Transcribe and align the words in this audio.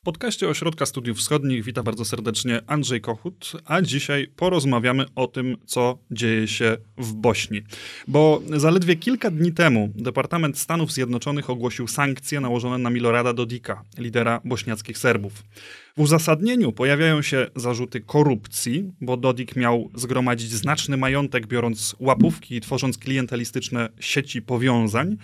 W 0.00 0.02
podcaście 0.02 0.48
Ośrodka 0.48 0.86
Studiów 0.86 1.18
Wschodnich 1.18 1.64
witam 1.64 1.84
bardzo 1.84 2.04
serdecznie 2.04 2.60
Andrzej 2.66 3.00
Kochut, 3.00 3.52
a 3.64 3.82
dzisiaj 3.82 4.28
porozmawiamy 4.36 5.06
o 5.14 5.26
tym, 5.26 5.56
co 5.66 5.98
dzieje 6.10 6.48
się 6.48 6.76
w 6.96 7.12
Bośni. 7.14 7.62
Bo 8.08 8.42
zaledwie 8.56 8.96
kilka 8.96 9.30
dni 9.30 9.52
temu 9.52 9.92
Departament 9.94 10.58
Stanów 10.58 10.92
Zjednoczonych 10.92 11.50
ogłosił 11.50 11.88
sankcje 11.88 12.40
nałożone 12.40 12.78
na 12.78 12.90
Milorada 12.90 13.32
Dodika, 13.32 13.84
lidera 13.98 14.40
bośniackich 14.44 14.98
Serbów. 14.98 15.42
W 15.96 16.00
uzasadnieniu 16.00 16.72
pojawiają 16.72 17.22
się 17.22 17.46
zarzuty 17.56 18.00
korupcji, 18.00 18.92
bo 19.00 19.16
Dodik 19.16 19.56
miał 19.56 19.90
zgromadzić 19.94 20.50
znaczny 20.50 20.96
majątek, 20.96 21.46
biorąc 21.46 21.96
łapówki 21.98 22.56
i 22.56 22.60
tworząc 22.60 22.98
klientelistyczne 22.98 23.88
sieci 24.00 24.42
powiązań, 24.42 25.16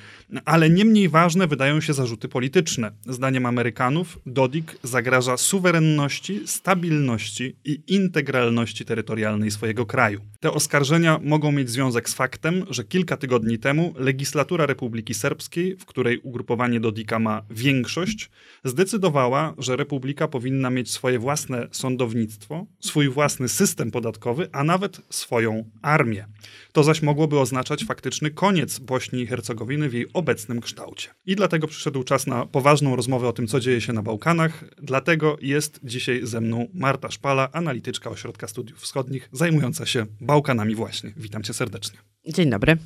ale 0.45 0.71
nie 0.71 0.84
mniej 0.84 1.09
ważne 1.09 1.47
wydają 1.47 1.80
się 1.80 1.93
zarzuty 1.93 2.29
polityczne. 2.29 2.93
Zdaniem 3.07 3.47
Amerykanów 3.47 4.19
Dodik 4.27 4.79
zagraża 4.83 5.37
suwerenności, 5.37 6.41
stabilności 6.47 7.56
i 7.64 7.83
integralności 7.87 8.84
terytorialnej 8.84 9.51
swojego 9.51 9.87
kraju. 9.87 10.20
Te 10.41 10.53
oskarżenia 10.53 11.20
mogą 11.23 11.53
mieć 11.53 11.70
związek 11.70 12.09
z 12.09 12.14
faktem, 12.14 12.64
że 12.70 12.84
kilka 12.84 13.17
tygodni 13.17 13.59
temu 13.59 13.95
legislatura 13.97 14.67
Republiki 14.67 15.14
Serbskiej, 15.14 15.77
w 15.77 15.84
której 15.84 16.19
ugrupowanie 16.23 16.80
Dodika 16.80 17.19
ma 17.19 17.42
większość, 17.51 18.30
zdecydowała, 18.64 19.55
że 19.59 19.77
republika 19.77 20.28
powinna 20.28 20.55
powinna 20.56 20.70
mieć 20.70 20.91
swoje 20.91 21.19
własne 21.19 21.69
sądownictwo, 21.70 22.66
swój 22.80 23.09
własny 23.09 23.48
system 23.48 23.91
podatkowy, 23.91 24.48
a 24.52 24.64
nawet 24.64 25.01
swoją 25.10 25.64
armię. 25.83 26.27
To 26.73 26.84
zaś 26.84 27.02
mogłoby 27.02 27.41
oznaczać 27.41 27.84
faktyczny 27.84 28.30
koniec 28.30 28.78
Bośni 28.78 29.20
i 29.20 29.27
Hercegowiny 29.27 29.88
w 29.88 29.95
jej 29.95 30.06
obecnym 30.12 30.61
kształcie. 30.61 31.09
I 31.27 31.37
dlatego 31.37 31.66
przyszedł 31.66 32.05
czas 32.05 32.27
na 32.27 32.47
poważną 32.47 32.97
rozmowę 32.97 33.28
o 33.28 33.33
tym, 33.33 33.47
co 33.47 33.61
dzieje 33.61 33.80
się 33.80 33.92
na 33.92 34.02
Bałkanach. 34.02 34.64
Dlatego 34.83 35.37
jest 35.42 35.80
dzisiaj 35.84 36.20
ze 36.23 36.41
mną 36.41 36.66
Marta 36.75 37.11
Szpala, 37.11 37.48
analityczka 37.52 38.11
Ośrodka 38.11 38.48
Studiów 38.48 38.81
Wschodnich, 38.81 39.28
zajmująca 39.33 39.86
się 39.86 40.06
Bałkanami 40.20 40.75
właśnie. 40.75 41.12
Witam 41.16 41.42
cię 41.42 41.55
serdecznie. 41.55 41.98
Dzień 42.28 42.50
dobry. 42.50 42.77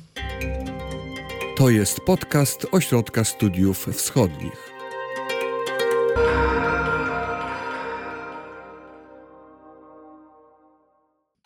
To 1.57 1.69
jest 1.69 1.99
podcast 1.99 2.67
Ośrodka 2.71 3.23
Studiów 3.23 3.85
Wschodnich. 3.93 4.71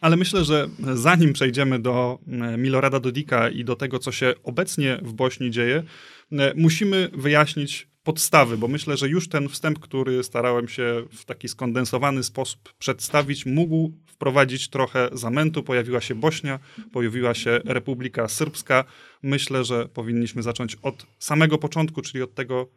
Ale 0.05 0.17
myślę, 0.17 0.43
że 0.43 0.69
zanim 0.93 1.33
przejdziemy 1.33 1.79
do 1.79 2.19
e, 2.27 2.57
Milorada 2.57 2.99
Dodika 2.99 3.49
i 3.49 3.63
do 3.63 3.75
tego, 3.75 3.99
co 3.99 4.11
się 4.11 4.33
obecnie 4.43 4.99
w 5.01 5.13
Bośni 5.13 5.51
dzieje, 5.51 5.83
e, 6.31 6.53
musimy 6.55 7.09
wyjaśnić 7.13 7.87
podstawy, 8.03 8.57
bo 8.57 8.67
myślę, 8.67 8.97
że 8.97 9.09
już 9.09 9.29
ten 9.29 9.49
wstęp, 9.49 9.79
który 9.79 10.23
starałem 10.23 10.67
się 10.67 11.03
w 11.11 11.25
taki 11.25 11.47
skondensowany 11.47 12.23
sposób 12.23 12.73
przedstawić, 12.79 13.45
mógł 13.45 13.91
wprowadzić 14.05 14.69
trochę 14.69 15.09
zamętu. 15.13 15.63
Pojawiła 15.63 16.01
się 16.01 16.15
Bośnia, 16.15 16.59
pojawiła 16.91 17.33
się 17.33 17.59
Republika 17.65 18.27
Syrbska. 18.27 18.83
Myślę, 19.23 19.63
że 19.63 19.87
powinniśmy 19.87 20.43
zacząć 20.43 20.75
od 20.81 21.05
samego 21.19 21.57
początku, 21.57 22.01
czyli 22.01 22.23
od 22.23 22.35
tego, 22.35 22.67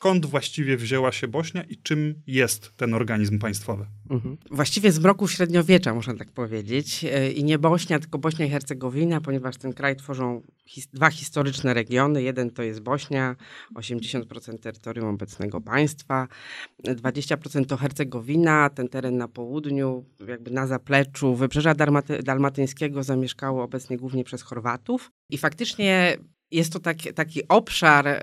skąd 0.00 0.26
właściwie 0.26 0.76
wzięła 0.76 1.12
się 1.12 1.28
Bośnia 1.28 1.62
i 1.62 1.76
czym 1.76 2.22
jest 2.26 2.76
ten 2.76 2.94
organizm 2.94 3.38
państwowy? 3.38 3.86
Mhm. 4.10 4.36
Właściwie 4.50 4.92
z 4.92 4.98
mroku 4.98 5.28
średniowiecza, 5.28 5.94
można 5.94 6.14
tak 6.14 6.32
powiedzieć. 6.32 7.04
E, 7.04 7.32
I 7.32 7.44
nie 7.44 7.58
Bośnia, 7.58 7.98
tylko 7.98 8.18
Bośnia 8.18 8.46
i 8.46 8.50
Hercegowina, 8.50 9.20
ponieważ 9.20 9.56
ten 9.56 9.72
kraj 9.72 9.96
tworzą 9.96 10.42
his 10.66 10.86
dwa 10.86 11.10
historyczne 11.10 11.74
regiony. 11.74 12.22
Jeden 12.22 12.50
to 12.50 12.62
jest 12.62 12.80
Bośnia, 12.80 13.36
80% 13.74 14.58
terytorium 14.58 15.08
obecnego 15.08 15.60
państwa, 15.60 16.28
20% 16.84 17.66
to 17.66 17.76
Hercegowina, 17.76 18.70
ten 18.70 18.88
teren 18.88 19.16
na 19.16 19.28
południu, 19.28 20.04
jakby 20.28 20.50
na 20.50 20.66
zapleczu 20.66 21.34
Wybrzeża 21.34 21.74
Dalmaty 21.74 22.22
Dalmatyńskiego 22.22 23.02
zamieszkało 23.02 23.62
obecnie 23.62 23.96
głównie 23.96 24.24
przez 24.24 24.42
Chorwatów. 24.42 25.10
I 25.30 25.38
faktycznie 25.38 26.18
jest 26.50 26.72
to 26.72 26.80
taki, 26.80 27.14
taki 27.14 27.48
obszar, 27.48 28.08
y, 28.08 28.18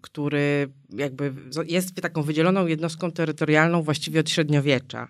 który 0.00 0.68
jakby 0.90 1.32
jest 1.66 1.94
taką 1.94 2.22
wydzieloną 2.22 2.66
jednostką 2.66 3.12
terytorialną 3.12 3.82
właściwie 3.82 4.20
od 4.20 4.30
średniowiecza. 4.30 5.08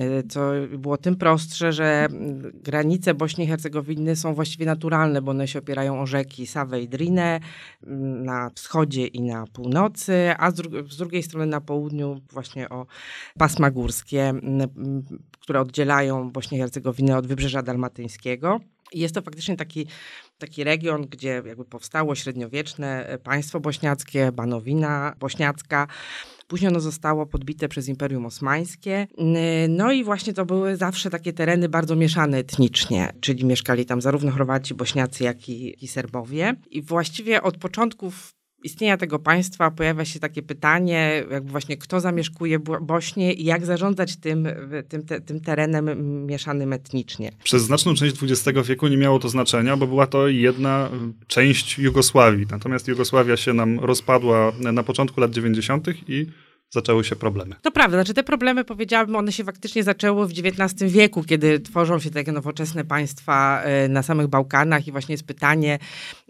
Y, 0.00 0.22
co 0.28 0.50
było 0.78 0.96
tym 0.96 1.16
prostsze, 1.16 1.72
że 1.72 2.08
granice 2.54 3.14
Bośni 3.14 3.44
i 3.44 3.48
Hercegowiny 3.48 4.16
są 4.16 4.34
właściwie 4.34 4.66
naturalne, 4.66 5.22
bo 5.22 5.30
one 5.30 5.48
się 5.48 5.58
opierają 5.58 6.00
o 6.00 6.06
rzeki 6.06 6.46
Sawę 6.46 6.82
i 6.82 6.88
Drinę 6.88 7.40
na 8.22 8.50
wschodzie 8.54 9.06
i 9.06 9.22
na 9.22 9.46
północy, 9.46 10.34
a 10.38 10.50
z, 10.50 10.54
dru 10.54 10.88
z 10.88 10.96
drugiej 10.96 11.22
strony 11.22 11.46
na 11.46 11.60
południu 11.60 12.20
właśnie 12.32 12.68
o 12.68 12.86
pasma 13.38 13.70
górskie, 13.70 14.34
które 15.40 15.60
oddzielają 15.60 16.30
Bośnię 16.30 16.58
i 16.58 16.60
Hercegowinę 16.60 17.16
od 17.16 17.26
Wybrzeża 17.26 17.62
Dalmatyńskiego. 17.62 18.60
Jest 18.92 19.14
to 19.14 19.22
faktycznie 19.22 19.56
taki, 19.56 19.86
taki 20.38 20.64
region, 20.64 21.02
gdzie 21.02 21.42
jakby 21.46 21.64
powstało 21.64 22.14
średniowieczne 22.14 23.06
e, 23.06 23.18
państwo 23.18 23.60
bośniackie, 23.60 24.32
Banowina 24.32 25.16
bośniacka. 25.18 25.86
Później 26.48 26.68
ono 26.68 26.80
zostało 26.80 27.26
podbite 27.26 27.68
przez 27.68 27.88
Imperium 27.88 28.26
Osmańskie. 28.26 29.06
No 29.68 29.92
i 29.92 30.04
właśnie 30.04 30.32
to 30.32 30.46
były 30.46 30.76
zawsze 30.76 31.10
takie 31.10 31.32
tereny 31.32 31.68
bardzo 31.68 31.96
mieszane 31.96 32.38
etnicznie, 32.38 33.12
czyli 33.20 33.44
mieszkali 33.44 33.86
tam 33.86 34.00
zarówno 34.00 34.30
Chorwaci, 34.30 34.74
Bośniacy, 34.74 35.24
jak 35.24 35.48
i, 35.48 35.84
i 35.84 35.88
Serbowie. 35.88 36.54
I 36.70 36.82
właściwie 36.82 37.42
od 37.42 37.56
początków 37.58 38.34
istnienia 38.64 38.96
tego 38.96 39.18
państwa 39.18 39.70
pojawia 39.70 40.04
się 40.04 40.20
takie 40.20 40.42
pytanie, 40.42 41.24
jakby 41.30 41.50
właśnie 41.50 41.76
kto 41.76 42.00
zamieszkuje 42.00 42.58
Bośnię 42.82 43.32
i 43.32 43.44
jak 43.44 43.66
zarządzać 43.66 44.16
tym, 44.16 44.48
tym, 44.88 45.06
te, 45.06 45.20
tym 45.20 45.40
terenem 45.40 46.26
mieszanym 46.26 46.72
etnicznie. 46.72 47.32
Przez 47.44 47.62
znaczną 47.62 47.94
część 47.94 48.16
XX 48.22 48.68
wieku 48.68 48.88
nie 48.88 48.96
miało 48.96 49.18
to 49.18 49.28
znaczenia, 49.28 49.76
bo 49.76 49.86
była 49.86 50.06
to 50.06 50.28
jedna 50.28 50.90
część 51.26 51.78
Jugosławii. 51.78 52.46
Natomiast 52.50 52.88
Jugosławia 52.88 53.36
się 53.36 53.52
nam 53.52 53.80
rozpadła 53.80 54.52
na 54.72 54.82
początku 54.82 55.20
lat 55.20 55.30
90. 55.30 55.88
i 56.08 56.26
zaczęły 56.74 57.04
się 57.04 57.16
problemy. 57.16 57.54
To 57.62 57.70
prawda, 57.70 57.96
znaczy 57.96 58.14
te 58.14 58.22
problemy, 58.22 58.64
powiedziałabym, 58.64 59.16
one 59.16 59.32
się 59.32 59.44
faktycznie 59.44 59.82
zaczęły 59.82 60.28
w 60.28 60.30
XIX 60.30 60.92
wieku, 60.92 61.24
kiedy 61.24 61.60
tworzą 61.60 61.98
się 61.98 62.10
takie 62.10 62.32
nowoczesne 62.32 62.84
państwa 62.84 63.62
e, 63.62 63.88
na 63.88 64.02
samych 64.02 64.26
Bałkanach 64.26 64.86
i 64.86 64.92
właśnie 64.92 65.12
jest 65.12 65.26
pytanie, 65.26 65.78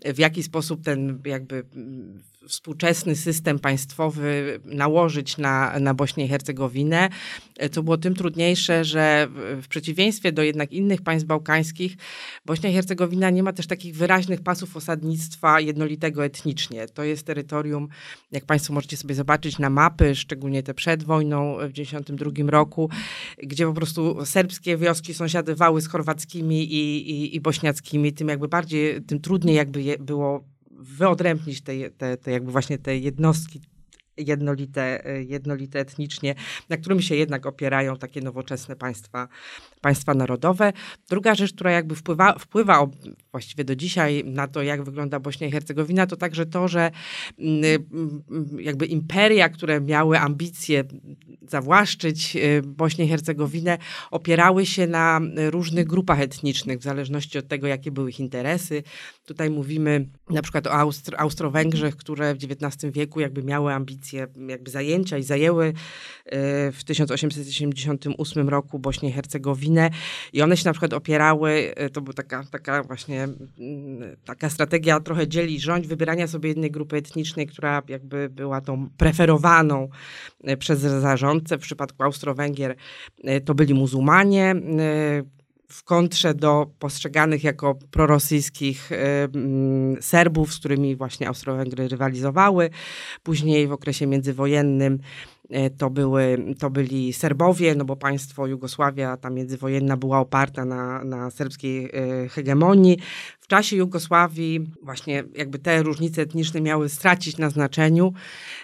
w 0.04 0.18
jaki 0.18 0.42
sposób 0.42 0.84
ten 0.84 1.22
jakby 1.24 1.64
współczesny 2.48 3.16
system 3.16 3.58
państwowy 3.58 4.60
nałożyć 4.64 5.38
na, 5.38 5.78
na 5.80 5.94
Bośnię 5.94 6.24
i 6.24 6.28
Hercegowinę, 6.28 7.08
co 7.72 7.82
było 7.82 7.96
tym 7.96 8.14
trudniejsze, 8.14 8.84
że 8.84 9.28
w 9.62 9.68
przeciwieństwie 9.68 10.32
do 10.32 10.42
jednak 10.42 10.72
innych 10.72 11.02
państw 11.02 11.26
bałkańskich, 11.26 11.96
Bośnia 12.46 12.70
i 12.70 12.74
Hercegowina 12.74 13.30
nie 13.30 13.42
ma 13.42 13.52
też 13.52 13.66
takich 13.66 13.96
wyraźnych 13.96 14.40
pasów 14.40 14.76
osadnictwa 14.76 15.60
jednolitego 15.60 16.24
etnicznie. 16.24 16.86
To 16.88 17.04
jest 17.04 17.26
terytorium, 17.26 17.88
jak 18.32 18.44
Państwo 18.44 18.72
możecie 18.72 18.96
sobie 18.96 19.14
zobaczyć 19.14 19.58
na 19.58 19.70
mapy, 19.70 20.14
szczególnie 20.14 20.62
te 20.62 20.74
przed 20.74 21.02
wojną 21.02 21.54
w 21.54 21.72
1992 21.72 22.50
roku, 22.50 22.90
gdzie 23.42 23.66
po 23.66 23.72
prostu 23.72 24.24
serbskie 24.24 24.76
wioski 24.76 25.14
sąsiadywały 25.14 25.80
z 25.80 25.88
chorwackimi 25.88 26.72
i, 26.72 27.10
i, 27.10 27.36
i 27.36 27.40
bośniackimi, 27.40 28.12
tym 28.12 28.28
jakby 28.28 28.48
bardziej, 28.48 29.02
tym 29.02 29.20
trudniej 29.20 29.56
jakby 29.56 29.96
było 30.00 30.53
wyodrębnić 30.84 31.60
te, 31.60 31.90
te, 31.90 32.16
te 32.16 32.30
jakby 32.30 32.52
właśnie 32.52 32.78
te 32.78 32.96
jednostki 32.96 33.60
jednolite, 34.16 35.02
jednolite 35.26 35.80
etnicznie, 35.80 36.34
na 36.68 36.76
którym 36.76 37.02
się 37.02 37.14
jednak 37.16 37.46
opierają 37.46 37.96
takie 37.96 38.20
nowoczesne 38.20 38.76
państwa, 38.76 39.28
państwa 39.84 40.14
narodowe. 40.14 40.72
Druga 41.10 41.34
rzecz, 41.34 41.52
która 41.52 41.70
jakby 41.70 41.94
wpływa, 41.94 42.38
wpływa 42.38 42.86
właściwie 43.32 43.64
do 43.64 43.76
dzisiaj 43.76 44.24
na 44.24 44.48
to, 44.48 44.62
jak 44.62 44.82
wygląda 44.84 45.20
Bośnia 45.20 45.46
i 45.46 45.50
Hercegowina, 45.50 46.06
to 46.06 46.16
także 46.16 46.46
to, 46.46 46.68
że 46.68 46.90
mm, 47.38 47.64
mm, 47.92 48.60
jakby 48.60 48.86
imperia, 48.86 49.48
które 49.48 49.80
miały 49.80 50.18
ambicje 50.18 50.84
zawłaszczyć 51.48 52.36
y, 52.36 52.62
Bośnię 52.62 53.04
i 53.04 53.08
Hercegowinę, 53.08 53.78
opierały 54.10 54.66
się 54.66 54.86
na 54.86 55.20
różnych 55.50 55.86
grupach 55.86 56.20
etnicznych, 56.20 56.78
w 56.78 56.82
zależności 56.82 57.38
od 57.38 57.48
tego, 57.48 57.66
jakie 57.66 57.90
były 57.90 58.10
ich 58.10 58.20
interesy. 58.20 58.82
Tutaj 59.26 59.50
mówimy 59.50 60.08
na 60.30 60.42
przykład 60.42 60.66
o 60.66 60.72
Austro 60.72 61.18
Austro-Węgrzech, 61.20 61.96
które 61.96 62.34
w 62.34 62.38
XIX 62.44 62.92
wieku 62.92 63.20
jakby 63.20 63.42
miały 63.42 63.72
ambicje 63.72 64.26
jakby 64.48 64.70
zajęcia 64.70 65.18
i 65.18 65.22
zajęły 65.22 65.66
y, 65.66 65.72
w 66.72 66.84
1878 66.84 68.48
roku 68.48 68.78
Bośnię 68.78 69.08
i 69.08 69.12
Hercegowinę 69.12 69.73
i 70.32 70.42
one 70.42 70.56
się 70.56 70.64
na 70.64 70.72
przykład 70.72 70.92
opierały, 70.92 71.74
y, 71.86 71.90
to 71.90 72.00
była 72.00 72.14
taka, 72.14 72.44
taka 72.44 72.82
właśnie 72.82 73.22
mm, 73.22 74.16
taka 74.24 74.50
strategia 74.50 75.00
trochę 75.00 75.28
dzieli 75.28 75.60
rządź, 75.60 75.86
wybierania 75.86 76.26
sobie 76.26 76.48
jednej 76.48 76.70
grupy 76.70 76.96
etnicznej, 76.96 77.46
która 77.46 77.82
jakby 77.88 78.28
była 78.28 78.60
tą 78.60 78.88
preferowaną 78.96 79.88
przez 80.58 80.80
zarządcę. 80.80 81.58
W 81.58 81.60
przypadku 81.60 82.02
Austro-Węgier 82.02 82.74
to 83.44 83.54
byli 83.54 83.74
muzułmanie, 83.74 84.54
w 85.74 85.84
kontrze 85.84 86.34
do 86.34 86.66
postrzeganych 86.78 87.44
jako 87.44 87.74
prorosyjskich 87.90 88.92
y, 88.92 88.96
Serbów, 90.00 90.54
z 90.54 90.58
którymi 90.58 90.96
właśnie 90.96 91.28
Austro-Węgry 91.28 91.88
rywalizowały. 91.88 92.70
Później 93.22 93.66
w 93.66 93.72
okresie 93.72 94.06
międzywojennym 94.06 94.98
to, 95.78 95.90
były, 95.90 96.54
to 96.58 96.70
byli 96.70 97.12
Serbowie, 97.12 97.74
no 97.74 97.84
bo 97.84 97.96
państwo 97.96 98.46
Jugosławia, 98.46 99.16
ta 99.16 99.30
międzywojenna 99.30 99.96
była 99.96 100.18
oparta 100.18 100.64
na, 100.64 101.04
na 101.04 101.30
serbskiej 101.30 101.90
hegemonii. 102.30 102.98
W 103.40 103.46
czasie 103.46 103.76
Jugosławii 103.76 104.60
właśnie 104.82 105.24
jakby 105.34 105.58
te 105.58 105.82
różnice 105.82 106.22
etniczne 106.22 106.60
miały 106.60 106.88
stracić 106.88 107.38
na 107.38 107.50
znaczeniu, 107.50 108.12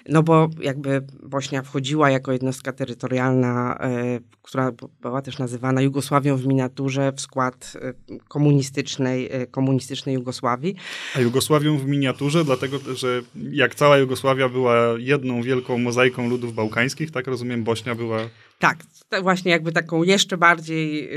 no 0.08 0.22
bo 0.22 0.48
jakby 0.62 1.02
Bośnia 1.22 1.62
wchodziła 1.62 2.10
jako 2.10 2.32
jednostka 2.32 2.72
terytorialna, 2.72 3.78
e, 3.80 4.20
która 4.42 4.72
była 5.02 5.22
też 5.22 5.38
nazywana 5.38 5.82
Jugosławią 5.82 6.36
w 6.36 6.46
miniaturze 6.46 7.12
w 7.12 7.20
skład 7.20 7.72
e, 7.82 7.94
komunistycznej, 8.28 9.28
e, 9.32 9.46
komunistycznej 9.46 10.14
Jugosławii. 10.14 10.76
A 11.16 11.20
Jugosławią 11.20 11.78
w 11.78 11.86
miniaturze, 11.86 12.44
dlatego 12.44 12.78
że 12.94 13.22
jak 13.52 13.74
cała 13.74 13.98
Jugosławia 13.98 14.48
była 14.48 14.74
jedną 14.98 15.42
wielką 15.42 15.78
mozaiką 15.78 16.28
ludów 16.28 16.54
bałkańskich, 16.70 17.11
tak 17.11 17.26
rozumiem, 17.26 17.64
Bośnia 17.64 17.94
była 17.94 18.19
tak, 18.60 18.78
właśnie 19.22 19.50
jakby 19.50 19.72
taką 19.72 20.02
jeszcze 20.02 20.36
bardziej, 20.36 21.10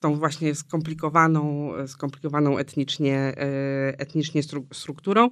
tą 0.00 0.14
właśnie 0.14 0.54
skomplikowaną, 0.54 1.72
skomplikowaną 1.86 2.58
etnicznie, 2.58 3.16
e, 3.16 3.34
etnicznie 3.98 4.42
strukturą. 4.72 5.30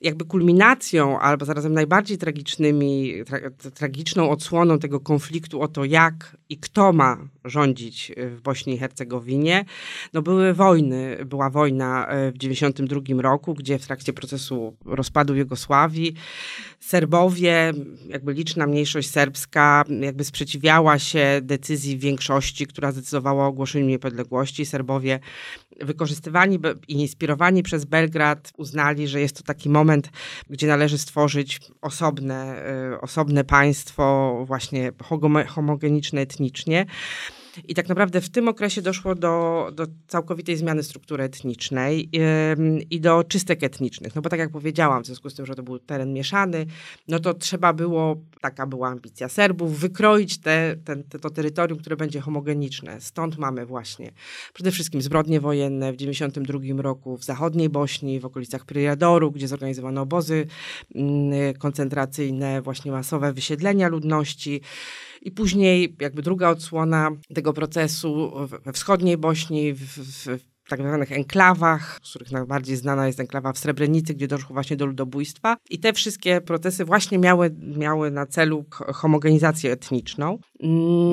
Jakby 0.00 0.24
kulminacją, 0.24 1.18
albo 1.18 1.44
zarazem 1.44 1.72
najbardziej 1.72 2.18
tragicznymi, 2.18 3.12
tra, 3.26 3.38
tragiczną 3.74 4.30
odsłoną 4.30 4.78
tego 4.78 5.00
konfliktu 5.00 5.62
o 5.62 5.68
to, 5.68 5.84
jak 5.84 6.36
i 6.48 6.58
kto 6.58 6.92
ma 6.92 7.18
rządzić 7.44 8.12
w 8.16 8.40
Bośni 8.40 8.74
i 8.74 8.78
Hercegowinie, 8.78 9.64
no 10.12 10.22
były 10.22 10.54
wojny. 10.54 11.18
Była 11.26 11.50
wojna 11.50 12.06
e, 12.06 12.32
w 12.32 12.38
1992 12.38 13.22
roku, 13.22 13.54
gdzie 13.54 13.78
w 13.78 13.86
trakcie 13.86 14.12
procesu 14.12 14.76
rozpadu 14.84 15.34
Jugosławii 15.34 16.14
Serbowie, 16.80 17.72
jakby 18.08 18.32
liczna 18.32 18.66
mniejszość 18.66 19.10
serbska, 19.10 19.84
jakby 20.00 20.24
sprzeciwiała 20.24 20.83
się 20.98 21.40
decyzji 21.42 21.98
większości, 21.98 22.66
która 22.66 22.92
zdecydowała 22.92 23.44
o 23.44 23.48
ogłoszeniu 23.48 23.86
niepodległości. 23.86 24.66
Serbowie 24.66 25.20
wykorzystywani 25.80 26.58
i 26.88 26.92
inspirowani 26.92 27.62
przez 27.62 27.84
Belgrad 27.84 28.52
uznali, 28.56 29.08
że 29.08 29.20
jest 29.20 29.36
to 29.36 29.42
taki 29.42 29.70
moment, 29.70 30.10
gdzie 30.50 30.66
należy 30.66 30.98
stworzyć 30.98 31.60
osobne, 31.80 32.62
y, 32.94 33.00
osobne 33.00 33.44
państwo, 33.44 34.34
właśnie 34.46 34.92
homogeniczne 35.48 36.20
etnicznie. 36.20 36.86
I 37.68 37.74
tak 37.74 37.88
naprawdę 37.88 38.20
w 38.20 38.30
tym 38.30 38.48
okresie 38.48 38.82
doszło 38.82 39.14
do, 39.14 39.70
do 39.74 39.86
całkowitej 40.06 40.56
zmiany 40.56 40.82
struktury 40.82 41.24
etnicznej 41.24 42.08
yy, 42.12 42.82
i 42.90 43.00
do 43.00 43.24
czystek 43.24 43.62
etnicznych. 43.62 44.14
No 44.14 44.22
bo 44.22 44.28
tak 44.28 44.38
jak 44.38 44.50
powiedziałam, 44.50 45.02
w 45.02 45.06
związku 45.06 45.30
z 45.30 45.34
tym, 45.34 45.46
że 45.46 45.54
to 45.54 45.62
był 45.62 45.78
teren 45.78 46.12
mieszany, 46.12 46.66
no 47.08 47.18
to 47.18 47.34
trzeba 47.34 47.72
było, 47.72 48.16
taka 48.40 48.66
była 48.66 48.88
ambicja 48.88 49.28
Serbów, 49.28 49.78
wykroić 49.78 50.38
te, 50.38 50.76
ten, 50.84 51.04
te, 51.04 51.18
to 51.18 51.30
terytorium, 51.30 51.78
które 51.78 51.96
będzie 51.96 52.20
homogeniczne. 52.20 53.00
Stąd 53.00 53.38
mamy 53.38 53.66
właśnie 53.66 54.10
przede 54.54 54.70
wszystkim 54.70 55.02
zbrodnie 55.02 55.40
wojenne 55.40 55.92
w 55.92 55.96
1992 55.96 56.82
roku 56.82 57.16
w 57.16 57.24
zachodniej 57.24 57.68
Bośni, 57.68 58.20
w 58.20 58.24
okolicach 58.24 58.64
Pryjadoru, 58.64 59.30
gdzie 59.30 59.48
zorganizowano 59.48 60.00
obozy 60.00 60.46
yy, 60.94 61.54
koncentracyjne, 61.58 62.62
właśnie 62.62 62.92
masowe 62.92 63.32
wysiedlenia 63.32 63.88
ludności. 63.88 64.60
I 65.24 65.30
później 65.30 65.96
jakby 66.00 66.22
druga 66.22 66.48
odsłona 66.48 67.10
tego 67.34 67.52
procesu 67.52 68.32
we 68.64 68.72
wschodniej 68.72 69.16
Bośni, 69.16 69.72
w, 69.72 69.80
w, 69.80 70.40
w 70.64 70.68
tak 70.68 70.80
zwanych 70.80 71.12
enklawach, 71.12 71.98
z 72.02 72.10
których 72.10 72.32
najbardziej 72.32 72.76
znana 72.76 73.06
jest 73.06 73.20
enklawa 73.20 73.52
w 73.52 73.58
Srebrenicy, 73.58 74.14
gdzie 74.14 74.28
doszło 74.28 74.54
właśnie 74.54 74.76
do 74.76 74.86
ludobójstwa. 74.86 75.56
I 75.70 75.78
te 75.78 75.92
wszystkie 75.92 76.40
procesy 76.40 76.84
właśnie 76.84 77.18
miały, 77.18 77.54
miały 77.76 78.10
na 78.10 78.26
celu 78.26 78.64
homogenizację 78.70 79.72
etniczną. 79.72 80.38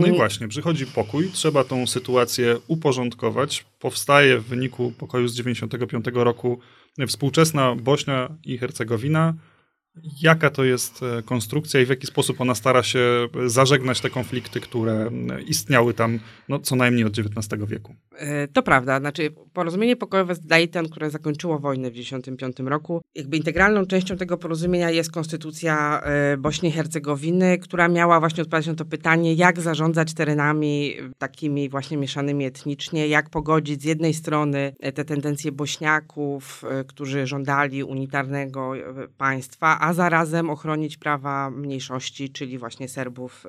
No 0.02 0.08
i 0.08 0.12
właśnie, 0.12 0.48
przychodzi 0.48 0.86
pokój, 0.86 1.30
trzeba 1.34 1.63
tą 1.63 1.88
sytuację 1.88 2.58
uporządkować. 2.68 3.66
Powstaje 3.80 4.40
w 4.40 4.46
wyniku 4.46 4.94
pokoju 4.98 5.28
z 5.28 5.31
1995 5.31 6.06
roku 6.13 6.60
współczesna 7.08 7.75
Bośnia 7.75 8.38
i 8.46 8.58
Hercegowina, 8.58 9.34
Jaka 10.22 10.50
to 10.50 10.64
jest 10.64 11.04
e, 11.04 11.24
konstrukcja 11.24 11.82
i 11.82 11.86
w 11.86 11.90
jaki 11.90 12.08
sposób 12.08 12.42
ona 12.42 12.56
stara 12.56 12.84
się 12.84 13.28
zażegnać 13.46 14.02
te 14.02 14.10
konflikty, 14.10 14.60
które 14.60 15.12
istniały 15.48 15.94
tam 15.94 16.20
no, 16.50 16.60
co 16.60 16.76
najmniej 16.76 17.06
od 17.06 17.20
XIX 17.20 17.66
wieku? 17.68 17.96
E, 18.12 18.48
to 18.48 18.64
prawda. 18.64 19.00
Znaczy, 19.00 19.34
porozumienie 19.54 19.96
pokojowe 19.96 20.36
z 20.36 20.40
Dayton, 20.40 20.90
które 20.90 21.10
zakończyło 21.10 21.60
wojnę 21.60 21.90
w 21.90 21.94
1995 21.94 22.70
roku, 22.70 23.02
jakby 23.16 23.38
integralną 23.38 23.86
częścią 23.86 24.18
tego 24.18 24.38
porozumienia 24.38 24.92
jest 24.92 25.12
konstytucja 25.12 26.02
e, 26.04 26.38
Bośni 26.38 26.70
i 26.70 26.72
Hercegowiny, 26.72 27.58
która 27.58 27.88
miała 27.88 28.20
właśnie 28.20 28.44
odpowiadać 28.44 28.68
na 28.68 28.76
to 28.76 28.86
pytanie, 28.86 29.34
jak 29.34 29.60
zarządzać 29.60 30.14
terenami 30.14 30.94
takimi 31.18 31.70
właśnie 31.70 31.98
mieszanymi 31.98 32.46
etnicznie, 32.46 33.08
jak 33.08 33.30
pogodzić 33.30 33.82
z 33.82 33.86
jednej 33.86 34.14
strony 34.14 34.74
te 34.94 35.06
tendencje 35.06 35.52
Bośniaków, 35.52 36.64
którzy 36.88 37.28
żądali 37.28 37.84
unitarnego 37.84 38.74
państwa, 39.18 39.81
a 39.81 39.94
zarazem 39.94 40.50
ochronić 40.50 40.98
prawa 40.98 41.50
mniejszości, 41.50 42.30
czyli 42.30 42.57
właśnie 42.57 42.89
Serbów, 42.89 43.45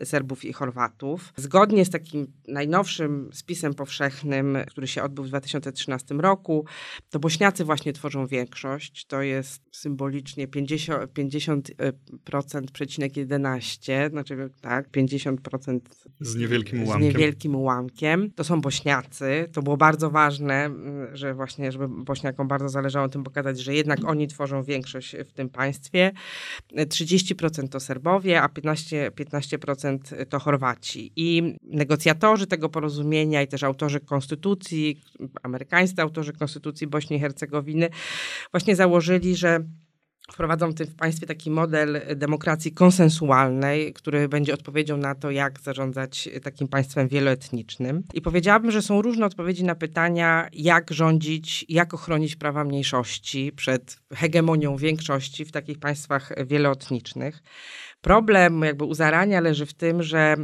y, 0.00 0.06
Serbów 0.06 0.44
i 0.44 0.52
Chorwatów. 0.52 1.32
Zgodnie 1.36 1.84
z 1.84 1.90
takim 1.90 2.26
najnowszym 2.48 3.30
spisem 3.32 3.74
powszechnym, 3.74 4.58
który 4.68 4.86
się 4.86 5.02
odbył 5.02 5.24
w 5.24 5.28
2013 5.28 6.14
roku, 6.14 6.64
to 7.10 7.18
Bośniacy 7.18 7.64
właśnie 7.64 7.92
tworzą 7.92 8.26
większość. 8.26 9.06
To 9.06 9.22
jest 9.22 9.62
symbolicznie 9.72 10.48
50%, 10.48 11.06
50% 11.06 12.70
przecinek 12.72 13.16
11, 13.16 14.08
znaczy 14.10 14.50
tak, 14.60 14.90
50% 14.90 15.80
z 16.20 16.36
niewielkim 16.36 16.82
ułamkiem. 16.82 17.10
Z 17.10 17.14
niewielkim 17.14 17.54
ułamkiem. 17.54 18.30
To 18.30 18.44
są 18.44 18.60
Bośniacy. 18.60 19.48
To 19.52 19.62
było 19.62 19.76
bardzo 19.76 20.10
ważne, 20.10 20.70
że 21.12 21.34
właśnie, 21.34 21.72
żeby 21.72 21.88
Bośniakom 21.88 22.48
bardzo 22.48 22.68
zależało 22.68 23.08
tym 23.08 23.24
pokazać, 23.24 23.60
że 23.60 23.74
jednak 23.74 23.98
oni 24.04 24.28
tworzą 24.28 24.62
większość 24.62 25.16
w 25.26 25.32
tym 25.32 25.39
państwie. 25.48 26.12
30% 26.76 27.68
to 27.68 27.80
Serbowie, 27.80 28.42
a 28.42 28.48
15%, 28.48 29.10
15% 29.10 30.26
to 30.26 30.38
Chorwaci. 30.38 31.12
I 31.16 31.56
negocjatorzy 31.62 32.46
tego 32.46 32.68
porozumienia 32.68 33.42
i 33.42 33.48
też 33.48 33.62
autorzy 33.62 34.00
konstytucji, 34.00 35.00
amerykańscy 35.42 36.02
autorzy 36.02 36.32
konstytucji 36.32 36.86
Bośni 36.86 37.16
i 37.16 37.20
Hercegowiny 37.20 37.88
właśnie 38.52 38.76
założyli, 38.76 39.36
że 39.36 39.64
wprowadzą 40.32 40.70
w 40.72 40.94
państwie 40.94 41.26
taki 41.26 41.50
model 41.50 42.00
demokracji 42.16 42.72
konsensualnej, 42.72 43.92
który 43.92 44.28
będzie 44.28 44.54
odpowiedzią 44.54 44.96
na 44.96 45.14
to, 45.14 45.30
jak 45.30 45.60
zarządzać 45.60 46.28
takim 46.42 46.68
państwem 46.68 47.08
wieloetnicznym. 47.08 48.02
I 48.14 48.20
powiedziałabym, 48.20 48.70
że 48.70 48.82
są 48.82 49.02
różne 49.02 49.26
odpowiedzi 49.26 49.64
na 49.64 49.74
pytania, 49.74 50.48
jak 50.52 50.90
rządzić, 50.90 51.64
jak 51.68 51.94
ochronić 51.94 52.36
prawa 52.36 52.64
mniejszości 52.64 53.52
przed 53.56 54.00
hegemonią 54.14 54.76
większości 54.76 55.44
w 55.44 55.52
takich 55.52 55.78
państwach 55.78 56.32
wieloetnicznych. 56.46 57.42
Problem 58.00 58.62
jakby 58.62 58.84
u 58.84 58.94
zarania 58.94 59.40
leży 59.40 59.66
w 59.66 59.74
tym, 59.74 60.02
że 60.02 60.36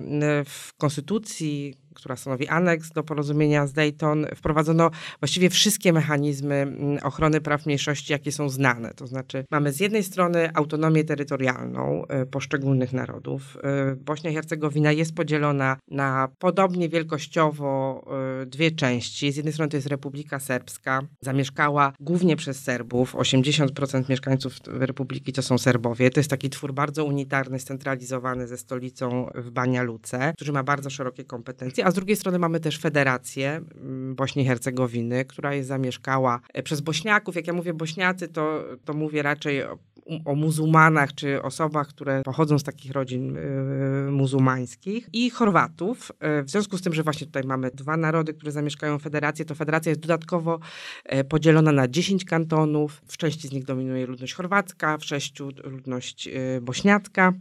w 0.44 0.74
konstytucji 0.76 1.74
która 1.96 2.16
stanowi 2.16 2.48
aneks 2.48 2.90
do 2.90 3.02
porozumienia 3.02 3.66
z 3.66 3.72
Dayton, 3.72 4.26
wprowadzono 4.34 4.90
właściwie 5.20 5.50
wszystkie 5.50 5.92
mechanizmy 5.92 6.54
mm, 6.54 6.98
ochrony 7.02 7.40
praw 7.40 7.66
mniejszości, 7.66 8.12
jakie 8.12 8.32
są 8.32 8.48
znane. 8.48 8.94
To 8.94 9.06
znaczy, 9.06 9.44
mamy 9.50 9.72
z 9.72 9.80
jednej 9.80 10.02
strony 10.02 10.50
autonomię 10.54 11.04
terytorialną 11.04 12.04
y, 12.22 12.26
poszczególnych 12.26 12.92
narodów. 12.92 13.56
Y, 13.92 13.96
Bośnia 13.96 14.30
i 14.30 14.34
Hercegowina 14.34 14.92
jest 14.92 15.14
podzielona 15.14 15.76
na 15.90 16.28
podobnie 16.38 16.88
wielkościowo 16.88 18.04
y, 18.42 18.46
dwie 18.46 18.70
części. 18.70 19.32
Z 19.32 19.36
jednej 19.36 19.52
strony 19.52 19.70
to 19.70 19.76
jest 19.76 19.86
Republika 19.86 20.40
Serbska, 20.40 21.02
zamieszkała 21.20 21.92
głównie 22.00 22.36
przez 22.36 22.62
Serbów. 22.62 23.14
80% 23.14 24.10
mieszkańców 24.10 24.54
Republiki 24.66 25.32
to 25.32 25.42
są 25.42 25.58
Serbowie. 25.58 26.10
To 26.10 26.20
jest 26.20 26.30
taki 26.30 26.50
twór 26.50 26.74
bardzo 26.74 27.04
unitarny, 27.04 27.58
scentralizowany 27.58 28.46
ze 28.46 28.58
stolicą 28.58 29.30
w 29.34 29.50
Bania 29.50 29.82
Luce, 29.82 30.32
który 30.36 30.52
ma 30.52 30.62
bardzo 30.62 30.90
szerokie 30.90 31.24
kompetencje 31.24 31.85
a 31.86 31.90
z 31.90 31.94
drugiej 31.94 32.16
strony 32.16 32.38
mamy 32.38 32.60
też 32.60 32.78
Federację 32.78 33.50
mm, 33.50 34.14
Bośni 34.14 34.42
i 34.42 34.46
Hercegowiny, 34.46 35.24
która 35.24 35.54
jest 35.54 35.68
zamieszkała 35.68 36.40
e, 36.54 36.62
przez 36.62 36.80
Bośniaków. 36.80 37.36
Jak 37.36 37.46
ja 37.46 37.52
mówię 37.52 37.74
Bośniacy, 37.74 38.28
to, 38.28 38.64
to 38.84 38.94
mówię 38.94 39.22
raczej 39.22 39.64
o, 39.64 39.78
o 40.24 40.34
muzułmanach 40.34 41.14
czy 41.14 41.42
osobach, 41.42 41.88
które 41.88 42.22
pochodzą 42.22 42.58
z 42.58 42.62
takich 42.62 42.92
rodzin 42.92 43.36
y, 43.36 44.10
muzułmańskich 44.10 45.08
i 45.12 45.30
Chorwatów. 45.30 46.12
Y, 46.40 46.42
w 46.44 46.50
związku 46.50 46.78
z 46.78 46.82
tym, 46.82 46.94
że 46.94 47.02
właśnie 47.02 47.26
tutaj 47.26 47.42
mamy 47.44 47.70
dwa 47.70 47.96
narody, 47.96 48.34
które 48.34 48.52
zamieszkają 48.52 48.98
Federację, 48.98 49.44
to 49.44 49.54
Federacja 49.54 49.90
jest 49.90 50.00
dodatkowo 50.00 50.58
podzielona 51.28 51.72
na 51.72 51.88
10 51.88 52.24
kantonów. 52.24 53.02
W 53.06 53.16
części 53.16 53.48
z 53.48 53.52
nich 53.52 53.64
dominuje 53.64 54.06
ludność 54.06 54.34
chorwacka, 54.34 54.98
w 54.98 55.04
sześciu 55.04 55.50
ludność 55.64 56.28
bośniacka. 56.62 57.32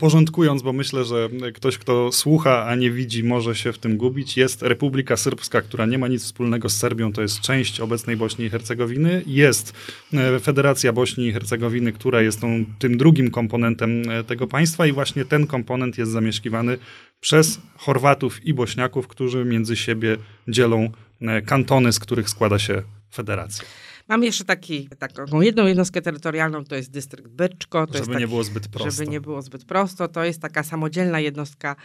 Porządkując, 0.00 0.62
bo 0.62 0.72
myślę, 0.72 1.04
że 1.04 1.28
ktoś, 1.54 1.78
kto 1.78 2.12
słucha, 2.12 2.66
a 2.66 2.74
nie 2.74 2.90
widzi, 2.90 3.24
może 3.24 3.54
się 3.54 3.72
w 3.72 3.78
tym 3.78 3.96
gubić, 3.96 4.36
jest 4.36 4.62
Republika 4.62 5.16
Syrbska, 5.16 5.62
która 5.62 5.86
nie 5.86 5.98
ma 5.98 6.08
nic 6.08 6.24
wspólnego 6.24 6.68
z 6.68 6.76
Serbią, 6.76 7.12
to 7.12 7.22
jest 7.22 7.40
część 7.40 7.80
obecnej 7.80 8.16
Bośni 8.16 8.44
i 8.44 8.50
Hercegowiny. 8.50 9.22
Jest 9.26 9.72
e, 10.12 10.40
Federacja 10.40 10.92
Bośni 10.92 11.26
i 11.26 11.32
Hercegowiny, 11.32 11.92
która 11.92 12.22
jest 12.22 12.40
tą, 12.40 12.64
tym 12.78 12.96
drugim 12.96 13.30
komponentem 13.30 14.10
e, 14.10 14.24
tego 14.24 14.46
państwa 14.46 14.86
i 14.86 14.92
właśnie 14.92 15.24
ten 15.24 15.46
komponent 15.46 15.98
jest 15.98 16.12
zamieszkiwany 16.12 16.78
przez 17.20 17.60
Chorwatów 17.76 18.44
i 18.46 18.54
Bośniaków, 18.54 19.08
którzy 19.08 19.44
między 19.44 19.76
siebie 19.76 20.16
dzielą 20.48 20.90
e, 21.20 21.42
kantony, 21.42 21.92
z 21.92 21.98
których 21.98 22.28
składa 22.28 22.58
się 22.58 22.82
federacja. 23.12 23.64
Mamy 24.08 24.26
jeszcze 24.26 24.44
taki, 24.44 24.88
taką 24.98 25.40
jedną 25.40 25.66
jednostkę 25.66 26.02
terytorialną, 26.02 26.64
to 26.64 26.76
jest 26.76 26.90
dystrykt 26.90 27.28
Byczko. 27.28 27.80
Żeby 27.80 27.98
jest 27.98 28.08
nie 28.08 28.14
taki, 28.14 28.26
było 28.26 28.44
zbyt 28.44 28.68
prosto. 28.68 28.90
Żeby 28.90 29.10
nie 29.10 29.20
było 29.20 29.42
zbyt 29.42 29.64
prosto. 29.64 30.08
To 30.08 30.24
jest 30.24 30.40
taka 30.40 30.62
samodzielna 30.62 31.20
jednostka 31.20 31.76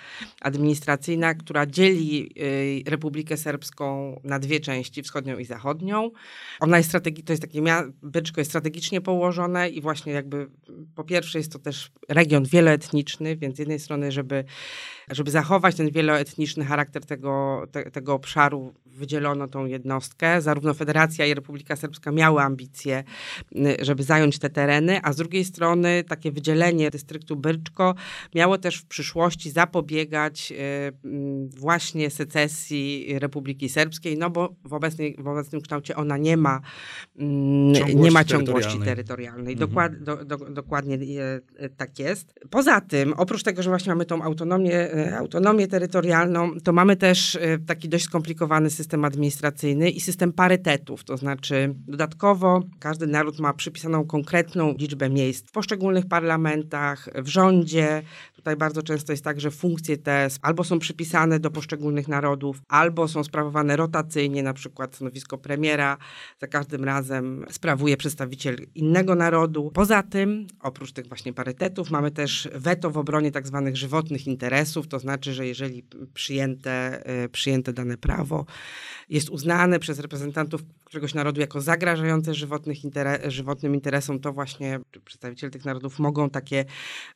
administracyjna, 0.41 1.33
która 1.33 1.65
dzieli 1.65 2.31
y, 2.85 2.89
Republikę 2.89 3.37
Serbską 3.37 4.19
na 4.23 4.39
dwie 4.39 4.59
części, 4.59 5.03
wschodnią 5.03 5.37
i 5.37 5.45
zachodnią. 5.45 6.11
Ona 6.59 6.77
jest 6.77 6.89
strategiczna, 6.89 7.27
to 7.27 7.33
jest 7.33 7.41
takie, 7.41 7.61
Byczko 8.03 8.41
jest 8.41 8.51
strategicznie 8.51 9.01
położone 9.01 9.69
i 9.69 9.81
właśnie 9.81 10.13
jakby 10.13 10.49
po 10.95 11.03
pierwsze 11.03 11.37
jest 11.37 11.51
to 11.51 11.59
też 11.59 11.91
region 12.09 12.45
wieloetniczny, 12.45 13.37
więc 13.37 13.55
z 13.55 13.59
jednej 13.59 13.79
strony, 13.79 14.11
żeby, 14.11 14.43
żeby 15.11 15.31
zachować 15.31 15.75
ten 15.75 15.91
wieloetniczny 15.91 16.65
charakter 16.65 17.05
tego, 17.05 17.63
te, 17.71 17.91
tego 17.91 18.13
obszaru, 18.13 18.73
wydzielono 18.85 19.47
tą 19.47 19.65
jednostkę. 19.65 20.41
Zarówno 20.41 20.73
Federacja 20.73 21.25
i 21.25 21.33
Republika 21.33 21.75
Serbska 21.75 22.08
miały 22.11 22.41
ambicje, 22.41 23.03
żeby 23.81 24.03
zająć 24.03 24.39
te 24.39 24.49
tereny, 24.49 24.99
a 25.03 25.13
z 25.13 25.15
drugiej 25.15 25.45
strony 25.45 26.03
takie 26.03 26.31
wydzielenie 26.31 26.89
dystryktu 26.89 27.35
Byrczko 27.35 27.95
miało 28.35 28.57
też 28.57 28.77
w 28.77 28.85
przyszłości 28.85 29.51
zapobiegać 29.51 30.53
właśnie 31.57 32.09
secesji 32.09 33.19
Republiki 33.19 33.69
Serbskiej, 33.69 34.17
no 34.17 34.29
bo 34.29 34.55
w, 34.63 34.73
obecnej, 34.73 35.15
w 35.19 35.27
obecnym 35.27 35.61
kształcie 35.61 35.95
ona 35.95 36.17
nie 36.17 36.37
ma 36.37 36.61
ciągłości 37.73 37.95
nie 37.95 38.11
ma 38.11 38.23
ciągłości 38.23 38.79
terytorialnej. 38.79 39.53
Mhm. 39.53 39.69
Dokład, 39.69 40.03
do, 40.03 40.25
do, 40.25 40.37
dokładnie 40.37 40.99
tak 41.77 41.99
jest. 41.99 42.33
Poza 42.49 42.81
tym, 42.81 43.13
oprócz 43.13 43.43
tego, 43.43 43.63
że 43.63 43.69
właśnie 43.69 43.91
mamy 43.91 44.05
tą 44.05 44.23
autonomię, 44.23 44.89
autonomię 45.17 45.67
terytorialną, 45.67 46.59
to 46.63 46.73
mamy 46.73 46.95
też 46.95 47.37
taki 47.67 47.89
dość 47.89 48.05
skomplikowany 48.05 48.69
system 48.69 49.05
administracyjny 49.05 49.89
i 49.89 50.01
system 50.01 50.33
parytetów, 50.33 51.03
to 51.03 51.17
znaczy 51.17 51.75
dodatkowo 51.99 52.63
każdy 52.79 53.07
naród 53.07 53.39
ma 53.39 53.53
przypisaną 53.53 54.05
konkretną 54.05 54.75
liczbę 54.77 55.09
miejsc 55.09 55.47
w 55.47 55.51
poszczególnych 55.51 56.05
parlamentach, 56.05 57.09
w 57.15 57.27
rządzie. 57.27 58.01
Tutaj 58.35 58.55
bardzo 58.55 58.83
często 58.83 59.13
jest 59.13 59.23
tak, 59.23 59.39
że 59.41 59.51
funkcje 59.51 59.97
te 59.97 60.27
albo 60.41 60.63
są 60.63 60.79
przypisane 60.79 61.39
do 61.39 61.51
poszczególnych 61.51 62.07
narodów, 62.07 62.61
albo 62.67 63.07
są 63.07 63.23
sprawowane 63.23 63.75
rotacyjnie, 63.75 64.43
na 64.43 64.53
przykład 64.53 64.95
stanowisko 64.95 65.37
premiera 65.37 65.97
za 66.41 66.47
każdym 66.47 66.83
razem 66.83 67.45
sprawuje 67.51 67.97
przedstawiciel 67.97 68.57
innego 68.75 69.15
narodu. 69.15 69.71
Poza 69.73 70.03
tym, 70.03 70.47
oprócz 70.59 70.91
tych 70.91 71.07
właśnie 71.07 71.33
parytetów, 71.33 71.91
mamy 71.91 72.11
też 72.11 72.49
weto 72.55 72.91
w 72.91 72.97
obronie 72.97 73.31
tak 73.31 73.47
zwanych 73.47 73.77
żywotnych 73.77 74.27
interesów, 74.27 74.87
to 74.87 74.99
znaczy, 74.99 75.33
że 75.33 75.47
jeżeli 75.47 75.83
przyjęte, 76.13 77.05
e, 77.05 77.29
przyjęte 77.29 77.73
dane 77.73 77.97
prawo 77.97 78.45
jest 79.09 79.29
uznane 79.29 79.79
przez 79.79 79.99
reprezentantów 79.99 80.61
któregoś 80.83 81.13
narodu 81.13 81.41
jako 81.41 81.61
zagrażające 81.89 82.33
żywotnych 82.33 82.83
inter 82.83 83.31
żywotnym 83.31 83.75
interesom, 83.75 84.19
to 84.19 84.33
właśnie 84.33 84.79
przedstawiciele 85.05 85.51
tych 85.51 85.65
narodów 85.65 85.99
mogą 85.99 86.29
takie 86.29 86.65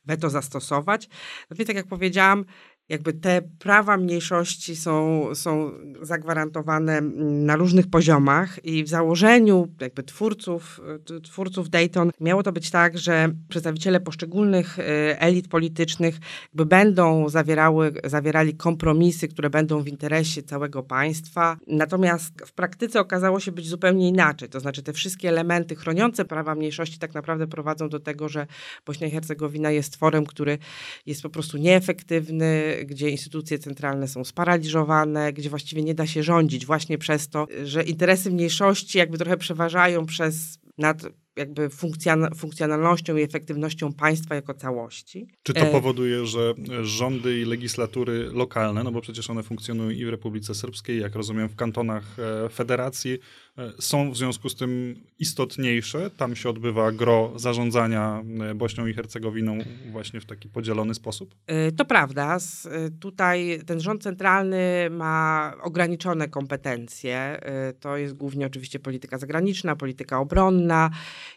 weto 0.04 0.30
zastosować. 0.30 1.08
No 1.50 1.56
tak 1.66 1.76
jak 1.76 1.86
powiedziałam, 1.86 2.44
jakby 2.88 3.12
te 3.12 3.42
prawa 3.58 3.96
mniejszości 3.96 4.76
są, 4.76 5.24
są 5.34 5.70
zagwarantowane 6.02 7.00
na 7.20 7.56
różnych 7.56 7.86
poziomach 7.86 8.64
i 8.64 8.84
w 8.84 8.88
założeniu 8.88 9.68
jakby 9.80 10.02
twórców, 10.02 10.80
twórców 11.22 11.70
Dayton 11.70 12.10
miało 12.20 12.42
to 12.42 12.52
być 12.52 12.70
tak, 12.70 12.98
że 12.98 13.28
przedstawiciele 13.48 14.00
poszczególnych 14.00 14.78
e, 14.78 14.82
elit 15.20 15.48
politycznych 15.48 16.18
jakby 16.44 16.66
będą 16.66 17.28
zawierały, 17.28 17.92
zawierali 18.04 18.54
kompromisy, 18.54 19.28
które 19.28 19.50
będą 19.50 19.82
w 19.82 19.88
interesie 19.88 20.42
całego 20.42 20.82
państwa. 20.82 21.56
Natomiast 21.66 22.32
w 22.46 22.52
praktyce 22.52 23.00
okazało 23.00 23.40
się 23.40 23.52
być 23.52 23.68
zupełnie 23.68 24.08
inaczej. 24.08 24.48
To 24.48 24.60
znaczy 24.60 24.82
te 24.82 24.92
wszystkie 24.92 25.28
elementy 25.28 25.76
chroniące 25.76 26.24
prawa 26.24 26.54
mniejszości 26.54 26.98
tak 26.98 27.14
naprawdę 27.14 27.46
prowadzą 27.46 27.88
do 27.88 28.00
tego, 28.00 28.28
że 28.28 28.46
Bośnia 28.86 29.06
i 29.06 29.10
Hercegowina 29.10 29.70
jest 29.70 29.92
tworem, 29.92 30.26
który 30.26 30.58
jest 31.06 31.22
po 31.22 31.30
prostu 31.30 31.58
nieefektywny, 31.58 32.73
gdzie 32.84 33.10
instytucje 33.10 33.58
centralne 33.58 34.08
są 34.08 34.24
sparaliżowane, 34.24 35.32
gdzie 35.32 35.50
właściwie 35.50 35.82
nie 35.82 35.94
da 35.94 36.06
się 36.06 36.22
rządzić 36.22 36.66
właśnie 36.66 36.98
przez 36.98 37.28
to, 37.28 37.46
że 37.64 37.82
interesy 37.82 38.30
mniejszości 38.30 38.98
jakby 38.98 39.18
trochę 39.18 39.36
przeważają 39.36 40.06
przez 40.06 40.58
nad 40.78 41.02
jakby 41.36 41.68
funkcjonalnością 42.36 43.16
i 43.16 43.22
efektywnością 43.22 43.92
państwa 43.92 44.34
jako 44.34 44.54
całości. 44.54 45.26
Czy 45.42 45.54
to 45.54 45.60
e, 45.60 45.72
powoduje, 45.72 46.26
że 46.26 46.54
rządy 46.82 47.40
i 47.40 47.44
legislatury 47.44 48.30
lokalne, 48.32 48.84
no 48.84 48.92
bo 48.92 49.00
przecież 49.00 49.30
one 49.30 49.42
funkcjonują 49.42 49.90
i 49.90 50.04
w 50.04 50.08
Republice 50.08 50.54
Serbskiej, 50.54 51.00
jak 51.00 51.14
rozumiem 51.14 51.48
w 51.48 51.56
kantonach 51.56 52.16
e, 52.18 52.48
federacji, 52.48 53.18
E, 53.58 53.72
są 53.80 54.10
w 54.10 54.16
związku 54.16 54.48
z 54.48 54.56
tym 54.56 55.00
istotniejsze. 55.18 56.10
Tam 56.10 56.36
się 56.36 56.48
odbywa 56.48 56.92
gro 56.92 57.32
zarządzania 57.36 58.22
Bośnią 58.54 58.86
i 58.86 58.94
Hercegowiną 58.94 59.58
właśnie 59.92 60.20
w 60.20 60.26
taki 60.26 60.48
podzielony 60.48 60.94
sposób? 60.94 61.34
To 61.76 61.84
prawda. 61.84 62.38
Tutaj 63.00 63.60
ten 63.66 63.80
rząd 63.80 64.02
centralny 64.02 64.90
ma 64.90 65.52
ograniczone 65.62 66.28
kompetencje. 66.28 67.40
To 67.80 67.96
jest 67.96 68.14
głównie 68.14 68.46
oczywiście 68.46 68.78
polityka 68.78 69.18
zagraniczna, 69.18 69.76
polityka 69.76 70.18
obronna. 70.20 70.90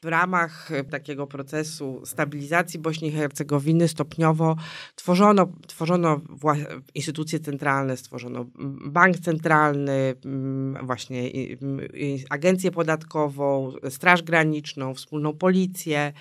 W 0.04 0.06
ramach 0.08 0.70
takiego 0.90 1.28
procesu 1.28 2.02
stabilizacji 2.06 2.80
Bośni 2.80 3.08
i 3.08 3.12
Hercegowiny 3.12 3.88
stopniowo 3.88 4.56
tworzono, 4.96 5.48
tworzono 5.68 6.22
instytucje 6.96 7.40
centralne, 7.40 7.98
stworzono 7.98 8.46
bank 8.86 9.20
centralny, 9.20 10.16
właśnie 10.84 11.30
agencję 12.30 12.72
podatkową, 12.72 13.74
Straż 13.90 14.24
Graniczną, 14.24 14.94
wspólną 14.94 15.34
policję, 15.34 16.14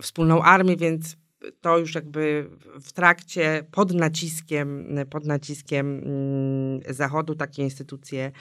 wspólną 0.00 0.42
armię, 0.42 0.76
więc 0.76 1.16
to 1.60 1.78
już 1.78 1.94
jakby 1.94 2.50
w 2.82 2.92
trakcie, 2.92 3.66
pod 3.70 3.94
naciskiem, 3.94 4.88
pod 5.10 5.26
naciskiem 5.26 5.98
mm, 5.98 6.94
Zachodu 6.94 7.34
takie 7.34 7.62
instytucje, 7.62 8.32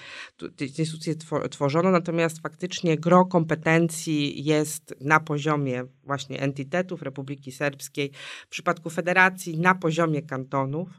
instytucje 0.77 1.15
tworzono, 1.49 1.91
natomiast 1.91 2.41
faktycznie 2.41 2.97
gro 2.97 3.25
kompetencji 3.25 4.43
jest 4.45 4.95
na 5.01 5.19
poziomie 5.19 5.83
właśnie 6.03 6.39
entitetów 6.39 7.01
Republiki 7.01 7.51
Serbskiej, 7.51 8.11
w 8.45 8.49
przypadku 8.49 8.89
federacji 8.89 9.59
na 9.59 9.75
poziomie 9.75 10.21
kantonów. 10.21 10.89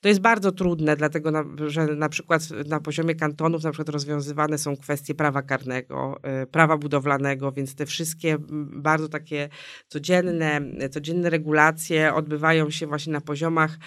To 0.00 0.08
jest 0.08 0.20
bardzo 0.20 0.52
trudne, 0.52 0.96
dlatego 0.96 1.30
że 1.66 1.86
na 1.86 2.08
przykład 2.08 2.42
na 2.66 2.80
poziomie 2.80 3.14
kantonów 3.14 3.62
na 3.62 3.70
przykład 3.70 3.88
rozwiązywane 3.88 4.58
są 4.58 4.76
kwestie 4.76 5.14
prawa 5.14 5.42
karnego, 5.42 6.20
y, 6.42 6.46
prawa 6.46 6.76
budowlanego, 6.76 7.52
więc 7.52 7.74
te 7.74 7.86
wszystkie 7.86 8.36
bardzo 8.72 9.08
takie 9.08 9.48
codzienne, 9.88 10.60
codzienne 10.90 11.30
regulacje 11.36 12.14
odbywają 12.14 12.70
się 12.70 12.86
właśnie 12.86 13.12
na 13.12 13.20
poziomach 13.20 13.78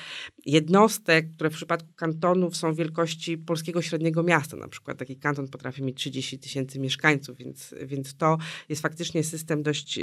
jednostek, 0.46 1.32
które 1.32 1.50
w 1.50 1.54
przypadku 1.54 1.94
kantonów 1.96 2.58
są 2.58 2.74
wielkości 2.74 3.38
polskiego 3.38 3.82
średniego 3.82 4.24
miasta. 4.24 4.58
Na 4.58 4.68
przykład 4.68 4.98
taki 4.98 5.16
kanton 5.16 5.48
potrafi 5.48 5.84
mieć 5.84 5.98
30 5.98 6.40
tysięcy 6.40 6.80
mieszkańców, 6.80 7.38
więc, 7.38 7.76
więc 7.86 8.16
to 8.16 8.38
jest 8.70 8.82
faktycznie 8.82 9.24
system 9.24 9.64
dość, 9.64 10.00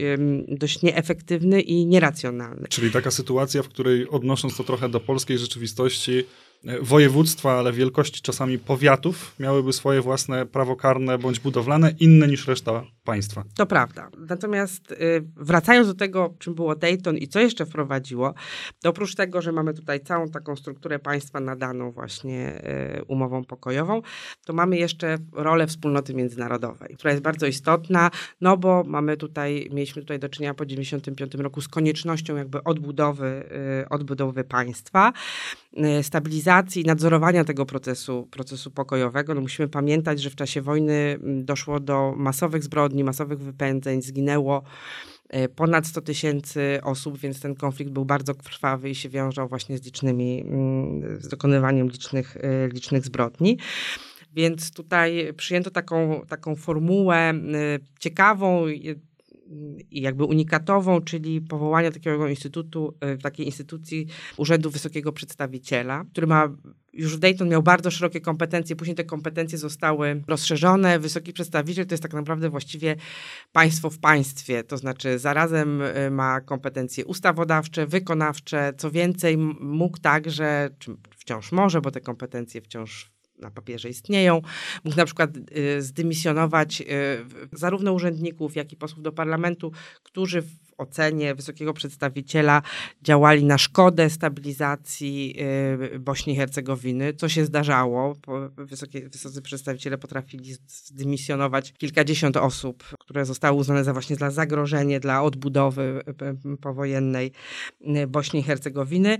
dość 0.49 0.83
nieefektywny 0.83 1.61
i 1.61 1.87
nieracjonalny. 1.87 2.69
Czyli 2.69 2.91
taka 2.91 3.11
sytuacja, 3.11 3.63
w 3.63 3.69
której 3.69 4.09
odnosząc 4.09 4.57
to 4.57 4.65
trochę 4.65 4.89
do 4.89 5.01
polskiej 5.01 5.39
rzeczywistości, 5.39 6.25
województwa, 6.83 7.59
ale 7.59 7.73
wielkości 7.73 8.23
czasami 8.23 8.59
powiatów 8.59 9.35
miałyby 9.41 9.73
swoje 9.73 10.01
własne 10.01 10.47
prawo 10.47 10.77
karne 10.77 11.19
bądź 11.19 11.41
budowlane, 11.41 11.95
inne 12.01 12.29
niż 12.29 12.49
reszta 12.49 12.85
państwa. 13.05 13.45
To 13.55 13.67
prawda. 13.67 14.11
Natomiast 14.19 14.93
y, 14.93 14.97
wracając 15.37 15.89
do 15.89 15.95
tego, 15.95 16.35
czym 16.39 16.55
było 16.55 16.77
Dayton 16.77 17.17
i 17.17 17.29
co 17.29 17.41
jeszcze 17.41 17.67
wprowadziło, 17.67 18.35
to 18.83 18.91
oprócz 18.91 19.15
tego, 19.15 19.43
że 19.43 19.53
mamy 19.53 19.75
tutaj 19.75 20.01
całą 20.01 20.29
taką 20.29 20.57
strukturę 20.57 20.99
państwa 20.99 21.41
nadaną 21.41 21.91
właśnie 21.91 22.63
y, 22.99 23.05
umową 23.05 23.45
pokojową, 23.45 24.03
to 24.45 24.53
mamy 24.53 24.77
jeszcze 24.77 25.19
rolę 25.33 25.67
wspólnoty 25.67 26.15
międzynarodowej, 26.15 26.95
która 26.97 27.11
jest 27.11 27.23
bardzo 27.23 27.47
istotna, 27.47 28.11
no 28.41 28.57
bo 28.57 28.85
mamy 28.87 29.17
tutaj, 29.17 29.69
mieliśmy 29.73 30.03
tutaj 30.03 30.19
do 30.19 30.29
czynienia 30.29 30.55
po 30.55 30.67
95 30.67 31.35
roku 31.35 31.61
z 31.61 31.69
koniecznością 31.69 32.37
jakby 32.37 32.65
odbudowy, 32.65 33.45
y, 33.83 33.89
odbudowy 33.89 34.45
państwa, 34.45 35.13
stabilizacji 36.03 36.46
i 36.77 36.85
nadzorowania 36.85 37.45
tego 37.45 37.67
procesu, 37.67 38.29
procesu 38.31 38.71
pokojowego. 38.71 39.35
No 39.35 39.41
musimy 39.41 39.69
pamiętać, 39.69 40.23
że 40.23 40.31
w 40.31 40.37
czasie 40.37 40.63
wojny 40.63 41.19
doszło 41.23 41.81
do 41.81 42.15
masowych 42.17 42.63
zbrodni, 42.63 43.05
masowych 43.05 43.39
wypędzeń, 43.39 44.03
zginęło 44.03 44.63
e, 45.29 45.49
ponad 45.49 45.87
100 45.87 46.01
tysięcy 46.01 46.81
osób, 46.83 47.19
więc 47.19 47.41
ten 47.41 47.55
konflikt 47.55 47.93
był 47.93 48.05
bardzo 48.05 48.35
krwawy 48.35 48.91
i 48.91 48.95
się 48.95 49.09
wiążał 49.09 49.49
właśnie 49.49 49.79
z 49.79 49.85
licznymi, 49.85 50.41
mm, 50.41 51.21
z 51.21 51.29
dokonywaniem 51.29 51.89
licznych, 51.89 52.37
e, 52.37 52.69
licznych 52.69 53.05
zbrodni. 53.05 53.59
Więc 54.33 54.73
tutaj 54.73 55.33
przyjęto 55.37 55.71
taką, 55.71 56.21
taką 56.29 56.57
formułę 56.57 57.35
ciekawą, 57.99 58.69
i 58.69 58.95
jakby 59.91 60.25
unikatową, 60.25 61.01
czyli 61.01 61.41
powołania 61.41 61.91
takiego 61.91 62.29
instytutu, 62.29 62.95
e, 63.01 63.17
takiej 63.17 63.47
instytucji 63.47 64.07
Urzędu 64.37 64.71
Wysokiego 64.71 65.13
Przedstawiciela, 65.13 66.05
który 66.13 66.27
ma 66.27 66.49
już 66.93 67.19
Dayton 67.19 67.49
miał 67.49 67.63
bardzo 67.63 67.91
szerokie 67.91 68.21
kompetencje, 68.21 68.77
później 68.77 68.97
te 68.97 69.05
kompetencje 69.05 69.59
zostały 69.59 70.23
rozszerzone. 70.27 70.99
Wysoki 70.99 71.33
przedstawiciel 71.33 71.87
to 71.87 71.95
jest 71.95 72.03
tak 72.03 72.15
naprawdę 72.15 72.51
właściwie 72.51 72.97
państwo 73.53 73.91
w 73.91 73.99
państwie, 73.99 74.65
to 74.65 74.77
znaczy 74.77 75.19
zarazem 75.19 75.83
e, 75.83 76.11
ma 76.11 76.41
kompetencje 76.41 77.05
ustawodawcze, 77.05 77.87
wykonawcze, 77.87 78.73
co 78.79 78.91
więcej 78.91 79.39
mógł 79.61 79.99
także, 79.99 80.71
czy 80.79 80.97
wciąż 81.17 81.53
może, 81.53 81.81
bo 81.81 81.91
te 81.91 82.01
kompetencje 82.01 82.61
wciąż 82.61 83.16
na 83.39 83.51
papierze 83.51 83.89
istnieją. 83.89 84.43
Mógł 84.85 84.97
na 84.97 85.05
przykład 85.05 85.31
y, 85.37 85.83
zdymisjonować 85.83 86.81
y, 86.81 86.85
zarówno 87.53 87.93
urzędników, 87.93 88.57
jak 88.57 88.73
i 88.73 88.77
posłów 88.77 89.03
do 89.03 89.13
parlamentu, 89.13 89.73
którzy 90.03 90.43
w 90.43 90.67
ocenie 90.79 91.35
wysokiego 91.35 91.73
przedstawiciela 91.73 92.63
działali 93.03 93.45
na 93.45 93.59
szkodę 93.59 94.11
stabilizacji 94.11 95.37
y, 95.95 95.99
Bośni 95.99 96.33
i 96.33 96.37
Hercegowiny, 96.37 97.15
co 97.15 97.29
się 97.29 97.45
zdarzało. 97.45 98.17
Wysokie, 98.57 99.09
wysocy 99.09 99.43
przedstawiciele 99.43 99.99
potrafili 99.99 100.55
zdymisjonować 100.67 101.73
kilkadziesiąt 101.73 102.37
osób, 102.37 102.85
które 103.01 103.25
zostały 103.25 103.59
uznane 103.59 103.85
za 103.85 103.93
właśnie 103.93 104.17
za 104.17 104.31
zagrożenie 104.31 105.01
dla 105.01 105.23
odbudowy 105.23 106.03
powojennej 106.61 107.33
Bośni 108.09 108.41
i 108.41 108.43
Hercegowiny. 108.43 109.19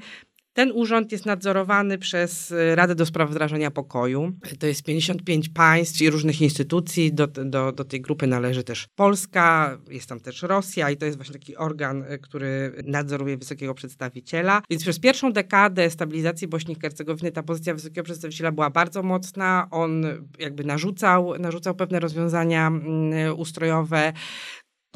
Ten 0.57 0.73
urząd 0.75 1.13
jest 1.13 1.27
nadzorowany 1.27 1.99
przez 1.99 2.51
y, 2.51 2.75
Radę 2.75 2.95
do 2.95 3.07
Spraw 3.07 3.31
Wdrażania 3.31 3.71
Pokoju. 3.71 4.33
To 4.59 4.67
jest 4.67 4.83
55 4.83 5.49
państw 5.49 6.03
i 6.03 6.11
różnych 6.11 6.41
instytucji. 6.41 7.13
Do, 7.13 7.27
do, 7.27 7.73
do 7.73 7.85
tej 7.85 8.01
grupy 8.01 8.27
należy 8.27 8.65
też 8.65 8.87
Polska, 8.95 9.79
jest 9.91 10.09
tam 10.09 10.21
też 10.21 10.43
Rosja 10.43 10.91
i 10.91 10.97
to 10.97 11.07
jest 11.07 11.19
właśnie 11.19 11.33
taki 11.33 11.57
organ, 11.57 12.03
y, 12.03 12.19
który 12.19 12.73
nadzoruje 12.85 13.37
wysokiego 13.37 13.75
przedstawiciela. 13.75 14.63
Więc 14.71 14.83
przez 14.83 14.99
pierwszą 14.99 15.33
dekadę 15.33 15.91
stabilizacji 15.91 16.49
Bośni 16.49 16.75
i 16.75 16.81
Hercegowiny 16.81 17.33
ta 17.33 17.43
pozycja 17.43 17.75
wysokiego 17.75 18.05
przedstawiciela 18.05 18.53
była 18.53 18.71
bardzo 18.71 19.03
mocna. 19.03 19.69
On 19.71 20.05
jakby 20.39 20.65
narzucał, 20.65 21.39
narzucał 21.39 21.75
pewne 21.75 22.01
rozwiązania 22.01 22.67
mm, 22.67 23.39
ustrojowe 23.39 24.13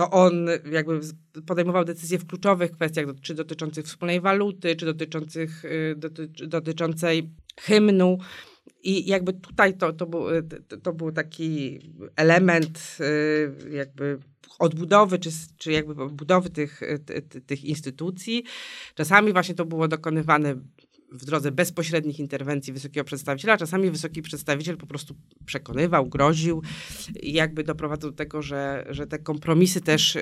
to 0.01 0.11
on 0.11 0.47
jakby 0.73 1.01
podejmował 1.47 1.85
decyzje 1.85 2.19
w 2.19 2.27
kluczowych 2.27 2.73
kwestiach, 2.73 3.07
czy 3.23 3.35
dotyczących 3.35 3.85
wspólnej 3.85 4.21
waluty, 4.21 4.77
czy 4.77 4.87
dotyczących, 4.87 5.65
y, 5.65 5.95
doty, 5.97 6.29
dotyczącej 6.47 7.31
hymnu. 7.61 8.19
I 8.83 9.07
jakby 9.07 9.33
tutaj 9.33 9.77
to, 9.77 9.93
to, 9.93 10.07
był, 10.07 10.25
to, 10.69 10.77
to 10.77 10.93
był 10.93 11.13
taki 11.13 11.79
element 12.17 12.97
y, 13.01 13.71
jakby 13.77 14.19
odbudowy, 14.59 15.19
czy, 15.19 15.31
czy 15.57 15.73
jakby 15.73 15.95
budowy 15.95 16.51
tych, 16.51 16.81
tych 17.47 17.65
instytucji. 17.65 18.45
Czasami 18.95 19.33
właśnie 19.33 19.55
to 19.55 19.65
było 19.65 19.89
dokonywane 19.89 20.55
w 21.13 21.25
drodze 21.25 21.53
bezpośrednich 21.53 22.21
interwencji 22.21 22.73
wysokiego 22.73 23.05
przedstawiciela. 23.05 23.57
Czasami 23.57 23.91
wysoki 23.91 24.23
przedstawiciel 24.23 24.77
po 24.77 24.87
prostu 24.87 25.15
przekonywał, 25.47 26.07
groził 26.07 26.63
i 27.23 27.33
jakby 27.33 27.65
doprowadzał 27.65 28.11
do 28.11 28.17
tego, 28.17 28.43
że, 28.43 28.87
że 28.91 29.07
te 29.07 29.19
kompromisy 29.19 29.81
też 29.81 30.17
y, 30.17 30.21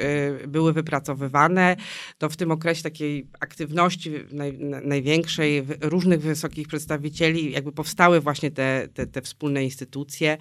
były 0.48 0.72
wypracowywane. 0.72 1.76
To 2.18 2.28
w 2.28 2.36
tym 2.36 2.50
okresie 2.50 2.82
takiej 2.82 3.28
aktywności 3.40 4.12
naj, 4.32 4.58
największej 4.84 5.66
różnych 5.80 6.20
wysokich 6.20 6.68
przedstawicieli 6.68 7.52
jakby 7.52 7.72
powstały 7.72 8.20
właśnie 8.20 8.50
te, 8.50 8.88
te, 8.94 9.06
te 9.06 9.22
wspólne 9.22 9.64
instytucje. 9.64 10.38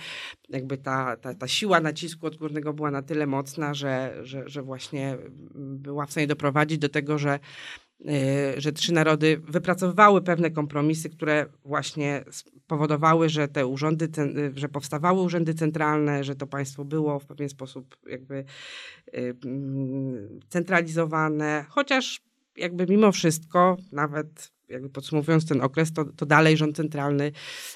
Jakby 0.49 0.77
ta, 0.77 1.17
ta, 1.17 1.33
ta 1.33 1.47
siła 1.47 1.79
nacisku 1.79 2.27
odgórnego 2.27 2.73
była 2.73 2.91
na 2.91 3.01
tyle 3.01 3.27
mocna, 3.27 3.73
że, 3.73 4.17
że, 4.23 4.49
że 4.49 4.63
właśnie 4.63 5.17
była 5.55 6.05
w 6.05 6.11
stanie 6.11 6.27
doprowadzić 6.27 6.77
do 6.77 6.89
tego, 6.89 7.17
że 7.17 7.39
że 8.57 8.71
trzy 8.71 8.93
narody 8.93 9.41
wypracowywały 9.47 10.21
pewne 10.21 10.51
kompromisy, 10.51 11.09
które 11.09 11.45
właśnie 11.65 12.23
powodowały, 12.67 13.29
że 13.29 13.47
te 13.47 13.67
urzędy, 13.67 14.09
y, 14.17 14.51
że 14.55 14.69
powstawały 14.69 15.21
urzędy 15.21 15.53
centralne, 15.53 16.23
że 16.23 16.35
to 16.35 16.47
państwo 16.47 16.85
było 16.85 17.19
w 17.19 17.25
pewien 17.25 17.49
sposób 17.49 17.97
jakby 18.09 18.35
y, 19.07 19.35
mm, 19.45 20.39
centralizowane, 20.49 21.65
chociaż 21.69 22.21
jakby 22.57 22.85
mimo 22.87 23.11
wszystko, 23.11 23.77
nawet 23.91 24.51
jakby 24.69 24.89
podsumowując 24.89 25.47
ten 25.47 25.61
okres, 25.61 25.93
to, 25.93 26.05
to 26.05 26.25
dalej 26.25 26.57
rząd 26.57 26.75
centralny 26.75 27.31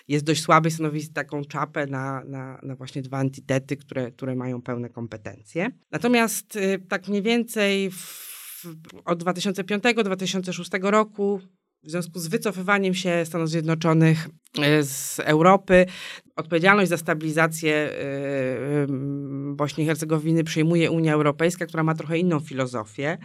jest 0.07 0.25
dość 0.25 0.41
słaby, 0.41 0.71
stanowi 0.71 1.07
taką 1.09 1.45
czapę 1.45 1.87
na, 1.87 2.23
na, 2.23 2.59
na 2.63 2.75
właśnie 2.75 3.01
dwa 3.01 3.21
entitety, 3.21 3.77
które, 3.77 4.11
które 4.11 4.35
mają 4.35 4.61
pełne 4.61 4.89
kompetencje. 4.89 5.71
Natomiast 5.91 6.57
tak 6.89 7.07
mniej 7.07 7.21
więcej 7.21 7.91
w 7.91 8.30
od 9.05 9.23
2005-2006 9.23 10.89
roku 10.89 11.41
w 11.83 11.89
związku 11.89 12.19
z 12.19 12.27
wycofywaniem 12.27 12.93
się 12.93 13.25
Stanów 13.25 13.49
Zjednoczonych 13.49 14.29
e, 14.59 14.83
z 14.83 15.19
Europy, 15.19 15.85
odpowiedzialność 16.35 16.89
za 16.89 16.97
stabilizację 16.97 17.75
e, 17.75 17.91
Bośni 19.55 19.83
i 19.83 19.87
Hercegowiny 19.87 20.43
przyjmuje 20.43 20.91
Unia 20.91 21.13
Europejska, 21.13 21.65
która 21.65 21.83
ma 21.83 21.95
trochę 21.95 22.17
inną 22.17 22.39
filozofię 22.39 23.17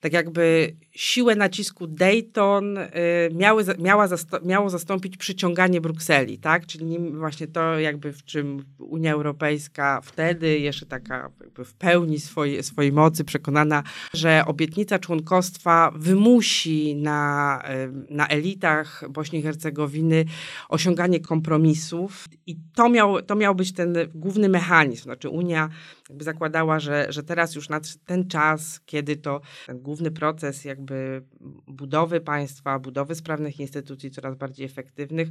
tak 0.00 0.12
jakby 0.12 0.76
siłę 0.90 1.36
nacisku 1.36 1.86
Dayton 1.86 2.78
y, 2.78 2.90
miały, 3.34 3.64
miała 3.78 4.08
miało 4.44 4.70
zastąpić 4.70 5.16
przyciąganie 5.16 5.80
Brukseli, 5.80 6.38
tak? 6.38 6.66
Czyli 6.66 6.98
właśnie 6.98 7.46
to 7.46 7.78
jakby 7.78 8.12
w 8.12 8.24
czym 8.24 8.64
Unia 8.78 9.12
Europejska 9.12 10.00
wtedy 10.00 10.58
jeszcze 10.58 10.86
taka 10.86 11.30
w 11.64 11.74
pełni 11.74 12.20
swojej, 12.20 12.62
swojej 12.62 12.92
mocy 12.92 13.24
przekonana, 13.24 13.82
że 14.14 14.42
obietnica 14.46 14.98
członkostwa 14.98 15.92
wymusi 15.96 16.96
na, 16.96 17.62
y, 18.10 18.14
na 18.14 18.28
elitach 18.28 19.04
Bośni 19.10 19.38
i 19.38 19.42
Hercegowiny 19.42 20.24
osiąganie 20.68 21.20
kompromisów 21.20 22.28
i 22.46 22.56
to 22.74 22.88
miał, 22.88 23.22
to 23.22 23.34
miał 23.34 23.54
być 23.54 23.72
ten 23.72 23.94
główny 24.14 24.48
mechanizm. 24.48 25.02
Znaczy 25.02 25.28
Unia 25.28 25.68
jakby 26.08 26.24
zakładała, 26.24 26.80
że, 26.80 27.06
że 27.08 27.22
teraz 27.22 27.54
już 27.54 27.68
nadszedł 27.68 28.04
ten 28.04 28.28
czas, 28.28 28.80
kiedy 28.86 29.16
to 29.16 29.40
główny 29.74 30.10
proces 30.10 30.64
jakby 30.64 31.22
budowy 31.66 32.20
państwa, 32.20 32.78
budowy 32.78 33.14
sprawnych 33.14 33.60
instytucji 33.60 34.10
coraz 34.10 34.36
bardziej 34.36 34.66
efektywnych, 34.66 35.28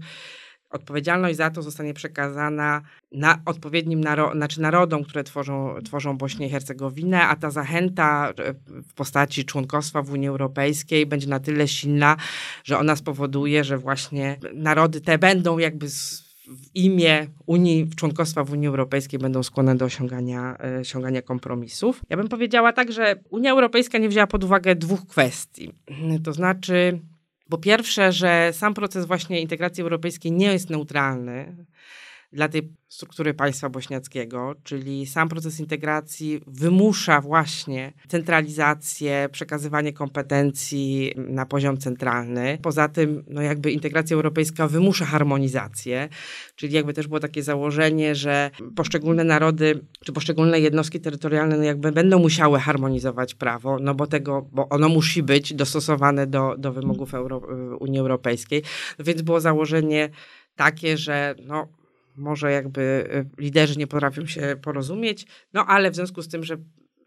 odpowiedzialność 0.70 1.38
za 1.38 1.50
to 1.50 1.62
zostanie 1.62 1.94
przekazana 1.94 2.82
na 3.12 3.42
odpowiednim 3.46 4.02
naro 4.02 4.32
znaczy 4.32 4.62
narodom, 4.62 5.04
które 5.04 5.24
tworzą, 5.24 5.76
tworzą 5.86 6.18
Bośnię 6.18 6.48
i 6.48 6.50
Hercegowinę, 6.50 7.24
a 7.24 7.36
ta 7.36 7.52
zachęta 7.52 8.34
w 8.68 8.94
postaci 8.94 9.46
członkostwa 9.46 10.02
w 10.02 10.12
Unii 10.12 10.28
Europejskiej 10.28 11.06
będzie 11.06 11.28
na 11.28 11.40
tyle 11.40 11.68
silna, 11.68 12.18
że 12.64 12.78
ona 12.80 12.96
spowoduje, 12.96 13.64
że 13.64 13.78
właśnie 13.78 14.40
narody 14.54 15.02
te 15.02 15.18
będą 15.18 15.58
jakby 15.58 15.90
z, 15.90 16.27
w 16.48 16.76
imię 16.76 17.28
Unii, 17.46 17.90
członkostwa 17.96 18.44
w 18.44 18.52
Unii 18.52 18.68
Europejskiej 18.68 19.20
będą 19.20 19.44
skłonne 19.44 19.76
do 19.76 19.86
osiągania, 19.86 20.58
e, 20.60 20.80
osiągania 20.80 21.22
kompromisów. 21.22 22.02
Ja 22.10 22.18
bym 22.18 22.28
powiedziała 22.28 22.74
tak, 22.74 22.92
że 22.92 23.16
Unia 23.30 23.52
Europejska 23.52 23.98
nie 23.98 24.10
wzięła 24.10 24.28
pod 24.28 24.44
uwagę 24.44 24.76
dwóch 24.76 25.08
kwestii. 25.08 25.72
To 26.24 26.34
znaczy, 26.34 27.00
po 27.50 27.58
pierwsze, 27.58 28.12
że 28.12 28.50
sam 28.54 28.74
proces 28.74 29.06
właśnie 29.06 29.42
integracji 29.42 29.82
europejskiej 29.82 30.32
nie 30.32 30.52
jest 30.52 30.70
neutralny 30.70 31.66
dla 32.32 32.48
tej 32.50 32.74
struktury 32.88 33.34
państwa 33.34 33.70
bośniackiego, 33.70 34.56
czyli 34.64 35.06
sam 35.06 35.30
proces 35.30 35.60
integracji 35.60 36.42
wymusza 36.48 37.22
właśnie 37.22 37.94
centralizację, 38.08 39.30
przekazywanie 39.32 39.94
kompetencji 39.94 41.14
na 41.18 41.46
poziom 41.46 41.78
centralny. 41.78 42.58
Poza 42.62 42.88
tym, 42.88 43.24
no 43.28 43.42
jakby 43.42 43.72
integracja 43.72 44.16
europejska 44.16 44.68
wymusza 44.68 45.06
harmonizację, 45.06 46.10
czyli 46.56 46.74
jakby 46.74 46.94
też 46.94 47.08
było 47.08 47.20
takie 47.20 47.44
założenie, 47.44 48.16
że 48.16 48.52
poszczególne 48.76 49.24
narody 49.24 49.86
czy 50.06 50.14
poszczególne 50.14 50.60
jednostki 50.60 51.00
terytorialne 51.00 51.58
no 51.58 51.64
jakby 51.64 51.92
będą 51.92 52.20
musiały 52.20 52.60
harmonizować 52.60 53.36
prawo, 53.36 53.78
no 53.80 53.96
bo 53.96 54.08
tego, 54.08 54.50
bo 54.52 54.70
ono 54.70 54.90
musi 54.90 55.24
być 55.24 55.54
dostosowane 55.54 56.28
do, 56.28 56.56
do 56.58 56.74
wymogów 56.74 57.14
Euro 57.14 57.42
Unii 57.80 58.00
Europejskiej. 58.00 58.64
No 59.00 59.06
więc 59.06 59.22
było 59.22 59.42
założenie 59.42 60.10
takie, 60.56 60.98
że 60.98 61.36
no, 61.46 61.68
może 62.18 62.52
jakby 62.52 62.82
y, 62.82 63.42
liderzy 63.42 63.80
nie 63.80 63.88
potrafią 63.88 64.26
się 64.26 64.56
porozumieć, 64.62 65.28
no 65.54 65.66
ale 65.66 65.92
w 65.92 65.96
związku 65.96 66.22
z 66.22 66.28
tym, 66.28 66.44
że 66.44 66.58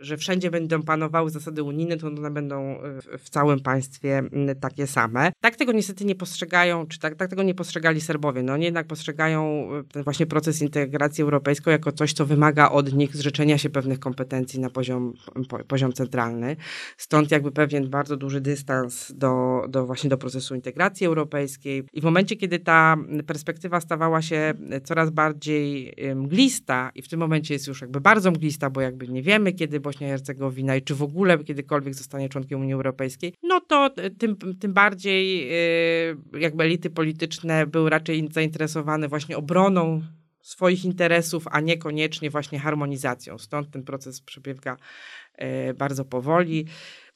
że 0.00 0.16
wszędzie 0.16 0.50
będą 0.50 0.82
panowały 0.82 1.30
zasady 1.30 1.62
unijne, 1.62 1.96
to 1.96 2.06
one 2.06 2.30
będą 2.30 2.78
w, 2.82 3.24
w 3.24 3.30
całym 3.30 3.60
państwie 3.60 4.22
takie 4.60 4.86
same. 4.86 5.32
Tak 5.40 5.56
tego 5.56 5.72
niestety 5.72 6.04
nie 6.04 6.14
postrzegają, 6.14 6.86
czy 6.86 6.98
tak, 6.98 7.14
tak 7.14 7.30
tego 7.30 7.42
nie 7.42 7.54
postrzegali 7.54 8.00
Serbowie. 8.00 8.42
No 8.42 8.52
oni 8.52 8.64
jednak 8.64 8.86
postrzegają 8.86 9.68
ten 9.92 10.02
właśnie 10.02 10.26
proces 10.26 10.62
integracji 10.62 11.22
europejskiej 11.22 11.72
jako 11.72 11.92
coś, 11.92 12.12
co 12.12 12.26
wymaga 12.26 12.70
od 12.70 12.92
nich 12.92 13.16
zrzeczenia 13.16 13.58
się 13.58 13.70
pewnych 13.70 13.98
kompetencji 13.98 14.60
na 14.60 14.70
poziom, 14.70 15.12
poziom 15.68 15.92
centralny. 15.92 16.56
Stąd 16.96 17.30
jakby 17.30 17.52
pewien 17.52 17.90
bardzo 17.90 18.16
duży 18.16 18.40
dystans 18.40 19.12
do, 19.16 19.62
do 19.68 19.86
właśnie 19.86 20.10
do 20.10 20.18
procesu 20.18 20.54
integracji 20.54 21.06
europejskiej. 21.06 21.84
I 21.92 22.00
w 22.00 22.04
momencie, 22.04 22.36
kiedy 22.36 22.58
ta 22.58 22.96
perspektywa 23.26 23.80
stawała 23.80 24.22
się 24.22 24.54
coraz 24.84 25.10
bardziej 25.10 25.94
mglista 26.14 26.90
i 26.94 27.02
w 27.02 27.08
tym 27.08 27.20
momencie 27.20 27.54
jest 27.54 27.66
już 27.66 27.80
jakby 27.80 28.00
bardzo 28.00 28.30
mglista, 28.30 28.70
bo 28.70 28.80
jakby 28.80 29.08
nie 29.08 29.22
wiemy, 29.22 29.52
kiedy 29.52 29.80
Bośnia 29.90 30.06
i 30.06 30.10
Hercegowina 30.10 30.76
i 30.76 30.82
czy 30.82 30.94
w 30.94 31.02
ogóle 31.02 31.44
kiedykolwiek 31.44 31.94
zostanie 31.94 32.28
członkiem 32.28 32.60
Unii 32.60 32.74
Europejskiej, 32.74 33.34
no 33.42 33.60
to 33.60 33.90
tym, 34.18 34.36
tym 34.60 34.72
bardziej 34.72 35.52
y, 36.12 36.16
jakby 36.40 36.64
elity 36.64 36.90
polityczne 36.90 37.66
były 37.66 37.90
raczej 37.90 38.28
zainteresowane 38.32 39.08
właśnie 39.08 39.36
obroną 39.36 40.02
swoich 40.42 40.84
interesów, 40.84 41.44
a 41.50 41.60
niekoniecznie 41.60 42.30
właśnie 42.30 42.58
harmonizacją. 42.58 43.38
Stąd 43.38 43.70
ten 43.70 43.82
proces 43.82 44.20
przebiega 44.20 44.76
y, 45.70 45.74
bardzo 45.74 46.04
powoli. 46.04 46.66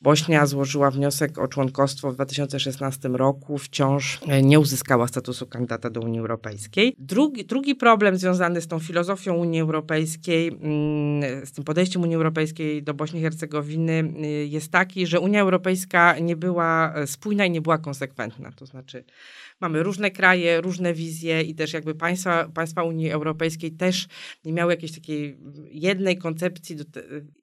Bośnia 0.04 0.46
złożyła 0.46 0.90
wniosek 0.90 1.38
o 1.38 1.48
członkostwo 1.48 2.12
w 2.12 2.14
2016 2.14 3.08
roku, 3.08 3.58
wciąż 3.58 4.20
e, 4.28 4.42
nie 4.42 4.60
uzyskała 4.60 5.08
statusu 5.08 5.46
kandydata 5.46 5.90
do 5.90 6.00
Unii 6.00 6.20
Europejskiej. 6.20 6.94
Drugi, 6.98 7.44
drugi 7.44 7.74
problem 7.74 8.16
związany 8.16 8.60
z 8.60 8.68
tą 8.68 8.78
filozofią 8.78 9.34
Unii 9.34 9.60
Europejskiej, 9.60 10.48
mm, 10.48 11.46
z 11.46 11.52
tym 11.52 11.64
podejściem 11.64 12.02
Unii 12.02 12.16
Europejskiej 12.16 12.82
do 12.82 12.94
Bośni 12.94 13.20
i 13.20 13.22
Hercegowiny 13.22 14.12
y, 14.24 14.46
jest 14.46 14.72
taki, 14.72 15.06
że 15.06 15.20
Unia 15.20 15.40
Europejska 15.40 16.18
nie 16.18 16.36
była 16.36 16.94
e, 16.94 17.06
spójna 17.06 17.44
i 17.44 17.50
nie 17.50 17.60
była 17.60 17.78
konsekwentna. 17.78 18.52
To 18.52 18.66
znaczy, 18.66 19.04
mamy 19.60 19.82
różne 19.82 20.10
kraje, 20.10 20.60
różne 20.60 20.94
wizje 20.94 21.42
i 21.42 21.54
też 21.54 21.72
jakby 21.72 21.94
państwa, 21.94 22.48
państwa 22.54 22.82
Unii 22.82 23.10
Europejskiej 23.10 23.72
też 23.72 24.08
nie 24.44 24.52
miały 24.52 24.72
jakiejś 24.72 24.92
takiej 24.92 25.36
jednej 25.70 26.18
koncepcji, 26.18 26.76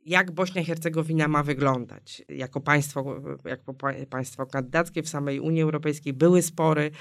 jak 0.05 0.31
Bośnia 0.31 0.61
i 0.61 0.65
Hercegowina 0.65 1.27
ma 1.27 1.43
wyglądać 1.43 2.21
jako 2.29 2.61
państwo, 2.61 3.21
jako 3.45 3.73
państwo 4.09 4.45
kandydackie 4.45 5.03
w 5.03 5.09
samej 5.09 5.39
Unii 5.39 5.61
Europejskiej. 5.61 6.13
Były 6.13 6.41
spory 6.41 6.91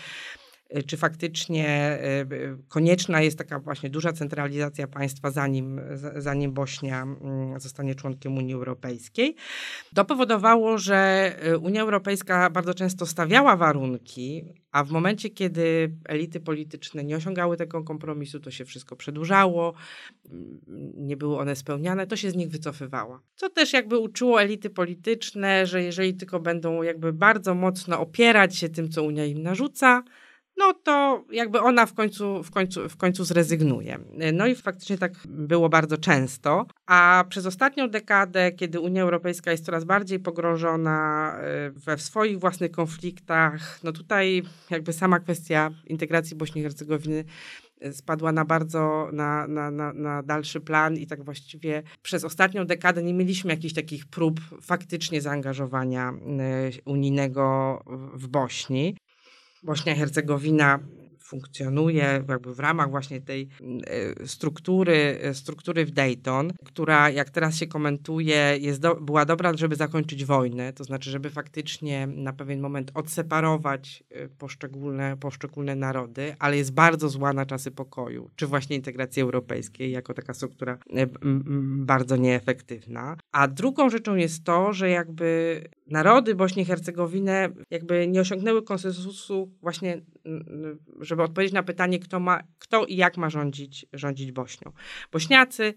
czy 0.87 0.97
faktycznie 0.97 1.99
y, 2.31 2.35
y, 2.35 2.57
konieczna 2.69 3.21
jest 3.23 3.39
taka 3.39 3.59
właśnie 3.59 3.91
duża 3.91 4.13
centralizacja 4.13 4.87
państwa, 4.87 5.31
zanim, 5.31 5.81
zanim 6.17 6.53
Bośnia 6.53 7.03
mm, 7.03 7.61
zostanie 7.61 7.95
członkiem 7.95 8.37
Unii 8.37 8.55
Europejskiej. 8.55 9.37
To 9.95 10.05
powodowało, 10.05 10.79
że 10.79 11.33
Unia 11.63 11.83
Europejska 11.83 12.51
bardzo 12.51 12.75
często 12.75 13.07
stawiała 13.07 13.57
warunki, 13.57 14.45
a 14.73 14.85
w 14.85 14.91
momencie, 14.91 15.31
kiedy 15.31 15.93
elity 16.05 16.41
polityczne 16.41 17.05
nie 17.05 17.17
osiągały 17.17 17.57
tego 17.57 17.85
kompromisu, 17.85 18.41
to 18.41 18.51
się 18.51 18.65
wszystko 18.65 18.97
przedłużało, 18.97 19.75
mm, 20.31 20.61
nie 20.97 21.17
były 21.17 21.39
one 21.39 21.57
spełniane, 21.57 22.07
to 22.07 22.17
się 22.17 22.31
z 22.31 22.37
nich 22.37 22.49
wycofywała. 22.49 23.21
Co 23.35 23.51
też 23.51 23.73
jakby 23.73 23.99
uczyło 23.99 24.43
elity 24.43 24.71
polityczne, 24.71 25.67
że 25.67 25.83
jeżeli 25.83 26.15
tylko 26.15 26.41
będą 26.41 26.83
jakby 26.83 27.13
bardzo 27.13 27.55
mocno 27.55 28.01
opierać 28.01 28.57
się 28.57 28.69
tym, 28.69 28.89
co 28.89 29.03
Unia 29.03 29.25
im 29.25 29.43
narzuca, 29.43 30.03
no 30.61 30.75
to 30.75 31.25
jakby 31.33 31.61
ona 31.61 31.87
w 31.87 31.95
końcu, 31.95 32.43
w, 32.43 32.51
końcu, 32.51 32.89
w 32.89 32.97
końcu 32.97 33.25
zrezygnuje. 33.25 33.99
No 34.33 34.47
i 34.47 34.55
faktycznie 34.55 34.99
tak 34.99 35.13
było 35.27 35.69
bardzo 35.69 35.99
często, 35.99 36.67
a 36.87 37.25
przez 37.29 37.47
ostatnią 37.47 37.91
dekadę, 37.91 38.53
kiedy 38.53 38.81
Unia 38.81 39.03
Europejska 39.03 39.51
jest 39.51 39.65
coraz 39.65 39.85
bardziej 39.85 40.19
pogrążona 40.19 41.33
e, 41.39 41.71
we 41.71 41.99
swoich 41.99 42.39
własnych 42.39 42.71
konfliktach, 42.71 43.81
no 43.85 43.93
tutaj 43.93 44.43
jakby 44.71 44.93
sama 44.93 45.21
kwestia 45.21 45.71
integracji 45.87 46.37
Bośni 46.37 46.61
i 46.61 46.65
Hercegowiny 46.65 47.25
e, 47.81 47.93
spadła 47.93 48.33
na 48.33 48.45
bardzo, 48.45 49.09
na, 49.13 49.47
na, 49.47 49.71
na, 49.71 49.93
na, 49.93 50.23
dalszy 50.23 50.61
plan 50.61 50.97
i 50.97 51.07
tak 51.07 51.25
właściwie 51.25 51.83
przez 52.03 52.25
ostatnią 52.25 52.67
dekadę 52.67 53.03
nie 53.03 53.15
mieliśmy 53.15 53.51
jakichś 53.51 53.75
takich 53.75 54.07
prób 54.07 54.41
faktycznie 54.63 55.21
zaangażowania 55.21 56.11
e, 56.11 56.13
unijnego 56.85 57.79
w 58.15 58.29
Bośni. 58.29 58.97
Bośnia 59.63 59.93
i 59.93 59.97
Hercegowina 59.97 60.79
funkcjonuje 61.31 62.25
jakby 62.29 62.55
w 62.55 62.59
ramach 62.59 62.91
właśnie 62.91 63.21
tej 63.21 63.49
e, 63.87 64.27
struktury, 64.27 65.19
e, 65.23 65.35
struktury 65.35 65.87
w 65.87 65.91
Dayton, 65.91 66.53
która 66.65 67.11
jak 67.11 67.31
teraz 67.31 67.57
się 67.57 67.67
komentuje, 67.67 68.59
jest 68.61 68.81
do, 68.81 68.95
była 68.95 69.25
dobra, 69.25 69.53
żeby 69.57 69.77
zakończyć 69.77 70.25
wojnę, 70.25 70.73
to 70.73 70.85
znaczy, 70.85 71.11
żeby 71.11 71.31
faktycznie 71.31 72.07
na 72.07 72.33
pewien 72.33 72.61
moment 72.61 72.91
odseparować 72.95 74.05
e, 74.11 74.29
poszczególne, 74.29 75.17
poszczególne 75.17 75.75
narody, 75.75 76.35
ale 76.39 76.57
jest 76.57 76.73
bardzo 76.75 77.09
zła 77.09 77.33
na 77.33 77.47
czasy 77.47 77.71
pokoju, 77.71 78.31
czy 78.37 78.47
właśnie 78.47 78.77
integracji 78.77 79.23
europejskiej, 79.23 79.91
jako 79.93 80.15
taka 80.15 80.35
struktura 80.35 80.79
bardzo 81.63 82.17
nieefektywna. 82.17 83.17
A 83.33 83.49
drugą 83.49 83.91
rzeczą 83.91 84.17
jest 84.17 84.45
to, 84.45 84.73
że 84.73 84.91
jakby 84.91 85.61
narody 85.87 86.35
Bośni 86.35 86.63
i 86.63 86.65
Hercegowiny 86.65 87.49
jakby 87.71 88.09
nie 88.09 88.21
osiągnęły 88.21 88.63
konsensusu 88.63 89.51
właśnie, 89.63 90.01
żeby 91.01 91.23
odpowiedzieć 91.23 91.55
na 91.55 91.63
pytanie, 91.63 91.99
kto, 91.99 92.21
ma, 92.21 92.41
kto 92.59 92.87
i 92.87 92.97
jak 92.97 93.17
ma 93.17 93.31
rządzić, 93.31 93.87
rządzić 93.93 94.33
Bośnią. 94.33 94.73
Bośniacy 95.13 95.75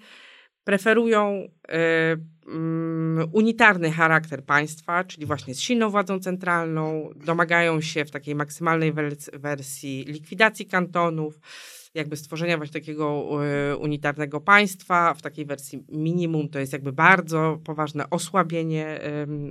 preferują 0.64 1.34
y, 1.34 1.74
y, 1.74 3.26
unitarny 3.32 3.92
charakter 3.92 4.46
państwa, 4.46 5.04
czyli 5.04 5.26
właśnie 5.26 5.56
z 5.56 5.60
silną 5.60 5.90
władzą 5.90 6.20
centralną, 6.20 7.10
domagają 7.16 7.82
się 7.82 8.06
w 8.06 8.12
takiej 8.12 8.36
maksymalnej 8.36 8.94
wersji 9.34 10.06
likwidacji 10.08 10.66
kantonów, 10.66 11.40
jakby 11.94 12.18
stworzenia 12.18 12.58
właśnie 12.58 12.80
takiego 12.80 13.30
y, 13.74 13.78
unitarnego 13.78 14.42
państwa 14.42 15.14
w 15.14 15.22
takiej 15.22 15.46
wersji 15.46 15.84
minimum 15.90 16.50
to 16.50 16.60
jest 16.60 16.74
jakby 16.74 16.94
bardzo 16.94 17.60
poważne 17.64 18.10
osłabienie 18.10 19.00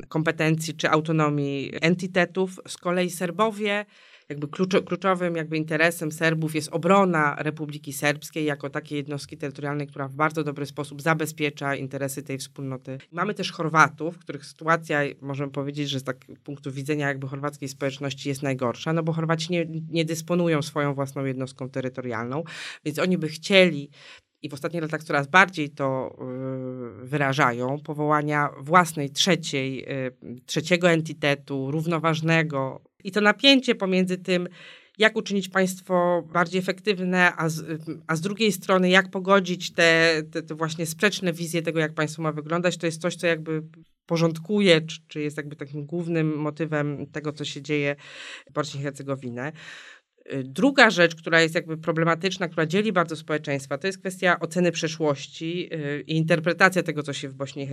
kompetencji 0.09 0.75
czy 0.75 0.91
autonomii 0.91 1.73
entitetów. 1.81 2.61
Z 2.69 2.77
kolei 2.77 3.11
Serbowie 3.11 3.87
jakby 4.29 4.49
kluczowym 4.87 5.37
jakby 5.37 5.57
interesem 5.57 6.13
Serbów 6.13 6.55
jest 6.55 6.69
obrona 6.73 7.37
Republiki 7.39 7.93
Serbskiej 7.93 8.45
jako 8.45 8.71
takiej 8.71 8.97
jednostki 8.97 9.37
terytorialnej, 9.37 9.87
która 9.87 10.09
w 10.09 10.15
bardzo 10.15 10.45
dobry 10.45 10.67
sposób 10.67 11.03
zabezpiecza 11.03 11.75
interesy 11.75 12.23
tej 12.23 12.39
wspólnoty. 12.39 12.99
Mamy 13.13 13.35
też 13.35 13.53
Chorwatów, 13.53 14.19
których 14.19 14.47
sytuacja, 14.47 15.01
możemy 15.21 15.53
powiedzieć, 15.53 15.91
że 15.91 16.01
z 16.01 16.05
tak 16.05 16.17
punktu 16.45 16.73
widzenia 16.73 17.09
jakby 17.09 17.29
chorwackiej 17.29 17.69
społeczności 17.69 18.29
jest 18.29 18.43
najgorsza, 18.43 18.93
no 18.93 19.03
bo 19.03 19.13
Chorwaci 19.13 19.53
nie, 19.53 19.67
nie 19.91 20.05
dysponują 20.05 20.63
swoją 20.63 20.95
własną 20.95 21.25
jednostką 21.25 21.71
terytorialną, 21.71 22.45
więc 22.85 22.99
oni 22.99 23.19
by 23.19 23.29
chcieli 23.29 23.91
i 24.43 24.49
w 24.49 24.55
ostatnich 24.55 24.83
latach 24.83 25.05
coraz 25.05 25.27
bardziej 25.27 25.71
to 25.71 26.17
y, 27.03 27.07
wyrażają, 27.07 27.79
powołania 27.85 28.49
własnej 28.61 29.11
trzeciej, 29.11 29.85
y, 30.07 30.13
trzeciego 30.47 30.91
entitetu, 30.91 31.71
równoważnego, 31.71 32.83
i 33.05 33.13
to 33.13 33.21
napięcie 33.21 33.75
pomiędzy 33.75 34.19
tym, 34.19 34.49
jak 34.99 35.17
uczynić 35.17 35.49
państwo 35.49 36.23
bardziej 36.33 36.61
efektywne, 36.61 37.33
a 37.37 37.49
z, 37.49 37.83
a 38.07 38.17
z 38.17 38.21
drugiej 38.21 38.53
strony, 38.53 38.91
jak 38.91 39.11
pogodzić 39.11 39.73
te, 39.73 40.23
te, 40.31 40.43
te, 40.43 40.55
właśnie 40.55 40.87
sprzeczne 40.87 41.33
wizje 41.33 41.63
tego, 41.63 41.81
jak 41.81 41.95
państwo 41.95 42.23
ma 42.23 42.33
wyglądać, 42.33 42.77
to 42.77 42.87
jest 42.87 43.01
coś, 43.01 43.17
co 43.17 43.27
jakby 43.27 43.63
porządkuje, 44.07 44.81
czy, 44.81 45.01
czy 45.09 45.21
jest 45.21 45.37
jakby 45.37 45.57
takim 45.57 45.87
głównym 45.87 46.37
motywem 46.37 47.07
tego, 47.07 47.33
co 47.33 47.45
się 47.45 47.63
dzieje 47.63 47.97
w 48.51 48.53
Bośni 48.53 48.81
i 48.81 48.83
Hercegowinie. 48.83 49.53
Y, 50.33 50.45
druga 50.45 50.91
rzecz, 50.91 51.15
która 51.15 51.41
jest 51.41 51.55
jakby 51.55 51.77
problematyczna, 51.77 52.49
która 52.49 52.67
dzieli 52.67 52.93
bardzo 52.93 53.17
społeczeństwa, 53.17 53.79
to 53.79 53.87
jest 53.87 53.99
kwestia 53.99 54.41
oceny 54.41 54.73
przeszłości 54.73 55.69
y, 55.75 56.05
i 56.07 56.17
interpretacja 56.17 56.83
tego, 56.83 57.03
co 57.03 57.13
się 57.13 57.29
w 57.29 57.35
Bośni 57.35 57.63
i 57.63 57.69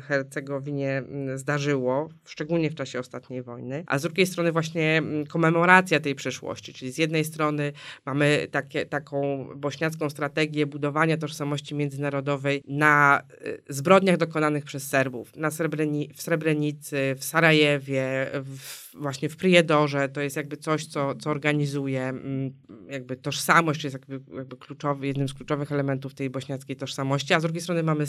Hercegowinie 0.00 0.98
mm, 0.98 1.38
zdarzyło, 1.38 2.08
szczególnie 2.24 2.70
w 2.70 2.74
czasie 2.74 3.00
ostatniej 3.00 3.42
wojny, 3.42 3.84
a 3.86 3.98
z 3.98 4.02
drugiej 4.02 4.26
strony 4.26 4.52
właśnie 4.52 4.96
mm, 4.98 5.26
komemoracja 5.26 6.00
tej 6.00 6.14
przeszłości, 6.14 6.72
czyli 6.72 6.92
z 6.92 6.98
jednej 6.98 7.24
strony 7.24 7.72
mamy 8.06 8.48
takie, 8.50 8.86
taką 8.86 9.48
bośniacką 9.56 10.10
strategię 10.10 10.66
budowania 10.66 11.16
tożsamości 11.16 11.74
międzynarodowej 11.74 12.62
na 12.68 13.22
y, 13.46 13.62
zbrodniach 13.68 14.16
dokonanych 14.16 14.64
przez 14.64 14.88
Serbów, 14.88 15.36
na 15.36 15.50
Srebreni 15.50 16.10
w 16.14 16.22
Srebrenicy, 16.22 17.14
w 17.18 17.24
Sarajewie, 17.24 18.30
w, 18.32 18.84
właśnie 18.94 19.28
w 19.28 19.36
Prijedorze, 19.36 20.08
to 20.08 20.20
jest 20.20 20.36
jakby 20.36 20.56
coś, 20.56 20.86
co, 20.86 21.14
co 21.14 21.30
organizuje 21.30 21.93
Mm, 22.02 22.52
jakby 22.88 23.16
tożsamość, 23.16 23.84
jest 23.84 23.94
jakby, 23.94 24.36
jakby 24.36 24.56
kluczowy, 24.56 25.06
jednym 25.06 25.28
z 25.28 25.34
kluczowych 25.34 25.72
elementów 25.72 26.14
tej 26.14 26.30
bośniackiej 26.30 26.76
tożsamości, 26.76 27.34
a 27.34 27.40
z 27.40 27.42
drugiej 27.42 27.62
strony 27.62 27.82
mamy 27.82 28.04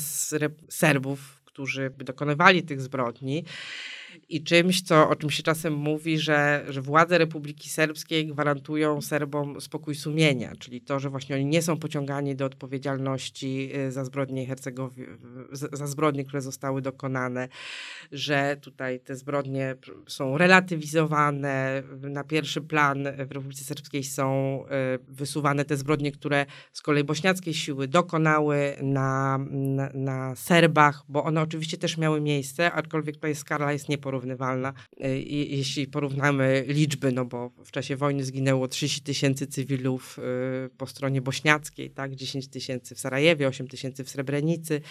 Serbów, 0.70 1.42
którzy 1.46 1.92
dokonywali 1.98 2.64
tych 2.64 2.82
zbrodni. 2.82 3.44
I 4.30 4.44
czymś, 4.44 4.82
co, 4.82 5.10
o 5.10 5.16
czym 5.16 5.30
się 5.30 5.44
czasem 5.44 5.74
mówi, 5.74 6.20
że, 6.20 6.66
że 6.70 6.82
władze 6.82 7.18
Republiki 7.18 7.70
Serbskiej 7.70 8.28
gwarantują 8.28 9.02
Serbom 9.02 9.62
spokój 9.62 9.96
sumienia, 9.96 10.54
czyli 10.60 10.82
to, 10.82 11.00
że 11.00 11.10
właśnie 11.10 11.36
oni 11.36 11.46
nie 11.46 11.62
są 11.62 11.78
pociągani 11.78 12.36
do 12.36 12.46
odpowiedzialności 12.46 13.72
y, 13.76 13.92
za 13.92 14.06
zbrodnie 14.06 14.46
Hercegowi, 14.46 15.04
za 15.52 15.88
zbrodnie, 15.88 16.24
które 16.24 16.42
zostały 16.42 16.82
dokonane, 16.82 17.48
że 18.12 18.58
tutaj 18.62 19.00
te 19.00 19.16
zbrodnie 19.16 19.76
są 20.08 20.38
relatywizowane, 20.38 21.84
na 22.02 22.24
pierwszy 22.24 22.62
plan 22.62 23.04
w 23.04 23.32
Republice 23.32 23.64
Serbskiej 23.64 24.04
są 24.04 24.60
y, 24.66 25.00
wysuwane 25.08 25.66
te 25.66 25.78
zbrodnie, 25.78 26.12
które 26.12 26.46
z 26.74 26.82
kolei 26.82 27.04
bośniackie 27.04 27.54
siły 27.54 27.88
dokonały 27.88 28.76
na, 28.82 29.38
na, 29.50 29.90
na 29.94 30.36
Serbach, 30.36 31.04
bo 31.10 31.24
one 31.24 31.42
oczywiście 31.42 31.78
też 31.78 31.98
miały 31.98 32.22
miejsce, 32.22 32.72
aczkolwiek 32.72 33.16
tutaj 33.16 33.36
skala 33.36 33.74
jest 33.74 33.90
nieporównywalna, 34.06 34.74
y, 35.06 35.20
jeśli 35.30 35.88
porównamy 35.88 36.66
liczby, 36.68 37.12
no 37.12 37.26
bo 37.26 37.52
w 37.66 37.72
czasie 37.72 37.96
wojny 37.96 38.24
zginęło 38.24 38.68
30 38.68 39.02
tysięcy 39.02 39.48
cywilów 39.48 40.20
y, 40.20 40.70
po 40.78 40.88
stronie 40.88 41.22
bośniackiej, 41.22 41.92
tak, 41.92 42.16
10 42.16 42.48
tysięcy 42.48 42.96
w 42.96 43.00
Sarajewie, 43.00 43.48
8 43.48 43.68
tysięcy 43.68 44.04
w 44.04 44.10
Srebrenicy. 44.10 44.82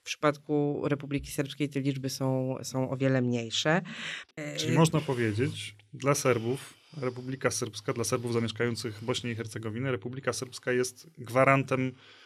W 0.00 0.02
przypadku 0.02 0.82
Republiki 0.84 1.30
Serbskiej 1.30 1.68
te 1.68 1.80
liczby 1.80 2.10
są, 2.10 2.56
są 2.62 2.90
o 2.90 2.96
wiele 2.96 3.22
mniejsze. 3.22 3.82
Czyli 4.56 4.72
można 4.72 5.00
powiedzieć, 5.00 5.76
dla 5.92 6.14
Serbów 6.14 6.74
Republika 7.00 7.50
Serbska, 7.50 7.92
dla 7.92 8.04
Serbów 8.04 8.32
zamieszkających 8.32 9.04
Bośnię 9.04 9.30
i 9.30 9.34
Hercegowinę, 9.34 9.92
Republika 9.92 10.32
Serbska 10.32 10.72
jest 10.72 11.10
gwarantem 11.18 11.80
E, 11.88 12.23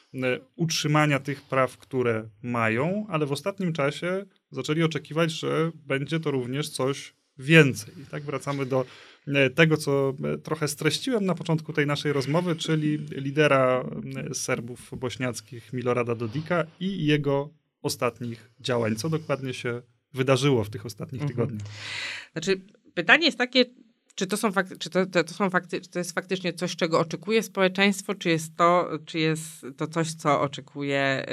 utrzymania 0.56 1.18
tych 1.18 1.42
praw, 1.42 1.78
które 1.78 2.28
mają, 2.42 3.06
ale 3.08 3.26
w 3.26 3.32
ostatnim 3.32 3.72
czasie 3.72 4.24
zaczęli 4.50 4.82
oczekiwać, 4.82 5.32
że 5.32 5.70
będzie 5.86 6.20
to 6.20 6.30
również 6.30 6.68
coś 6.68 7.14
więcej. 7.38 7.94
I 8.02 8.06
tak 8.06 8.22
wracamy 8.22 8.66
do 8.66 8.84
e, 9.26 9.50
tego, 9.50 9.76
co 9.76 10.14
e, 10.24 10.38
trochę 10.38 10.68
streściłem 10.68 11.24
na 11.24 11.34
początku 11.34 11.72
tej 11.72 11.86
naszej 11.86 12.12
rozmowy, 12.12 12.56
czyli 12.56 12.98
lidera 12.98 13.84
Serbów 14.32 14.90
bośniackich 14.96 15.72
Milorada 15.72 16.14
Dodika 16.14 16.64
i 16.80 17.06
jego 17.06 17.50
ostatnich 17.82 18.50
działań. 18.60 18.96
Co 18.96 19.08
dokładnie 19.08 19.54
się 19.54 19.82
wydarzyło 20.14 20.64
w 20.64 20.70
tych 20.70 20.86
ostatnich 20.86 21.22
mhm. 21.22 21.36
tygodniach? 21.36 21.68
Znaczy, 22.32 22.60
pytanie 22.94 23.26
jest 23.26 23.38
takie, 23.38 23.64
czy 24.18 24.26
to, 24.26 24.36
są 24.36 24.52
fakty, 24.52 24.78
czy 24.78 24.90
to, 24.90 25.06
to, 25.06 25.24
to, 25.24 25.34
są 25.34 25.50
fakty, 25.50 25.80
czy 25.80 25.90
to 25.90 25.98
jest 25.98 26.12
faktycznie 26.12 26.52
coś, 26.52 26.76
czego 26.76 27.00
oczekuje 27.00 27.42
społeczeństwo, 27.42 28.14
czy 28.14 28.28
jest 28.28 28.56
to, 28.56 28.90
czy 29.04 29.18
jest 29.18 29.66
to 29.76 29.86
coś, 29.86 30.14
co 30.14 30.40
oczekuje 30.40 31.26
y, 31.28 31.32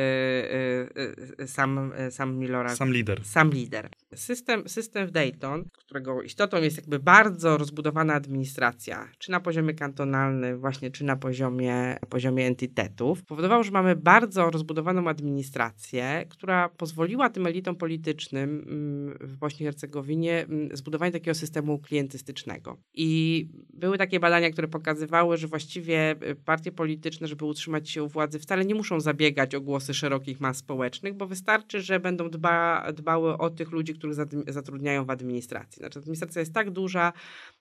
y, 1.01 1.43
y, 1.43 1.47
sam, 1.47 1.91
sam 2.09 2.37
Milorad? 2.37 2.77
Sam 2.77 2.93
lider. 2.93 3.23
Sam 3.23 3.49
lider. 3.49 3.89
System, 4.15 4.69
system 4.69 5.07
w 5.07 5.11
Dayton, 5.11 5.65
którego 5.73 6.21
istotą 6.21 6.61
jest 6.61 6.77
jakby 6.77 6.99
bardzo 6.99 7.57
rozbudowana 7.57 8.13
administracja, 8.13 9.07
czy 9.17 9.31
na 9.31 9.39
poziomie 9.39 9.73
kantonalnym, 9.73 10.59
właśnie, 10.59 10.91
czy 10.91 11.03
na 11.03 11.15
poziomie, 11.15 11.97
poziomie 12.09 12.45
entitetów, 12.45 13.23
powodował, 13.23 13.63
że 13.63 13.71
mamy 13.71 13.95
bardzo 13.95 14.51
rozbudowaną 14.51 15.09
administrację, 15.09 16.25
która 16.29 16.69
pozwoliła 16.69 17.29
tym 17.29 17.47
elitom 17.47 17.75
politycznym 17.75 18.65
mm, 18.67 19.17
w 19.21 19.37
Bośni 19.37 19.63
i 19.63 19.65
Hercegowinie 19.65 20.45
mm, 20.49 20.77
zbudowanie 20.77 21.11
takiego 21.11 21.35
systemu 21.35 21.79
klientystycznego. 21.79 22.74
I 22.93 23.47
były 23.73 23.97
takie 23.97 24.19
badania, 24.19 24.49
które 24.49 24.67
pokazywały, 24.67 25.37
że 25.37 25.47
właściwie 25.47 26.15
y, 26.31 26.35
partie 26.35 26.71
polityczne, 26.71 27.27
żeby 27.27 27.45
utrzymać 27.45 27.89
się 27.89 28.03
u 28.03 28.07
władzy, 28.07 28.39
wcale 28.39 28.65
nie 28.65 28.75
muszą 28.75 28.99
zabiegać 28.99 29.55
o 29.55 29.61
głosy 29.61 29.93
szerokich 29.93 30.39
mas 30.39 30.57
społecznych, 30.57 31.13
bo 31.13 31.27
wystarczy, 31.27 31.81
że 31.81 31.99
będą 31.99 32.29
dba, 32.29 32.85
dbały 32.93 33.37
o 33.37 33.49
tych 33.49 33.71
ludzi, 33.71 33.93
których 33.93 34.15
zatrudniają 34.47 35.05
w 35.05 35.09
administracji. 35.09 35.79
Znaczy, 35.79 35.99
administracja 35.99 36.39
jest 36.39 36.53
tak 36.53 36.71
duża, 36.71 37.13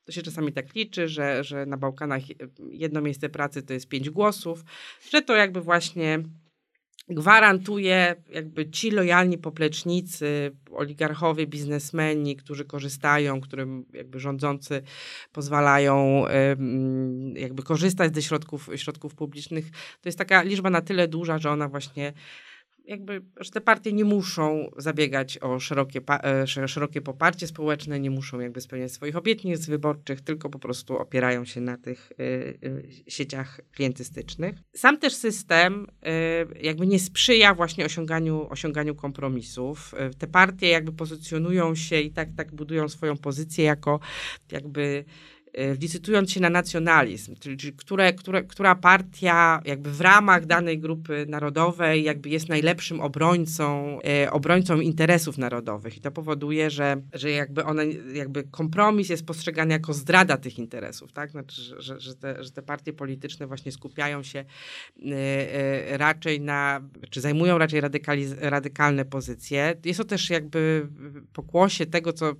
to 0.05 0.13
się 0.13 0.23
czasami 0.23 0.53
tak 0.53 0.75
liczy, 0.75 1.09
że, 1.09 1.45
że 1.45 1.67
na 1.67 1.77
Bałkanach 1.77 2.23
jedno 2.71 3.01
miejsce 3.01 3.29
pracy 3.29 3.63
to 3.63 3.73
jest 3.73 3.89
pięć 3.89 4.11
głosów, 4.11 4.65
że 5.11 5.23
to 5.23 5.37
jakby 5.37 5.61
właśnie 5.61 6.23
gwarantuje 7.09 8.15
jakby 8.29 8.71
ci 8.71 8.91
lojalni 8.91 9.39
poplecznicy, 9.39 10.57
oligarchowie, 10.71 11.47
biznesmeni, 11.47 12.37
którzy 12.37 12.65
korzystają, 12.65 13.41
którym 13.41 13.85
jakby 13.93 14.21
rządzący 14.21 14.83
pozwalają 15.33 16.25
jakby 17.35 17.63
korzystać 17.63 18.15
ze 18.15 18.23
środków, 18.23 18.71
środków 18.77 19.15
publicznych. 19.15 19.71
To 19.71 20.09
jest 20.09 20.19
taka 20.19 20.43
liczba 20.43 20.71
na 20.71 20.81
tyle 20.81 21.09
duża, 21.09 21.39
że 21.39 21.51
ona 21.51 21.69
właśnie 21.69 22.13
jakby, 22.85 23.23
że 23.41 23.51
te 23.51 23.61
partie 23.61 23.93
nie 23.93 24.05
muszą 24.05 24.71
zabiegać 24.77 25.39
o 25.39 25.61
szerokie, 25.61 26.01
e, 26.09 26.69
szerokie 26.69 27.01
poparcie 27.01 27.47
społeczne, 27.47 28.01
nie 28.01 28.11
muszą 28.11 28.41
jakby 28.41 28.61
spełniać 28.61 28.93
swoich 28.93 29.17
obietnic 29.17 29.67
wyborczych, 29.67 30.21
tylko 30.21 30.51
po 30.51 30.59
prostu 30.59 30.99
opierają 30.99 31.45
się 31.45 31.61
na 31.61 31.77
tych 31.77 32.13
y, 32.13 32.25
y, 32.65 33.05
sieciach 33.09 33.61
klientystycznych. 33.73 34.57
Sam 34.77 34.99
też 34.99 35.15
system 35.15 35.87
jakby 36.63 36.87
nie 36.87 36.99
sprzyja 36.99 37.55
właśnie 37.55 37.85
osiąganiu, 37.85 38.47
osiąganiu 38.51 38.95
kompromisów. 38.95 39.95
Te 40.19 40.27
partie 40.27 40.69
jakby 40.69 40.93
pozycjonują 40.93 41.75
się 41.75 42.01
i 42.01 42.11
tak, 42.11 42.29
tak 42.37 42.55
budują 42.55 42.89
swoją 42.89 43.17
pozycję 43.17 43.65
jako 43.65 44.01
jakby 44.53 45.05
licytując 45.81 46.33
się 46.33 46.41
na 46.41 46.51
nacjonalizm, 46.51 47.37
czyli 47.37 47.73
które, 47.73 48.13
które, 48.13 48.43
która 48.43 48.75
partia 48.75 49.63
jakby 49.65 49.91
w 49.91 50.01
ramach 50.01 50.47
danej 50.47 50.79
grupy 50.79 51.27
narodowej 51.29 52.05
jakby 52.05 52.29
jest 52.29 52.49
najlepszym 52.49 53.01
obrońcą, 53.01 53.99
e, 54.03 54.31
obrońcą 54.31 54.81
interesów 54.81 55.39
narodowych 55.39 55.97
i 55.97 56.01
to 56.01 56.11
powoduje, 56.11 56.71
że, 56.71 56.97
że 57.13 57.31
jakby 57.31 57.65
one, 57.65 57.87
jakby 58.15 58.45
kompromis 58.45 59.09
jest 59.09 59.27
postrzegany 59.27 59.73
jako 59.73 59.93
zdrada 59.93 60.37
tych 60.37 60.59
interesów, 60.59 61.13
tak? 61.13 61.31
Znaczy, 61.31 61.63
że, 61.79 62.01
że, 62.01 62.15
te, 62.15 62.45
że 62.45 62.51
te 62.51 62.63
partie 62.63 62.93
polityczne 62.93 63.47
właśnie 63.47 63.73
skupiają 63.73 64.23
się 64.23 64.45
e, 65.13 65.99
raczej 65.99 66.41
na, 66.41 66.81
czy 67.11 67.21
zajmują 67.21 67.59
raczej 67.59 67.81
radykalne 68.41 69.05
pozycje. 69.05 69.75
Jest 69.85 69.99
to 69.99 70.05
też 70.05 70.31
jakby 70.31 70.89
pokłosie 71.33 71.87
tego, 71.87 72.13
co 72.13 72.33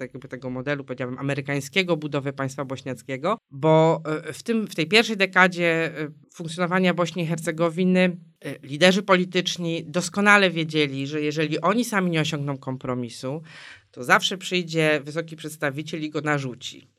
jakby 0.00 0.28
tego 0.28 0.50
modelu, 0.50 0.84
powiedziałbym, 0.84 1.18
amerykańskiego 1.18 1.96
budowy 1.96 2.32
państwa 2.32 2.64
bośniackiego, 2.64 3.38
bo 3.50 4.02
e, 4.04 4.32
w, 4.32 4.42
tym, 4.42 4.66
w 4.66 4.74
tej 4.74 4.86
pierwszej 4.86 5.16
dekadzie 5.16 5.98
e, 5.98 6.08
funkcjonowania 6.34 6.94
Bośni 6.94 7.22
i 7.22 7.26
Hercegowiny 7.26 8.16
e, 8.44 8.66
liderzy 8.66 9.02
polityczni 9.02 9.84
doskonale 9.84 10.50
wiedzieli, 10.50 11.06
że 11.06 11.20
jeżeli 11.20 11.60
oni 11.60 11.84
sami 11.84 12.10
nie 12.10 12.20
osiągną 12.20 12.58
kompromisu, 12.58 13.42
to 13.90 14.04
zawsze 14.04 14.38
przyjdzie 14.38 15.00
wysoki 15.04 15.36
przedstawiciel 15.36 16.02
i 16.02 16.10
go 16.10 16.20
narzuci 16.20 16.95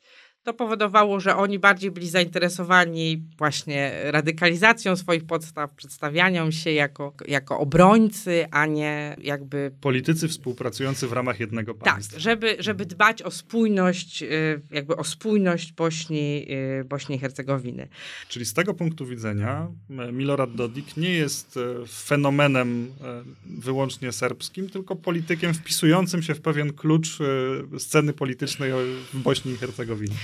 to 0.48 0.54
powodowało, 0.54 1.20
że 1.20 1.36
oni 1.36 1.60
bardziej 1.60 1.92
byli 1.92 2.10
zainteresowani 2.10 3.24
właśnie 3.38 3.92
radykalizacją 4.04 4.96
swoich 4.96 5.26
podstaw, 5.26 5.74
przedstawianiem 5.74 6.52
się 6.52 6.72
jako, 6.72 7.14
jako 7.28 7.60
obrońcy, 7.60 8.46
a 8.52 8.66
nie 8.66 9.16
jakby... 9.22 9.72
Politycy 9.82 10.28
współpracujący 10.28 11.08
w 11.08 11.14
ramach 11.14 11.40
jednego 11.40 11.74
tak, 11.74 11.84
państwa. 11.84 12.14
Tak, 12.14 12.22
żeby, 12.22 12.56
żeby 12.60 12.86
dbać 12.86 13.22
o 13.22 13.32
spójność, 13.32 14.24
y, 14.24 14.62
jakby 14.72 14.96
o 14.96 15.04
spójność 15.04 15.74
Bośni, 15.74 16.46
y, 16.82 16.86
Bośni 16.86 17.16
i 17.16 17.20
Hercegowiny. 17.20 17.88
Czyli 18.28 18.46
z 18.46 18.54
tego 18.54 18.74
punktu 18.74 19.06
widzenia 19.06 19.68
Milorad 19.90 20.56
Dodik 20.56 20.98
nie 20.98 21.12
jest 21.12 21.58
e, 21.58 21.88
fenomenem 21.88 22.92
e, 23.02 23.24
wyłącznie 23.46 24.12
serbskim, 24.12 24.70
tylko 24.70 24.96
politykiem 24.96 25.54
wpisującym 25.54 26.24
się 26.24 26.36
w 26.36 26.42
pewien 26.42 26.74
klucz 26.74 27.22
e, 27.22 27.80
sceny 27.80 28.14
politycznej 28.14 28.72
w 29.14 29.20
Bośni 29.20 29.52
i 29.52 29.58
Hercegowinie. 29.58 30.16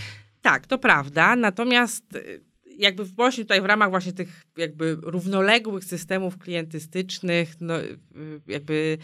Tak, 0.44 0.68
to 0.68 0.78
prawda. 0.78 1.36
Natomiast 1.36 2.16
y, 2.16 2.44
jakby 2.78 3.06
w 3.06 3.12
Bośni 3.12 3.44
tutaj 3.44 3.62
w 3.62 3.66
ramach 3.66 3.90
właśnie 3.90 4.14
tych 4.14 4.44
jakby 4.58 4.98
równoległych 5.02 5.84
systemów 5.84 6.38
klientystycznych, 6.38 7.56
no, 7.62 7.82
y, 7.82 7.98
jakby 8.48 8.98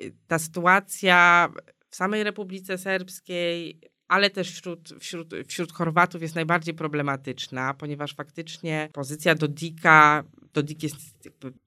y, 0.00 0.12
ta 0.26 0.38
sytuacja 0.38 1.48
w 1.90 1.96
samej 1.96 2.24
Republice 2.24 2.78
Serbskiej, 2.78 3.80
ale 4.08 4.30
też 4.30 4.50
wśród, 4.50 4.88
wśród, 5.00 5.34
wśród 5.48 5.72
Chorwatów 5.72 6.22
jest 6.22 6.34
najbardziej 6.34 6.74
problematyczna, 6.74 7.74
ponieważ 7.74 8.14
faktycznie 8.14 8.88
pozycja 8.92 9.34
Dodika 9.34 10.24
Dodik 10.56 10.82
jest, 10.82 10.96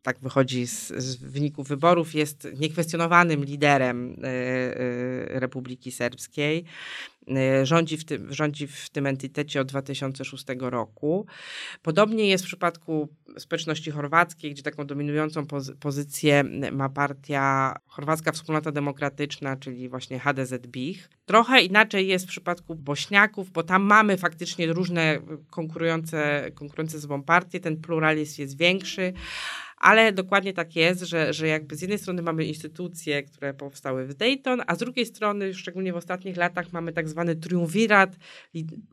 tak 0.01 0.19
wychodzi 0.19 0.67
z, 0.67 0.87
z, 0.87 1.15
wyników 1.15 1.67
wyborów, 1.67 2.15
jest 2.15 2.47
niekwestionowanym 2.59 3.45
liderem 3.45 4.11
y, 4.11 4.27
y, 4.27 5.39
Republiki 5.39 5.91
Serbskiej. 5.91 6.65
Y, 7.27 7.65
rządzi 7.65 7.97
w, 7.97 8.05
tym, 8.05 8.33
rządzi 8.33 8.67
w 8.67 8.89
tym 8.89 9.05
entitecie 9.05 9.61
od 9.61 9.67
2006 9.67 10.45
roku. 10.59 11.25
Podobnie 11.81 12.27
jest 12.27 12.43
w 12.43 12.47
przypadku 12.47 13.09
społeczności 13.37 13.91
chorwackiej, 13.91 14.51
gdzie 14.51 14.63
taką 14.63 14.85
dominującą 14.85 15.45
pozy 15.45 15.75
pozycję 15.75 16.43
ma 16.71 16.89
partia 16.89 17.75
Chorwacka 17.87 18.31
Wspólnota 18.31 18.71
Demokratyczna, 18.71 19.55
czyli 19.55 19.89
właśnie 19.89 20.19
HDZ-BIH. 20.19 21.09
Trochę 21.25 21.61
inaczej 21.61 22.07
jest 22.07 22.25
w 22.25 22.29
przypadku 22.29 22.75
Bośniaków, 22.75 23.51
bo 23.51 23.63
tam 23.63 23.83
mamy 23.83 24.17
faktycznie 24.17 24.73
różne 24.73 25.19
konkurujące, 25.49 26.51
konkurujące 26.55 26.97
ze 26.97 27.01
sobą 27.01 27.23
partie, 27.23 27.59
ten 27.59 27.81
pluralizm 27.81 28.41
jest 28.41 28.57
większy, 28.57 29.13
ale 29.79 30.13
dokładnie 30.13 30.53
tak 30.53 30.75
jest, 30.75 31.01
że, 31.01 31.33
że 31.33 31.47
jakby 31.47 31.75
z 31.75 31.81
jednej 31.81 31.99
strony 31.99 32.21
mamy 32.21 32.45
instytucje, 32.45 33.23
które 33.23 33.53
powstały 33.53 34.07
w 34.07 34.13
Dayton, 34.13 34.61
a 34.67 34.75
z 34.75 34.77
drugiej 34.77 35.05
strony, 35.05 35.53
szczególnie 35.53 35.93
w 35.93 35.95
ostatnich 35.95 36.37
latach, 36.37 36.73
mamy 36.73 36.93
tak 36.93 37.09
zwany 37.09 37.35
triumvirat 37.35 38.15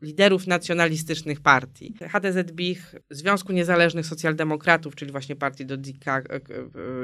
liderów 0.01 0.47
nacjonalistycznych 0.47 1.41
partii. 1.41 1.93
HDZ-BIH, 2.01 2.95
Związku 3.09 3.53
Niezależnych 3.53 4.05
Socjaldemokratów, 4.05 4.95
czyli 4.95 5.11
właśnie 5.11 5.35
partii 5.35 5.65
Dodika 5.65 6.17
e, 6.17 6.35
e, 6.35 6.39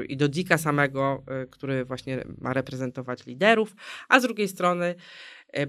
i 0.04 0.16
Dodika 0.16 0.58
samego, 0.58 1.22
e, 1.26 1.46
który 1.46 1.84
właśnie 1.84 2.24
ma 2.40 2.52
reprezentować 2.52 3.26
liderów, 3.26 3.76
a 4.08 4.20
z 4.20 4.22
drugiej 4.22 4.48
strony 4.48 4.94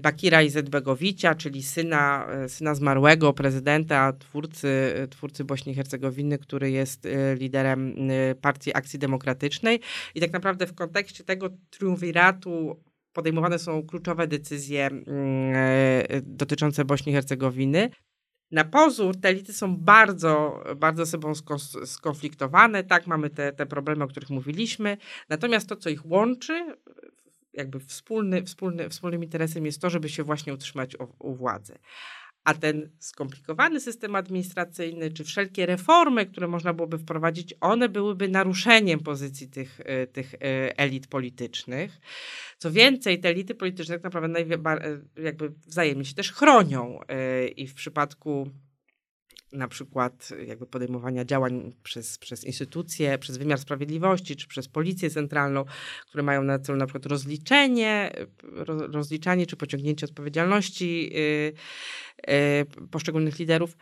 Bakira 0.00 0.42
Izetbegowicia, 0.42 1.34
czyli 1.34 1.62
syna, 1.62 2.28
syna 2.48 2.74
zmarłego 2.74 3.32
prezydenta, 3.32 4.12
twórcy, 4.12 4.94
twórcy 5.10 5.44
Bośni 5.44 5.72
i 5.72 5.74
Hercegowiny, 5.74 6.38
który 6.38 6.70
jest 6.70 7.08
liderem 7.38 7.94
Partii 8.40 8.76
Akcji 8.76 8.98
Demokratycznej. 8.98 9.80
I 10.14 10.20
tak 10.20 10.32
naprawdę 10.32 10.66
w 10.66 10.74
kontekście 10.74 11.24
tego 11.24 11.50
triumviratu 11.70 12.80
podejmowane 13.12 13.58
są 13.58 13.86
kluczowe 13.86 14.26
decyzje 14.26 14.86
mm, 14.86 15.04
dotyczące 16.22 16.84
Bośni 16.84 17.12
i 17.12 17.14
Hercegowiny. 17.14 17.90
Na 18.50 18.64
pozór 18.64 19.16
te 19.20 19.28
elity 19.28 19.52
są 19.52 19.76
bardzo, 19.76 20.64
bardzo 20.76 21.06
sobą 21.06 21.32
skonfliktowane. 21.84 22.84
Tak, 22.84 23.06
mamy 23.06 23.30
te, 23.30 23.52
te 23.52 23.66
problemy, 23.66 24.04
o 24.04 24.08
których 24.08 24.30
mówiliśmy. 24.30 24.96
Natomiast 25.28 25.68
to, 25.68 25.76
co 25.76 25.90
ich 25.90 26.06
łączy, 26.06 26.76
jakby 27.56 27.80
wspólny, 27.80 28.42
wspólny, 28.42 28.88
wspólnym 28.88 29.24
interesem 29.24 29.66
jest 29.66 29.80
to, 29.80 29.90
żeby 29.90 30.08
się 30.08 30.24
właśnie 30.24 30.54
utrzymać 30.54 30.96
u, 31.00 31.28
u 31.28 31.34
władzy. 31.34 31.78
A 32.46 32.54
ten 32.54 32.90
skomplikowany 32.98 33.80
system 33.80 34.14
administracyjny, 34.14 35.10
czy 35.10 35.24
wszelkie 35.24 35.66
reformy, 35.66 36.26
które 36.26 36.48
można 36.48 36.72
byłoby 36.72 36.98
wprowadzić, 36.98 37.54
one 37.60 37.88
byłyby 37.88 38.28
naruszeniem 38.28 39.00
pozycji 39.00 39.48
tych, 39.48 39.80
e, 39.84 40.06
tych 40.06 40.34
e, 40.34 40.38
elit 40.78 41.06
politycznych. 41.06 42.00
Co 42.58 42.70
więcej, 42.70 43.20
te 43.20 43.28
elity 43.28 43.54
polityczne 43.54 43.94
tak 43.94 44.04
naprawdę 44.04 44.40
e, 44.40 45.22
jakby 45.22 45.52
wzajemnie 45.66 46.04
się 46.04 46.14
też 46.14 46.32
chronią 46.32 47.00
i 47.56 47.66
w 47.66 47.74
przypadku 47.74 48.50
na 49.52 49.68
przykład 49.68 50.28
jakby 50.46 50.66
podejmowania 50.66 51.24
działań 51.24 51.72
przez, 51.82 52.18
przez 52.18 52.44
instytucje, 52.44 53.18
przez 53.18 53.36
wymiar 53.36 53.58
sprawiedliwości, 53.58 54.36
czy 54.36 54.48
przez 54.48 54.68
policję 54.68 55.10
centralną, 55.10 55.64
które 56.08 56.22
mają 56.22 56.42
na 56.42 56.58
celu 56.58 56.78
na 56.78 56.86
przykład 56.86 57.06
rozliczenie, 57.06 58.12
rozliczanie 58.92 59.46
czy 59.46 59.56
pociągnięcie 59.56 60.06
odpowiedzialności 60.06 61.12
yy, 62.26 62.66
poszczególnych 62.90 63.38
liderów, 63.38 63.76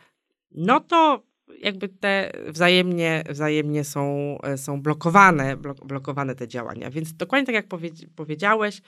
no 0.51 0.79
to 0.79 1.23
jakby 1.59 1.89
te 1.89 2.31
wzajemnie, 2.47 3.23
wzajemnie 3.29 3.83
są, 3.83 4.37
są 4.55 4.81
blokowane, 4.81 5.57
blokowane 5.85 6.35
te 6.35 6.47
działania. 6.47 6.91
Więc 6.91 7.13
dokładnie 7.13 7.45
tak 7.45 7.55
jak 7.55 7.67
powiedziałeś, 8.15 8.81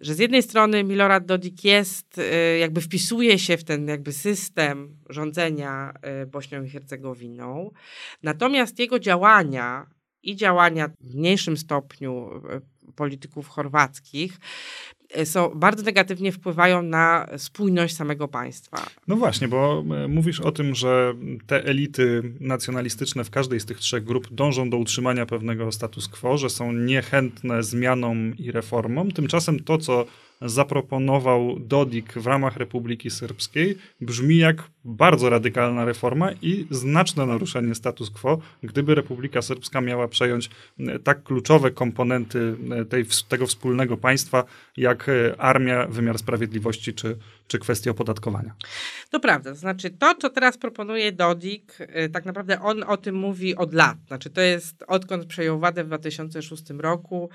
że 0.00 0.14
z 0.14 0.18
jednej 0.18 0.42
strony 0.42 0.84
Milorad 0.84 1.26
Dodik 1.26 1.64
jest, 1.64 2.18
y, 2.18 2.58
jakby 2.58 2.80
wpisuje 2.80 3.38
się 3.38 3.56
w 3.56 3.64
ten 3.64 3.88
jakby 3.88 4.12
system 4.12 4.96
rządzenia 5.08 5.92
y, 6.22 6.26
Bośnią 6.26 6.62
i 6.62 6.68
Hercegowiną, 6.68 7.70
natomiast 8.22 8.78
jego 8.78 8.98
działania 8.98 9.86
i 10.22 10.36
działania 10.36 10.88
w 11.00 11.14
mniejszym 11.14 11.56
stopniu 11.56 12.30
y, 12.36 12.60
polityków 12.96 13.48
chorwackich 13.48 14.38
E, 15.14 15.26
są, 15.26 15.50
bardzo 15.54 15.82
negatywnie 15.82 16.32
wpływają 16.32 16.82
na 16.82 17.26
spójność 17.36 17.96
samego 17.96 18.28
państwa. 18.28 18.86
No 19.08 19.16
właśnie, 19.16 19.48
bo 19.48 19.84
e, 20.04 20.08
mówisz 20.08 20.40
o 20.40 20.52
tym, 20.52 20.74
że 20.74 21.14
te 21.46 21.64
elity 21.64 22.22
nacjonalistyczne 22.40 23.24
w 23.24 23.30
każdej 23.30 23.60
z 23.60 23.66
tych 23.66 23.78
trzech 23.78 24.04
grup 24.04 24.28
dążą 24.32 24.70
do 24.70 24.76
utrzymania 24.76 25.26
pewnego 25.26 25.72
status 25.72 26.08
quo, 26.08 26.38
że 26.38 26.50
są 26.50 26.72
niechętne 26.72 27.62
zmianom 27.62 28.36
i 28.38 28.52
reformom. 28.52 29.12
Tymczasem 29.12 29.60
to, 29.60 29.78
co 29.78 30.06
zaproponował 30.40 31.56
Dodik 31.60 32.12
w 32.12 32.26
ramach 32.26 32.56
Republiki 32.56 33.10
Serbskiej, 33.10 33.78
brzmi 34.00 34.36
jak 34.36 34.62
bardzo 34.84 35.30
radykalna 35.30 35.84
reforma 35.84 36.32
i 36.42 36.66
znaczne 36.70 37.26
naruszenie 37.26 37.74
status 37.74 38.10
quo, 38.10 38.38
gdyby 38.62 38.94
Republika 38.94 39.42
Serbska 39.42 39.80
miała 39.80 40.08
przejąć 40.08 40.50
e, 40.78 40.98
tak 40.98 41.22
kluczowe 41.22 41.70
komponenty 41.70 42.56
e, 42.70 42.84
tej, 42.84 43.04
tego 43.28 43.46
wspólnego 43.46 43.96
państwa, 43.96 44.44
jak 44.76 45.08
e, 45.08 45.40
armia, 45.40 45.86
wymiar 45.86 46.18
sprawiedliwości 46.18 46.94
czy, 46.94 47.18
czy 47.46 47.58
kwestie 47.58 47.90
opodatkowania. 47.90 48.54
To 49.10 49.20
prawda, 49.20 49.54
znaczy 49.54 49.90
to, 49.90 50.14
co 50.14 50.30
teraz 50.30 50.58
proponuje 50.58 51.12
Dodik, 51.12 51.78
tak 52.12 52.24
naprawdę 52.24 52.60
on 52.60 52.82
o 52.82 52.96
tym 52.96 53.14
mówi 53.14 53.56
od 53.56 53.74
lat. 53.74 53.98
Znaczy 54.06 54.30
to 54.30 54.40
jest 54.40 54.84
odkąd 54.86 55.26
przejął 55.26 55.58
władzę 55.58 55.84
w 55.84 55.86
2006 55.86 56.70
roku, 56.70 57.30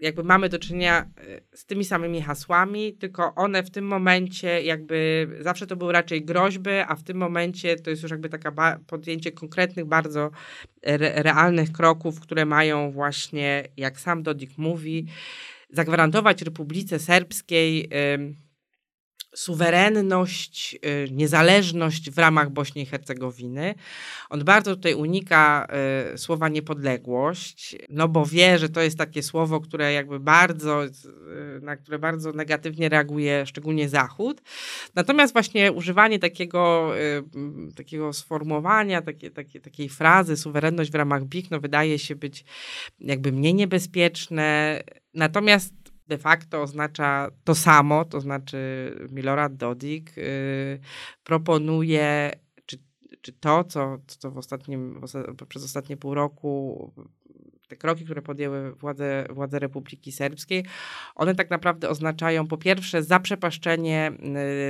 jakby 0.00 0.24
mamy 0.24 0.48
do 0.48 0.58
czynienia 0.58 1.00
e, 1.00 1.56
z 1.56 1.66
tymi 1.66 1.84
samymi 1.84 2.22
hasłami, 2.22 2.92
tylko 2.92 3.34
one 3.34 3.62
w 3.62 3.70
tym 3.70 3.84
momencie 3.84 4.62
jakby 4.62 5.28
zawsze 5.40 5.66
to 5.66 5.76
były 5.76 5.92
raczej 5.92 6.24
groźby, 6.24 6.70
a 6.70 6.96
w 6.96 7.02
tym 7.02 7.16
momencie 7.16 7.76
to 7.76 7.90
jest 7.90 8.02
już 8.02 8.10
jakby 8.10 8.28
taka 8.28 8.78
podjęcie 8.86 9.32
konkretnych, 9.32 9.84
bardzo 9.84 10.30
re 10.82 11.22
realnych 11.22 11.72
kroków, 11.72 12.20
które 12.20 12.46
mają 12.46 12.90
właśnie, 12.90 13.64
jak 13.76 14.00
sam 14.00 14.22
Dodik 14.22 14.58
mówi, 14.58 15.06
zagwarantować 15.70 16.42
Republice 16.42 16.98
Serbskiej 16.98 17.88
suwerenność, 19.34 20.74
y, 20.74 21.10
niezależność 21.10 22.10
w 22.10 22.18
ramach 22.18 22.50
Bośni 22.50 22.82
i 22.82 22.86
Hercegowiny. 22.86 23.74
On 24.30 24.44
bardzo 24.44 24.76
tutaj 24.76 24.94
unika 24.94 25.66
y, 26.14 26.18
słowa 26.18 26.48
niepodległość, 26.48 27.76
no 27.88 28.08
bo 28.08 28.26
wie, 28.26 28.58
że 28.58 28.68
to 28.68 28.80
jest 28.80 28.98
takie 28.98 29.22
słowo, 29.22 29.60
które 29.60 29.92
jakby 29.92 30.20
bardzo, 30.20 30.84
y, 30.84 30.90
na 31.62 31.76
które 31.76 31.98
bardzo 31.98 32.32
negatywnie 32.32 32.88
reaguje 32.88 33.46
szczególnie 33.46 33.88
Zachód. 33.88 34.42
Natomiast 34.94 35.32
właśnie 35.32 35.72
używanie 35.72 36.18
takiego, 36.18 36.92
takiego 37.76 38.12
sformułowania, 38.12 39.02
takie, 39.02 39.30
takie, 39.30 39.60
takiej 39.60 39.88
frazy 39.88 40.36
suwerenność 40.36 40.90
w 40.90 40.94
ramach 40.94 41.24
BIK, 41.24 41.50
no 41.50 41.60
wydaje 41.60 41.98
się 41.98 42.16
być 42.16 42.44
jakby 43.00 43.32
mniej 43.32 43.54
niebezpieczne. 43.54 44.80
Natomiast 45.14 45.79
de 46.10 46.18
facto 46.18 46.62
oznacza 46.62 47.30
to 47.44 47.54
samo, 47.54 48.04
to 48.04 48.20
znaczy 48.20 48.58
Milorad 49.10 49.56
Dodik 49.56 50.16
yy, 50.16 50.24
proponuje, 51.24 52.30
czy, 52.66 52.78
czy 53.20 53.32
to, 53.32 53.64
co, 53.64 53.98
co 54.06 54.30
w 54.30 54.38
ostatnim, 54.38 55.00
przez 55.48 55.64
ostatnie 55.64 55.96
pół 55.96 56.14
roku 56.14 56.92
te 57.70 57.76
kroki, 57.76 58.04
które 58.04 58.22
podjęły 58.22 58.72
władze, 58.72 59.26
władze 59.30 59.58
Republiki 59.58 60.12
Serbskiej, 60.12 60.64
one 61.14 61.34
tak 61.34 61.50
naprawdę 61.50 61.88
oznaczają 61.88 62.46
po 62.46 62.58
pierwsze 62.58 63.02
zaprzepaszczenie 63.02 64.12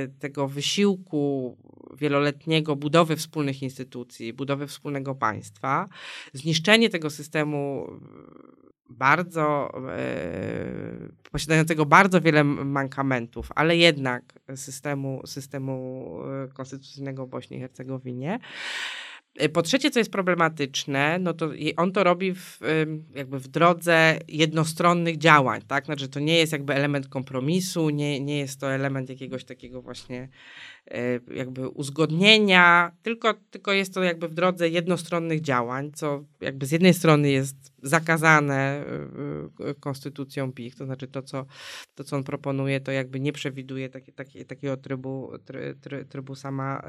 y, 0.05 0.19
tego 0.19 0.47
wysiłku 0.47 1.57
wieloletniego 1.97 2.75
budowy 2.75 3.15
wspólnych 3.15 3.63
instytucji, 3.63 4.33
budowy 4.33 4.67
wspólnego 4.67 5.15
państwa, 5.15 5.87
zniszczenie 6.33 6.89
tego 6.89 7.09
systemu 7.09 7.87
bardzo, 8.91 9.71
e, 9.89 11.29
posiadającego 11.31 11.85
bardzo 11.85 12.21
wiele 12.21 12.43
mankamentów, 12.43 13.49
ale 13.55 13.77
jednak 13.77 14.23
systemu, 14.55 15.21
systemu 15.25 16.17
e, 16.45 16.47
konstytucyjnego 16.47 17.25
w 17.25 17.29
Bośni 17.29 17.57
i 17.57 17.59
Hercegowinie. 17.59 18.39
E, 19.35 19.49
po 19.49 19.61
trzecie, 19.61 19.91
co 19.91 19.99
jest 19.99 20.11
problematyczne, 20.11 21.19
no 21.19 21.33
to 21.33 21.49
on 21.77 21.91
to 21.91 22.03
robi 22.03 22.35
w, 22.35 22.59
jakby 23.15 23.39
w 23.39 23.47
drodze 23.47 24.19
jednostronnych 24.27 25.17
działań, 25.17 25.61
tak? 25.67 25.85
Znaczy, 25.85 26.07
to 26.07 26.19
nie 26.19 26.37
jest 26.37 26.51
jakby 26.51 26.73
element 26.73 27.07
kompromisu, 27.07 27.89
nie, 27.89 28.19
nie 28.19 28.39
jest 28.39 28.59
to 28.59 28.73
element 28.73 29.09
jakiegoś 29.09 29.43
takiego 29.43 29.81
właśnie 29.81 30.29
E, 30.91 31.19
jakby 31.35 31.69
uzgodnienia, 31.69 32.91
tylko, 33.03 33.33
tylko 33.33 33.73
jest 33.73 33.93
to 33.93 34.03
jakby 34.03 34.27
w 34.27 34.33
drodze 34.33 34.69
jednostronnych 34.69 35.41
działań, 35.41 35.91
co 35.93 36.25
jakby 36.41 36.65
z 36.65 36.71
jednej 36.71 36.93
strony 36.93 37.31
jest 37.31 37.55
zakazane 37.83 38.85
e, 39.59 39.73
konstytucją 39.79 40.53
PIK, 40.53 40.75
to 40.75 40.85
znaczy 40.85 41.07
to, 41.07 41.21
co, 41.21 41.45
to, 41.95 42.03
co 42.03 42.15
on 42.15 42.23
proponuje, 42.23 42.79
to 42.79 42.91
jakby 42.91 43.19
nie 43.19 43.33
przewiduje 43.33 43.89
taki, 43.89 44.13
taki, 44.13 44.45
takiego 44.45 44.77
trybu, 44.77 45.31
try, 45.81 46.05
trybu 46.09 46.35
sama, 46.35 46.81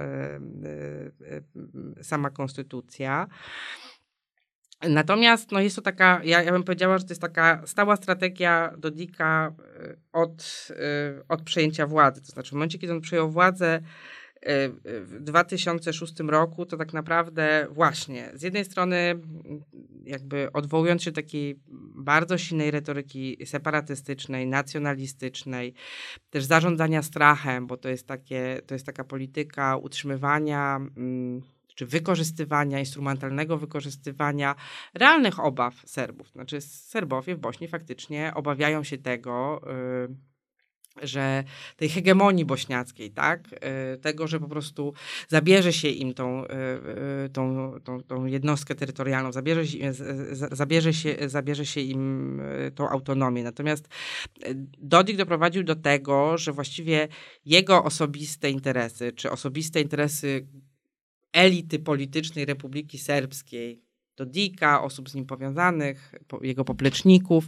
sama 2.03 2.31
konstytucja. 2.31 3.27
Natomiast 4.89 5.53
no 5.53 5.61
jest 5.61 5.77
to 5.77 5.83
taka, 5.83 6.21
ja, 6.25 6.43
ja 6.43 6.53
bym 6.53 6.63
powiedziała, 6.63 6.99
że 6.99 7.05
to 7.05 7.11
jest 7.11 7.21
taka 7.21 7.63
stała 7.67 7.97
strategia 7.97 8.75
Dodika 8.79 9.55
y, 9.85 9.97
od, 10.13 10.69
y, 10.71 11.29
od 11.29 11.43
przejęcia 11.43 11.87
władzy. 11.87 12.21
To 12.21 12.27
znaczy 12.27 12.51
w 12.51 12.53
momencie, 12.53 12.79
kiedy 12.79 12.93
on 12.93 13.01
przejął 13.01 13.31
władzę 13.31 13.77
y, 13.77 13.81
w 14.85 15.17
2006 15.21 16.21
roku, 16.21 16.67
to 16.67 16.77
tak 16.77 16.93
naprawdę 16.93 17.67
właśnie 17.71 18.31
z 18.35 18.43
jednej 18.43 18.65
strony 18.65 19.21
jakby 20.05 20.53
odwołując 20.53 21.03
się 21.03 21.11
do 21.11 21.15
takiej 21.23 21.61
bardzo 21.95 22.39
silnej 22.39 22.71
retoryki 22.71 23.37
separatystycznej, 23.47 24.47
nacjonalistycznej, 24.47 25.75
też 26.31 26.45
zarządzania 26.45 27.03
strachem, 27.03 27.67
bo 27.67 27.77
to 27.77 27.89
jest, 27.89 28.07
takie, 28.07 28.61
to 28.67 28.75
jest 28.75 28.87
taka 28.87 29.05
polityka 29.05 29.77
utrzymywania 29.77 30.77
mm, 30.77 31.43
czy 31.75 31.87
wykorzystywania, 31.87 32.79
instrumentalnego 32.79 33.59
wykorzystywania 33.59 34.55
realnych 34.95 35.41
obaw 35.41 35.75
Serbów. 35.87 36.29
Znaczy 36.29 36.61
Serbowie 36.61 37.35
w 37.35 37.39
Bośni 37.39 37.69
faktycznie 37.69 38.33
obawiają 38.35 38.85
się 38.85 38.99
tego, 38.99 39.61
że 41.03 41.45
tej 41.77 41.89
hegemonii 41.89 42.45
bośniackiej, 42.45 43.11
tak? 43.11 43.49
E, 43.61 43.97
tego, 43.97 44.27
że 44.27 44.41
po 44.41 44.49
prostu 44.49 44.95
zabierze 45.29 45.73
się 45.73 45.89
im 45.89 46.15
tą, 46.15 46.47
e, 46.47 47.29
tą, 47.33 47.73
tą, 47.85 48.03
tą 48.03 48.25
jednostkę 48.25 48.75
terytorialną, 48.75 49.33
zabierze, 49.33 49.79
zabierze, 50.33 50.93
się, 50.93 51.17
zabierze 51.27 51.67
się 51.67 51.81
im 51.81 52.43
tą 52.75 52.89
autonomię. 52.89 53.43
Natomiast 53.43 53.89
Dodik 54.79 55.17
doprowadził 55.17 55.63
do 55.63 55.77
tego, 55.77 56.39
że 56.39 56.53
właściwie 56.53 57.09
jego 57.45 57.85
osobiste 57.85 58.51
interesy, 58.51 59.13
czy 59.13 59.31
osobiste 59.31 59.81
interesy 59.81 60.47
elity 61.33 61.79
politycznej 61.79 62.45
Republiki 62.45 62.99
Serbskiej, 62.99 63.83
Dodika, 64.17 64.83
osób 64.83 65.11
z 65.11 65.15
nim 65.15 65.27
powiązanych, 65.27 66.15
jego 66.43 66.65
popleczników, 66.65 67.45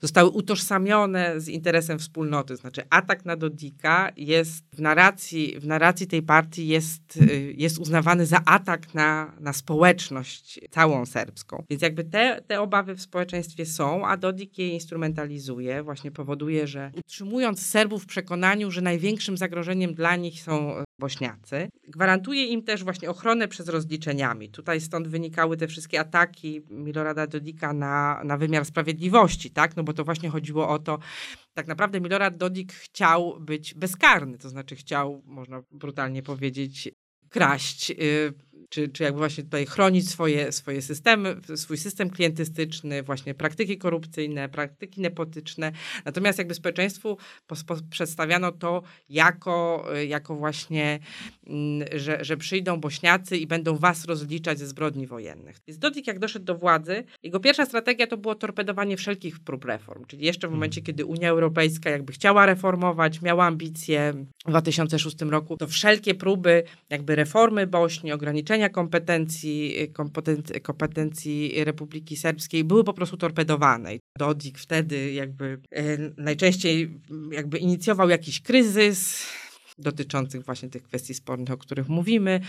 zostały 0.00 0.30
utożsamione 0.30 1.40
z 1.40 1.48
interesem 1.48 1.98
wspólnoty. 1.98 2.56
Znaczy 2.56 2.82
atak 2.90 3.24
na 3.24 3.36
Dodika 3.36 4.12
jest 4.16 4.64
w 4.74 4.80
narracji, 4.80 5.60
w 5.60 5.66
narracji 5.66 6.06
tej 6.06 6.22
partii 6.22 6.68
jest, 6.68 7.16
y, 7.16 7.54
jest 7.56 7.78
uznawany 7.78 8.26
za 8.26 8.40
atak 8.44 8.94
na, 8.94 9.32
na 9.40 9.52
społeczność 9.52 10.60
całą 10.70 11.06
serbską. 11.06 11.64
Więc 11.70 11.82
jakby 11.82 12.04
te, 12.04 12.42
te 12.46 12.60
obawy 12.60 12.94
w 12.94 13.02
społeczeństwie 13.02 13.66
są, 13.66 14.06
a 14.06 14.16
Dodik 14.16 14.58
je 14.58 14.68
instrumentalizuje, 14.68 15.82
właśnie 15.82 16.10
powoduje, 16.10 16.66
że 16.66 16.92
utrzymując 16.96 17.66
Serbów 17.66 18.02
w 18.02 18.06
przekonaniu, 18.06 18.70
że 18.70 18.80
największym 18.80 19.36
zagrożeniem 19.36 19.94
dla 19.94 20.16
nich 20.16 20.42
są 20.42 20.84
Bośniacy. 20.98 21.68
Gwarantuje 21.88 22.44
im 22.46 22.62
też 22.62 22.84
właśnie 22.84 23.10
ochronę 23.10 23.48
przez 23.48 23.68
rozliczeniami. 23.68 24.48
Tutaj 24.48 24.80
stąd 24.80 25.08
wynikały 25.08 25.56
te 25.56 25.66
wszystkie 25.66 26.00
ataki 26.00 26.62
Milorada 26.70 27.26
Dodika 27.26 27.72
na, 27.72 28.20
na 28.24 28.36
wymiar 28.36 28.64
sprawiedliwości, 28.64 29.50
tak? 29.50 29.76
No 29.76 29.84
bo 29.84 29.92
to 29.92 30.04
właśnie 30.04 30.28
chodziło 30.28 30.68
o 30.68 30.78
to, 30.78 30.98
tak 31.54 31.66
naprawdę 31.66 32.00
Milorad 32.00 32.36
Dodik 32.36 32.72
chciał 32.72 33.40
być 33.40 33.74
bezkarny, 33.74 34.38
to 34.38 34.48
znaczy 34.48 34.76
chciał, 34.76 35.22
można 35.24 35.62
brutalnie 35.70 36.22
powiedzieć, 36.22 36.88
kraść, 37.28 37.90
y, 37.90 38.32
czy, 38.68 38.88
czy 38.88 39.02
jakby 39.02 39.18
właśnie 39.18 39.44
tutaj 39.44 39.66
chronić 39.66 40.10
swoje, 40.10 40.52
swoje 40.52 40.82
systemy, 40.82 41.36
swój 41.54 41.78
system 41.78 42.10
klientystyczny, 42.10 43.02
właśnie 43.02 43.34
praktyki 43.34 43.78
korupcyjne, 43.78 44.48
praktyki 44.48 45.00
nepotyczne. 45.00 45.72
Natomiast 46.04 46.38
jakby 46.38 46.54
społeczeństwu 46.54 47.18
przedstawiano 47.90 48.52
to 48.52 48.82
jako, 49.08 49.86
jako 50.08 50.36
właśnie, 50.36 50.98
mm, 51.46 51.88
że, 51.94 52.24
że 52.24 52.36
przyjdą 52.36 52.80
Bośniacy 52.80 53.36
i 53.36 53.46
będą 53.46 53.76
was 53.76 54.04
rozliczać 54.04 54.58
ze 54.58 54.66
zbrodni 54.66 55.06
wojennych. 55.06 55.56
Więc 55.66 55.78
Dodik 55.78 56.06
jak 56.06 56.18
doszedł 56.18 56.44
do 56.44 56.54
władzy, 56.54 57.04
jego 57.22 57.40
pierwsza 57.40 57.66
strategia 57.66 58.06
to 58.06 58.16
było 58.16 58.34
torpedowanie 58.34 58.96
wszelkich 58.96 59.40
prób 59.40 59.64
reform, 59.64 60.04
czyli 60.04 60.24
jeszcze 60.24 60.48
w 60.48 60.50
momencie, 60.50 60.82
kiedy 60.82 61.04
Unia 61.04 61.30
Europejska 61.30 61.90
jakby 61.90 62.12
chciała 62.12 62.46
reformować, 62.46 63.22
miała 63.22 63.44
ambicje 63.44 64.14
w 64.46 64.48
2006 64.48 65.22
roku, 65.22 65.56
to 65.56 65.66
wszelkie 65.66 66.14
próby 66.14 66.62
jakby 66.90 67.16
reformy 67.16 67.66
Bośni, 67.66 68.12
ograniczenia 68.12 68.57
kompetencji, 68.68 69.74
kompetencji, 69.92 70.60
kompetencji 70.60 71.64
Republiki 71.64 72.16
Serbskiej 72.16 72.64
były 72.64 72.84
po 72.84 72.92
prostu 72.92 73.16
torpedowane. 73.16 73.90
Dodik 74.18 74.58
wtedy 74.58 75.12
jakby 75.12 75.60
e, 75.70 75.98
najczęściej 76.16 77.00
jakby 77.32 77.58
inicjował 77.58 78.08
jakiś 78.08 78.40
kryzys 78.40 79.26
dotyczących 79.78 80.44
właśnie 80.44 80.68
tych 80.68 80.82
kwestii 80.82 81.14
spornych, 81.14 81.50
o 81.50 81.56
których 81.56 81.88
mówimy. 81.88 82.40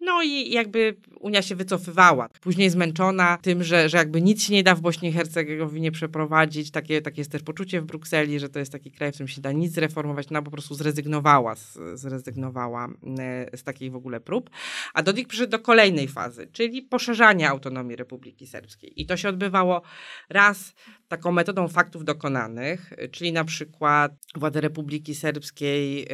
No 0.00 0.22
i 0.22 0.50
jakby 0.50 0.96
Unia 1.20 1.42
się 1.42 1.56
wycofywała. 1.56 2.28
Później 2.28 2.70
zmęczona 2.70 3.38
tym, 3.42 3.64
że, 3.64 3.88
że 3.88 3.98
jakby 3.98 4.22
nic 4.22 4.42
się 4.42 4.52
nie 4.52 4.62
da 4.62 4.74
w 4.74 4.80
Bośni 4.80 5.08
i 5.08 5.12
Hercegowinie 5.12 5.92
przeprowadzić. 5.92 6.70
Takie, 6.70 7.02
takie 7.02 7.20
jest 7.20 7.32
też 7.32 7.42
poczucie 7.42 7.80
w 7.80 7.84
Brukseli, 7.84 8.40
że 8.40 8.48
to 8.48 8.58
jest 8.58 8.72
taki 8.72 8.90
kraj, 8.90 9.10
w 9.10 9.14
którym 9.14 9.28
się 9.28 9.40
da 9.40 9.52
nic 9.52 9.72
zreformować. 9.72 10.30
No 10.30 10.42
po 10.42 10.50
prostu 10.50 10.74
zrezygnowała, 10.74 11.54
z, 11.54 11.78
zrezygnowała 11.94 12.88
e, 13.18 13.56
z 13.56 13.62
takiej 13.62 13.90
w 13.90 13.96
ogóle 13.96 14.20
prób. 14.20 14.50
A 14.94 15.02
Dodik 15.02 15.28
przyszedł 15.28 15.50
do 15.50 15.58
kolejnej 15.58 16.08
fazy, 16.08 16.48
czyli 16.52 16.82
poszerzania 16.82 17.50
autonomii 17.50 17.96
Republiki 17.96 18.46
Serbskiej. 18.46 19.02
I 19.02 19.06
to 19.06 19.16
się 19.16 19.28
odbywało 19.28 19.82
raz 20.28 20.74
taką 21.10 21.32
metodą 21.32 21.68
faktów 21.68 22.04
dokonanych, 22.04 22.92
czyli 23.10 23.32
na 23.32 23.44
przykład 23.44 24.12
władze 24.36 24.60
Republiki 24.60 25.14
Serbskiej 25.14 26.02
y, 26.02 26.06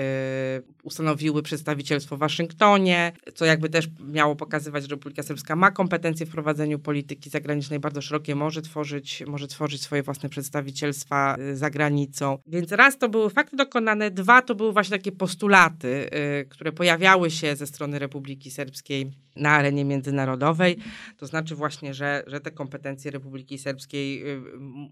ustanowiły 0.83 1.43
przedstawicielstwo 1.43 2.17
w 2.17 2.19
Waszyngtonie, 2.19 3.13
co 3.35 3.45
jakby 3.45 3.69
też 3.69 3.89
miało 4.01 4.37
pokazywać, 4.37 4.83
że 4.83 4.89
Republika 4.89 5.23
Serbska 5.23 5.57
ma 5.57 5.71
kompetencje 5.71 6.27
w 6.27 6.31
prowadzeniu 6.31 6.79
polityki 6.79 7.31
zagranicznej 7.31 7.79
bardzo 7.79 8.03
szerokie, 8.03 8.35
może 8.35 8.63
tworzyć, 8.63 9.23
może 9.27 9.49
tworzyć 9.49 9.83
swoje 9.83 10.03
własne 10.03 10.29
przedstawicielstwa 10.29 11.37
y, 11.39 11.57
za 11.57 11.71
granicą. 11.71 12.39
Więc 12.47 12.73
raz 12.73 12.99
to 12.99 13.09
były 13.09 13.31
fakty 13.31 13.57
dokonane, 13.57 14.11
dwa 14.11 14.43
to 14.43 14.55
były 14.55 14.73
właśnie 14.73 14.99
takie 14.99 15.13
postulaty, 15.13 16.11
y, 16.43 16.47
które 16.49 16.73
pojawiały 16.73 17.31
się 17.31 17.57
ze 17.57 17.67
strony 17.67 17.99
Republiki 17.99 18.51
Serbskiej 18.51 19.11
na 19.37 19.51
arenie 19.51 19.85
międzynarodowej. 19.85 20.77
To 21.17 21.27
znaczy 21.27 21.55
właśnie, 21.55 21.95
że, 21.95 22.25
że 22.27 22.41
te 22.41 22.51
kompetencje 22.51 23.11
Republiki 23.11 23.59
Serbskiej 23.59 24.25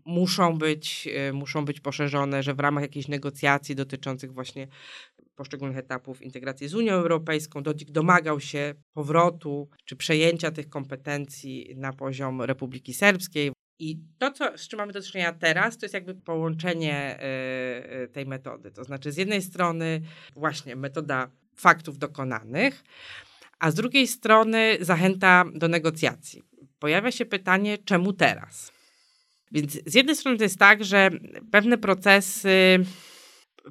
muszą 0.05 0.59
być, 0.59 1.09
muszą 1.33 1.65
być 1.65 1.81
poszerzone, 1.81 2.43
że 2.43 2.55
w 2.55 2.61
ramach 2.61 2.83
jakichś 2.83 3.09
negocjacji 3.09 3.75
dotyczących 3.75 4.33
właśnie 4.33 4.69
poszczególnych 5.37 5.79
etapów 5.79 6.23
integracji 6.23 6.69
z 6.69 6.75
Unią 6.75 6.93
Europejską. 6.93 7.63
Dodik 7.63 7.91
domagał 7.91 8.41
się 8.41 8.75
powrotu 8.93 9.69
czy 9.85 9.97
przejęcia 9.97 10.51
tych 10.51 10.69
kompetencji 10.69 11.75
na 11.77 11.93
poziom 11.93 12.43
Republiki 12.43 12.95
Serbskiej. 12.95 13.53
I 13.79 13.99
to, 14.19 14.31
co, 14.31 14.59
z 14.59 14.69
czym 14.69 14.79
mamy 14.79 14.93
do 14.93 15.03
czynienia 15.03 15.33
teraz, 15.33 15.79
to 15.79 15.85
jest 15.87 15.95
jakby 15.95 16.15
połączenie 16.15 17.19
y, 18.05 18.09
tej 18.09 18.27
metody. 18.27 18.71
To 18.71 18.85
znaczy, 18.85 19.13
z 19.13 19.17
jednej 19.17 19.43
strony, 19.43 20.03
właśnie 20.37 20.77
metoda 20.77 21.31
faktów 21.57 21.99
dokonanych, 21.99 22.85
a 23.59 23.71
z 23.71 23.75
drugiej 23.75 24.07
strony 24.07 24.77
zachęta 24.81 25.45
do 25.55 25.69
negocjacji. 25.69 26.43
Pojawia 26.79 27.11
się 27.11 27.27
pytanie, 27.27 27.79
czemu 27.79 28.13
teraz? 28.13 28.74
Więc 29.55 29.79
z 29.87 29.95
jednej 29.95 30.17
strony 30.17 30.39
to 30.39 30.45
jest 30.45 30.59
tak, 30.59 30.85
że 30.85 31.11
pewne 31.51 31.79
procesy 31.79 32.85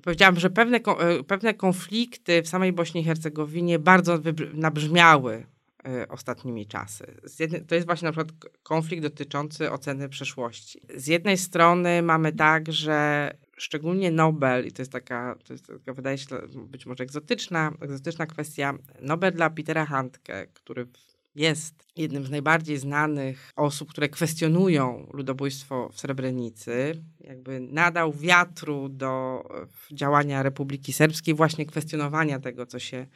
powiedziałam, 0.04 0.40
że 0.40 0.50
pewne, 0.50 0.78
e, 0.78 1.24
pewne 1.24 1.54
konflikty 1.54 2.42
w 2.42 2.48
samej 2.48 2.74
Bośni 2.74 3.02
i 3.02 3.04
Hercegowinie 3.04 3.80
bardzo 3.80 4.20
nabrzmiały 4.54 5.46
e, 5.86 6.08
ostatnimi 6.08 6.68
czasy. 6.68 7.06
Jednej, 7.40 7.66
to 7.66 7.76
jest 7.76 7.88
właśnie 7.88 8.06
na 8.06 8.12
przykład 8.12 8.32
konflikt 8.64 9.04
dotyczący 9.04 9.72
oceny 9.72 10.10
przeszłości. 10.10 10.82
Z 10.96 11.08
jednej 11.08 11.38
strony 11.38 12.02
mamy 12.02 12.32
tak, 12.32 12.72
że 12.72 13.32
szczególnie 13.58 14.12
Nobel, 14.12 14.68
i 14.68 14.72
to 14.72 14.82
jest 14.82 14.92
taka, 14.92 15.36
to 15.44 15.54
jest 15.54 15.68
taka 15.68 15.94
wydaje 15.94 16.18
się 16.18 16.26
być 16.56 16.86
może 16.86 17.04
egzotyczna, 17.04 17.72
egzotyczna 17.82 18.26
kwestia, 18.26 18.74
Nobel 19.02 19.34
dla 19.34 19.50
Petera 19.50 19.86
Handke, 19.86 20.48
który 20.54 20.88
jest 21.36 21.88
jednym 21.96 22.26
z 22.26 22.30
najbardziej 22.30 22.78
znanych 22.78 23.52
osób, 23.56 23.90
które 23.90 24.10
kwestionują 24.10 25.10
ludobójstwo 25.14 25.90
w 25.90 26.00
Srebrenicy, 26.00 27.04
jakby 27.20 27.60
nadał 27.60 28.14
wiatru 28.14 28.90
do 28.90 29.44
działania 29.92 30.44
Republiki 30.44 30.94
Serbskiej, 30.94 31.34
właśnie 31.34 31.66
kwestionowania 31.66 32.40
tego, 32.40 32.66
co 32.66 32.80
się, 32.80 33.08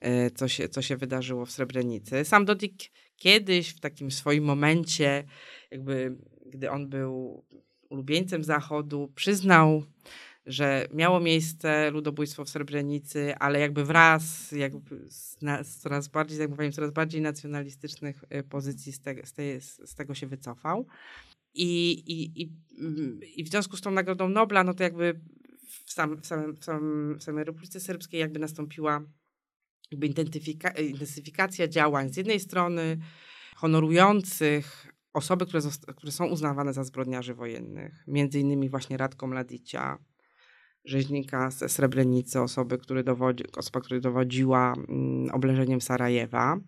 e, 0.00 0.30
co 0.30 0.48
się, 0.48 0.68
co 0.68 0.82
się 0.82 0.96
wydarzyło 0.96 1.46
w 1.46 1.50
Srebrenicy. 1.50 2.24
Sam 2.24 2.44
Dodik 2.44 2.74
kiedyś 3.16 3.68
w 3.68 3.80
takim 3.80 4.10
swoim 4.10 4.44
momencie, 4.44 5.24
jakby 5.70 6.16
gdy 6.46 6.70
on 6.70 6.88
był 6.88 7.44
ulubieńcem 7.90 8.44
Zachodu, 8.44 9.12
przyznał, 9.14 9.84
że 10.46 10.86
miało 10.92 11.20
miejsce 11.20 11.90
ludobójstwo 11.90 12.44
w 12.44 12.48
Srebrenicy, 12.48 13.34
ale 13.38 13.60
jakby 13.60 13.84
wraz 13.84 14.52
jakby 14.52 15.10
z, 15.10 15.42
na, 15.42 15.64
z 15.64 15.76
coraz 15.76 16.08
bardziej, 16.08 16.38
jak 16.38 16.50
mówiłem, 16.50 16.72
coraz 16.72 16.90
bardziej 16.90 17.20
nacjonalistycznych 17.20 18.24
y, 18.34 18.42
pozycji 18.42 18.92
z, 18.92 19.00
te, 19.00 19.26
z, 19.26 19.32
tej, 19.32 19.60
z 19.60 19.94
tego 19.94 20.14
się 20.14 20.26
wycofał. 20.26 20.86
I, 21.54 21.92
i, 21.92 22.42
i, 22.42 22.52
mm, 22.80 23.20
I 23.36 23.44
w 23.44 23.48
związku 23.48 23.76
z 23.76 23.80
tą 23.80 23.90
Nagrodą 23.90 24.28
Nobla, 24.28 24.64
no 24.64 24.74
to 24.74 24.82
jakby 24.82 25.20
w, 25.86 25.92
sam, 25.92 26.16
w, 26.16 26.26
samym, 26.26 26.56
w, 26.56 26.64
samym, 26.64 27.18
w 27.18 27.22
samej 27.22 27.44
Republice 27.44 27.80
Serbskiej 27.80 28.20
jakby 28.20 28.38
nastąpiła 28.38 29.02
jakby 29.90 30.06
intensyfikacja 30.06 31.68
działań 31.68 32.12
z 32.12 32.16
jednej 32.16 32.40
strony 32.40 32.98
honorujących 33.56 34.92
osoby, 35.12 35.46
które, 35.46 35.60
które 35.96 36.12
są 36.12 36.26
uznawane 36.26 36.72
za 36.72 36.84
zbrodniarzy 36.84 37.34
wojennych, 37.34 38.04
między 38.06 38.40
innymi 38.40 38.70
właśnie 38.70 38.96
Radko 38.96 39.26
Mladicia, 39.26 39.98
rzeźnika 40.84 41.50
ze 41.50 41.68
Srebrenicy, 41.68 42.40
osoby, 42.40 42.78
który 42.78 43.04
dowodzi, 43.04 43.44
osoba, 43.56 43.80
która 43.80 44.00
dowodziła 44.00 44.74
mm, 44.88 45.30
oblężeniem 45.30 45.80
Sarajewa. 45.80 46.58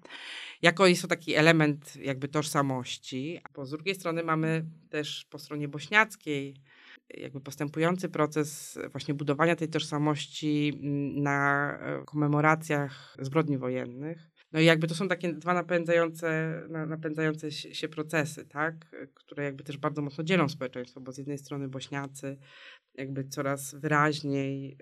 Jako 0.62 0.86
jest 0.86 1.02
to 1.02 1.08
taki 1.08 1.34
element 1.34 1.96
jakby 1.96 2.28
tożsamości. 2.28 3.40
A 3.44 3.64
z 3.64 3.70
drugiej 3.70 3.94
strony 3.94 4.24
mamy 4.24 4.64
też 4.90 5.26
po 5.30 5.38
stronie 5.38 5.68
bośniackiej 5.68 6.54
jakby 7.08 7.40
postępujący 7.40 8.08
proces 8.08 8.78
właśnie 8.92 9.14
budowania 9.14 9.56
tej 9.56 9.68
tożsamości 9.68 10.72
mm, 10.82 11.22
na 11.22 11.70
e, 11.80 12.04
komemoracjach 12.04 13.16
zbrodni 13.20 13.58
wojennych. 13.58 14.33
No 14.54 14.60
i 14.60 14.64
jakby 14.64 14.86
to 14.86 14.94
są 14.94 15.08
takie 15.08 15.32
dwa 15.32 15.54
napędzające, 15.54 16.60
napędzające 16.86 17.52
się 17.52 17.88
procesy, 17.88 18.44
tak? 18.44 18.74
które 19.14 19.44
jakby 19.44 19.64
też 19.64 19.76
bardzo 19.78 20.02
mocno 20.02 20.24
dzielą 20.24 20.48
społeczeństwo, 20.48 21.00
bo 21.00 21.12
z 21.12 21.18
jednej 21.18 21.38
strony 21.38 21.68
Bośniacy 21.68 22.36
jakby 22.94 23.24
coraz 23.24 23.74
wyraźniej 23.74 24.78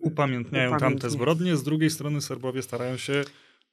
upamiętniają 0.00 0.76
tamte 0.76 1.10
zbrodnie, 1.10 1.56
z 1.56 1.62
drugiej 1.62 1.90
strony 1.90 2.20
Serbowie 2.20 2.62
starają 2.62 2.96
się 2.96 3.24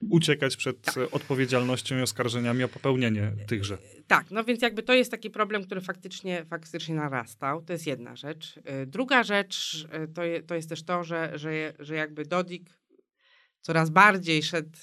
uciekać 0.09 0.57
przed 0.57 0.82
tak. 0.82 0.95
odpowiedzialnością 1.11 1.97
i 1.97 2.01
oskarżeniami 2.01 2.63
o 2.63 2.67
popełnienie 2.67 3.34
tychże. 3.47 3.78
Tak, 4.07 4.32
no 4.32 4.43
więc 4.43 4.61
jakby 4.61 4.84
to 4.84 4.93
jest 4.93 5.11
taki 5.11 5.30
problem, 5.30 5.63
który 5.63 5.82
faktycznie, 5.82 6.45
faktycznie 6.49 6.95
narastał. 6.95 7.61
To 7.61 7.74
jest 7.74 7.88
jedna 7.88 8.15
rzecz. 8.15 8.59
Druga 8.88 9.24
rzecz 9.24 9.88
to, 10.13 10.24
je, 10.24 10.43
to 10.43 10.55
jest 10.55 10.69
też 10.69 10.84
to, 10.84 11.03
że, 11.03 11.32
że, 11.36 11.74
że 11.80 11.95
jakby 11.95 12.26
Dodik 12.26 12.81
coraz 13.62 13.89
bardziej 13.89 14.43
szedł, 14.43 14.78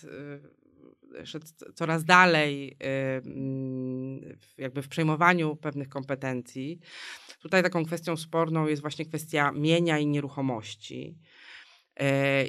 y, 1.20 1.26
szedł 1.26 1.46
coraz 1.74 2.04
dalej 2.04 2.76
mm, 2.80 4.20
jakby 4.58 4.82
w 4.82 4.88
przejmowaniu 4.88 5.56
pewnych 5.56 5.88
kompetencji. 5.88 6.80
Tutaj 7.42 7.62
taką 7.62 7.84
kwestią 7.84 8.16
sporną 8.16 8.66
jest 8.66 8.82
właśnie 8.82 9.04
kwestia 9.04 9.52
mienia 9.52 9.98
i 9.98 10.06
nieruchomości. 10.06 11.18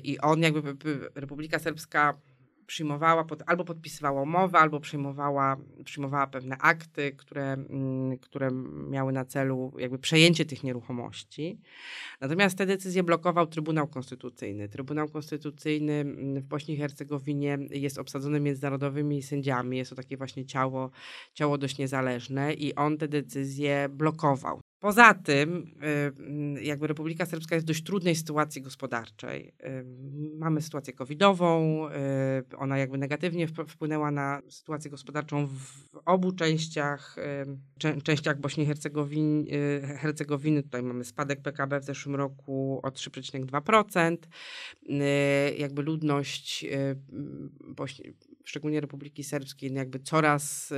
I 0.03 0.19
on 0.19 0.41
jakby, 0.41 0.75
Republika 1.15 1.59
Serbska 1.59 2.21
przyjmowała, 2.69 3.23
pod, 3.23 3.43
albo 3.45 3.65
podpisywała 3.65 4.21
umowę, 4.21 4.59
albo 4.59 4.79
przyjmowała, 4.79 5.57
przyjmowała 5.85 6.27
pewne 6.27 6.57
akty, 6.57 7.11
które, 7.11 7.53
mm, 7.53 8.17
które 8.17 8.51
miały 8.89 9.11
na 9.11 9.25
celu 9.25 9.73
jakby 9.77 9.99
przejęcie 9.99 10.45
tych 10.45 10.63
nieruchomości. 10.63 11.59
Natomiast 12.21 12.57
te 12.57 12.65
decyzje 12.65 13.03
blokował 13.03 13.47
Trybunał 13.47 13.87
Konstytucyjny. 13.87 14.69
Trybunał 14.69 15.09
Konstytucyjny 15.09 15.93
mm, 15.93 16.41
w 16.41 16.45
Bośni 16.45 16.73
i 16.73 16.77
Hercegowinie 16.77 17.57
jest 17.69 17.97
obsadzony 17.97 18.39
międzynarodowymi 18.39 19.21
sędziami. 19.21 19.77
Jest 19.77 19.89
to 19.89 19.95
takie 19.95 20.17
właśnie 20.17 20.45
ciało, 20.45 20.91
ciało 21.33 21.57
dość 21.57 21.77
niezależne 21.77 22.53
i 22.53 22.75
on 22.75 22.97
te 22.97 23.07
decyzje 23.07 23.89
blokował. 23.89 24.61
Poza 24.79 25.13
tym, 25.13 25.71
y, 26.57 26.63
jakby 26.63 26.87
Republika 26.87 27.25
Serbska 27.25 27.55
jest 27.55 27.65
w 27.65 27.67
dość 27.67 27.83
trudnej 27.83 28.15
sytuacji 28.15 28.61
gospodarczej. 28.61 29.53
Y, 29.63 29.85
mamy 30.37 30.61
sytuację 30.61 30.93
covidową, 30.93 31.87
y, 32.51 32.57
ona 32.57 32.77
jakby 32.77 32.97
negatywnie 32.97 33.47
wpłynęła 33.47 34.11
na 34.11 34.41
sytuację 34.49 34.91
gospodarczą 34.91 35.47
w 35.47 35.97
obu 36.05 36.31
częściach, 36.31 37.15
częściach 38.03 38.39
Bośni 38.39 38.63
i 38.63 38.67
Hercegowiny. 38.67 39.45
Hercegowiny. 39.97 40.63
Tutaj 40.63 40.83
mamy 40.83 41.05
spadek 41.05 41.41
PKB 41.41 41.79
w 41.79 41.83
zeszłym 41.83 42.15
roku 42.15 42.79
o 42.83 42.89
3,2%. 42.89 44.17
Jakby 45.57 45.81
ludność 45.81 46.65
Bośni, 47.67 48.05
szczególnie 48.45 48.81
Republiki 48.81 49.23
Serbskiej, 49.23 49.71
no 49.71 49.77
jakby 49.77 49.99
coraz, 49.99 50.73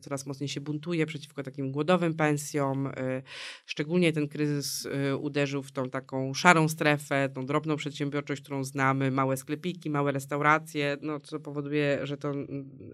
coraz 0.00 0.26
mocniej 0.26 0.48
się 0.48 0.60
buntuje 0.60 1.06
przeciwko 1.06 1.42
takim 1.42 1.72
głodowym 1.72 2.14
pensjom. 2.14 2.86
Y, 2.86 3.22
szczególnie 3.66 4.12
ten 4.12 4.28
kryzys 4.28 4.86
y, 4.86 5.16
uderzył 5.16 5.62
w 5.62 5.72
tą 5.72 5.90
taką 5.90 6.34
szarą 6.34 6.68
strefę, 6.68 7.28
tą 7.28 7.46
drobną 7.46 7.76
przedsiębiorczość, 7.76 8.42
którą 8.42 8.64
znamy, 8.64 9.10
małe 9.10 9.36
sklepiki, 9.36 9.90
małe 9.90 10.12
restauracje, 10.12 10.96
no, 11.02 11.20
co 11.20 11.40
powoduje, 11.40 12.00
że 12.02 12.16
to, 12.16 12.32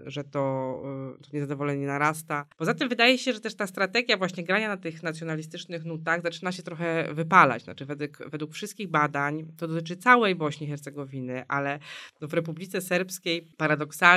że 0.06 0.24
to, 0.24 0.82
y, 1.18 1.22
to 1.22 1.28
niezadowolenie 1.32 1.86
narasta. 1.86 2.46
Poza 2.56 2.74
tym 2.74 2.88
wydaje 2.88 3.18
się, 3.18 3.32
że 3.32 3.40
też 3.40 3.54
ta 3.54 3.66
strategia 3.66 4.16
właśnie 4.16 4.44
grania 4.44 4.68
na 4.68 4.76
tych 4.76 5.02
nacjonalistycznych 5.02 5.84
nutach 5.84 6.22
zaczyna 6.22 6.52
się 6.52 6.62
trochę 6.62 7.14
wypalać. 7.14 7.64
Znaczy 7.64 7.86
według, 7.86 8.30
według 8.30 8.54
wszystkich 8.54 8.88
badań, 8.88 9.46
to 9.56 9.68
dotyczy 9.68 9.96
całej 9.96 10.34
Bośni 10.34 10.66
i 10.66 10.70
Hercegowiny, 10.70 11.44
ale 11.48 11.78
w 12.20 12.34
Republice 12.34 12.80
Serbskiej 12.80 13.48
paradoksalnie 13.56 14.11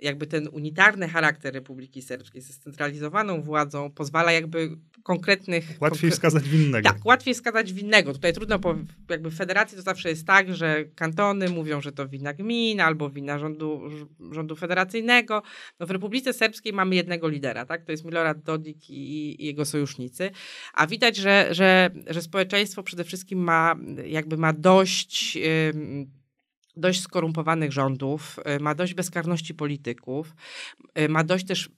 jakby 0.00 0.26
ten 0.26 0.48
unitarny 0.52 1.08
charakter 1.08 1.54
Republiki 1.54 2.02
Serbskiej 2.02 2.42
ze 2.42 2.52
scentralizowaną 2.52 3.42
władzą 3.42 3.90
pozwala 3.90 4.32
jakby 4.32 4.70
konkretnych... 5.02 5.64
Łatwiej 5.80 6.10
wskazać 6.10 6.48
winnego. 6.48 6.88
Tak, 6.88 7.06
łatwiej 7.06 7.34
wskazać 7.34 7.72
winnego. 7.72 8.12
Tutaj 8.12 8.32
trudno, 8.32 8.58
po, 8.58 8.74
jakby 9.10 9.30
w 9.30 9.34
federacji 9.34 9.76
to 9.76 9.82
zawsze 9.82 10.08
jest 10.08 10.26
tak, 10.26 10.54
że 10.54 10.84
kantony 10.94 11.48
mówią, 11.48 11.80
że 11.80 11.92
to 11.92 12.08
wina 12.08 12.34
gmin 12.34 12.80
albo 12.80 13.10
wina 13.10 13.38
rządu, 13.38 13.82
rządu 14.30 14.56
federacyjnego. 14.56 15.42
No 15.80 15.86
w 15.86 15.90
Republice 15.90 16.32
Serbskiej 16.32 16.72
mamy 16.72 16.94
jednego 16.94 17.28
lidera, 17.28 17.66
tak? 17.66 17.84
To 17.84 17.92
jest 17.92 18.04
Milorad 18.04 18.42
Dodik 18.42 18.90
i, 18.90 19.42
i 19.42 19.46
jego 19.46 19.64
sojusznicy. 19.64 20.30
A 20.74 20.86
widać, 20.86 21.16
że, 21.16 21.48
że, 21.50 21.90
że 22.06 22.22
społeczeństwo 22.22 22.82
przede 22.82 23.04
wszystkim 23.04 23.38
ma 23.38 23.76
jakby 24.06 24.36
ma 24.36 24.52
dość... 24.52 25.36
Yy, 25.36 26.17
dość 26.78 27.00
skorumpowanych 27.00 27.72
rządów, 27.72 28.38
y, 28.56 28.60
ma 28.60 28.74
dość 28.74 28.94
bezkarności 28.94 29.54
polityków, 29.54 30.34
y, 30.98 31.08
ma 31.08 31.24
dość 31.24 31.46
też 31.46 31.70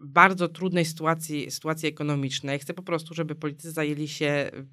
bardzo 0.00 0.48
trudnej 0.48 0.84
sytuacji, 0.84 1.50
sytuacji 1.50 1.88
ekonomicznej. 1.88 2.58
Chcę 2.58 2.74
po 2.74 2.82
prostu, 2.82 3.14
żeby 3.14 3.34
politycy 3.34 3.72
zajęli 3.72 4.08
się 4.08 4.50
y, 4.54 4.66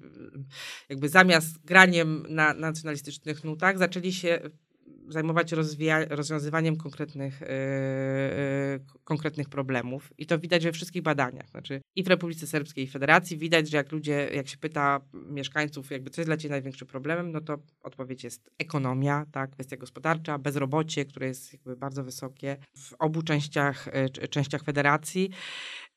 jakby 0.88 1.08
zamiast 1.08 1.64
graniem 1.64 2.26
na 2.28 2.54
nacjonalistycznych 2.54 3.44
nutach, 3.44 3.78
zaczęli 3.78 4.12
się 4.12 4.40
zajmować 5.08 5.52
rozwiązywaniem 6.08 6.76
konkretnych, 6.76 7.40
yy, 7.40 7.46
konkretnych 9.04 9.48
problemów. 9.48 10.12
I 10.18 10.26
to 10.26 10.38
widać 10.38 10.64
we 10.64 10.72
wszystkich 10.72 11.02
badaniach. 11.02 11.48
Znaczy 11.48 11.80
i 11.96 12.04
w 12.04 12.08
Republice 12.08 12.46
Serbskiej, 12.46 12.84
i 12.84 12.86
w 12.86 12.92
Federacji 12.92 13.38
widać, 13.38 13.70
że 13.70 13.76
jak 13.76 13.92
ludzie, 13.92 14.28
jak 14.34 14.48
się 14.48 14.56
pyta 14.56 15.00
mieszkańców, 15.12 15.90
jakby 15.90 16.10
co 16.10 16.20
jest 16.20 16.28
dla 16.28 16.36
ciebie 16.36 16.50
największym 16.50 16.88
problemem, 16.88 17.32
no 17.32 17.40
to 17.40 17.58
odpowiedź 17.82 18.24
jest 18.24 18.50
ekonomia, 18.58 19.26
tak, 19.32 19.50
kwestia 19.50 19.76
gospodarcza, 19.76 20.38
bezrobocie, 20.38 21.04
które 21.04 21.26
jest 21.26 21.52
jakby 21.52 21.76
bardzo 21.76 22.04
wysokie 22.04 22.56
w 22.76 22.94
obu 22.98 23.22
częściach, 23.22 23.88
yy, 24.20 24.28
częściach 24.28 24.62
Federacji 24.62 25.30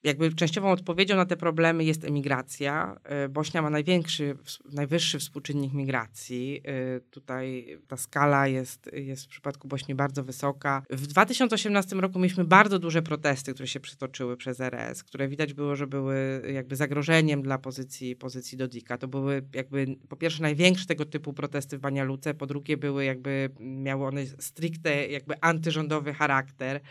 jakby 0.04 0.34
częściową 0.34 0.72
odpowiedzią 0.72 1.16
na 1.16 1.26
te 1.26 1.38
problemy 1.38 1.84
jest 1.84 2.04
emigracja. 2.04 3.00
E, 3.04 3.30
Bośnia 3.30 3.62
ma 3.62 3.70
największy, 3.70 4.38
najwyższy 4.72 5.20
współczynnik 5.20 5.74
migracji. 5.74 6.62
E, 6.66 7.00
tutaj 7.00 7.78
ta 7.88 7.98
skala 7.98 8.48
jest, 8.48 8.90
jest 8.94 9.26
w 9.26 9.28
przypadku 9.28 9.68
Bośni 9.68 9.96
bardzo 9.96 10.24
wysoka. 10.24 10.84
W 10.90 11.08
2018 11.08 11.96
roku 11.96 12.20
mieliśmy 12.20 12.46
bardzo 12.46 12.80
duże 12.80 13.02
protesty, 13.02 13.54
które 13.54 13.68
się 13.68 13.80
przytoczyły 13.80 14.38
przez 14.38 14.60
RS, 14.60 15.04
które 15.04 15.28
widać 15.28 15.54
było, 15.54 15.76
że 15.76 15.88
były 15.88 16.42
jakby 16.54 16.76
zagrożeniem 16.76 17.42
dla 17.42 17.58
pozycji, 17.58 18.16
pozycji 18.16 18.58
Dodika. 18.58 18.98
To 18.98 19.08
były 19.08 19.42
jakby 19.54 19.96
po 20.10 20.16
pierwsze 20.16 20.42
największe 20.42 20.86
tego 20.86 21.06
typu 21.06 21.34
protesty 21.34 21.78
w 21.78 21.82
Banialuce, 21.82 22.34
po 22.34 22.46
drugie 22.46 22.78
były 22.78 23.06
jakby, 23.06 23.50
miały 23.60 24.06
one 24.06 24.26
stricte 24.26 25.08
jakby 25.08 25.42
antyrządowy 25.42 26.14
charakter 26.14 26.82